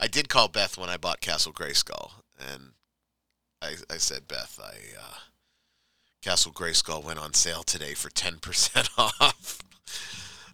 [0.00, 2.72] I did call Beth when I bought Castle Grayskull, and
[3.60, 5.14] I I said, Beth, I uh,
[6.22, 9.58] Castle Grayskull went on sale today for ten percent off.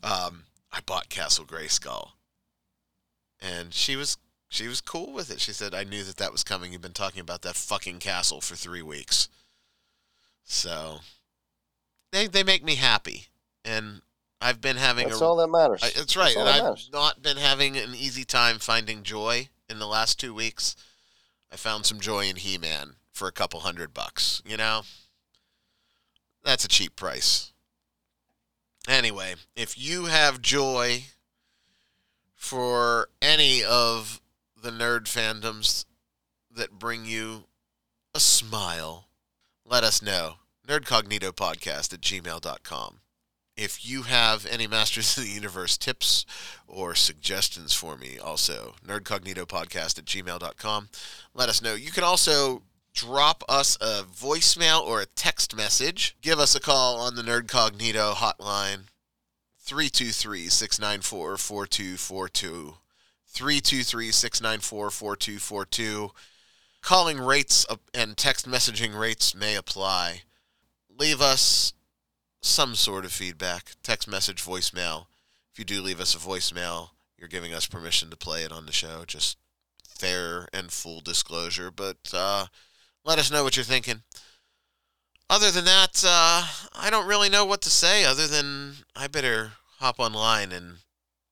[0.02, 2.10] um, I bought Castle Grayskull,
[3.40, 4.16] and she was
[4.52, 5.40] she was cool with it.
[5.40, 6.72] She said, I knew that that was coming.
[6.72, 9.30] You've been talking about that fucking castle for three weeks,
[10.44, 10.98] so
[12.12, 13.28] they they make me happy,
[13.64, 14.02] and
[14.42, 15.82] I've been having That's a all that matters.
[15.82, 16.36] I, that's right.
[16.36, 16.90] all and that I've matters.
[16.92, 20.76] not been having an easy time finding joy in the last two weeks.
[21.50, 24.42] I found some joy in He Man for a couple hundred bucks.
[24.44, 24.82] You know?
[26.44, 27.52] That's a cheap price.
[28.88, 31.04] Anyway, if you have joy
[32.34, 34.20] for any of
[34.62, 35.84] the nerd fandoms
[36.54, 37.44] that bring you
[38.14, 39.08] a smile,
[39.66, 40.34] let us know.
[40.66, 43.00] Nerdcognitopodcast at gmail.com.
[43.56, 46.24] If you have any Masters of the Universe tips
[46.66, 50.88] or suggestions for me, also, nerdcognitopodcast at gmail.com.
[51.34, 51.74] Let us know.
[51.74, 52.62] You can also
[52.94, 56.16] drop us a voicemail or a text message.
[56.22, 58.84] Give us a call on the Nerdcognito hotline,
[59.58, 62.74] 323 694 4242.
[63.32, 66.10] 323 694 4242.
[66.82, 67.64] Calling rates
[67.94, 70.22] and text messaging rates may apply.
[70.98, 71.72] Leave us
[72.42, 75.06] some sort of feedback, text message, voicemail.
[75.52, 78.66] If you do leave us a voicemail, you're giving us permission to play it on
[78.66, 79.04] the show.
[79.06, 79.38] Just
[79.86, 81.70] fair and full disclosure.
[81.70, 82.46] But uh,
[83.04, 84.02] let us know what you're thinking.
[85.30, 89.52] Other than that, uh, I don't really know what to say other than I better
[89.78, 90.78] hop online and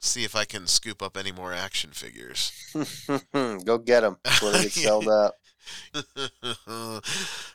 [0.01, 2.53] see if I can scoop up any more action figures.
[3.33, 5.35] Go get them before they get sold out.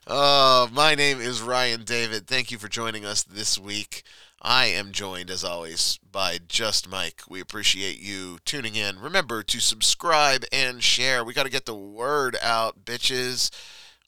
[0.07, 2.27] oh, my name is Ryan David.
[2.27, 4.03] Thank you for joining us this week.
[4.41, 7.23] I am joined, as always, by Just Mike.
[7.27, 8.99] We appreciate you tuning in.
[8.99, 11.23] Remember to subscribe and share.
[11.23, 13.49] We got to get the word out, bitches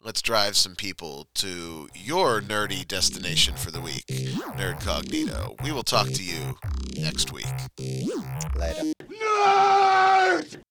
[0.08, 5.62] let's drive some people to your nerdy destination for the week, Nerd Cognito.
[5.62, 6.56] We will talk to you
[6.96, 7.46] next week.
[8.56, 8.94] Later.
[9.04, 10.64] Nerd!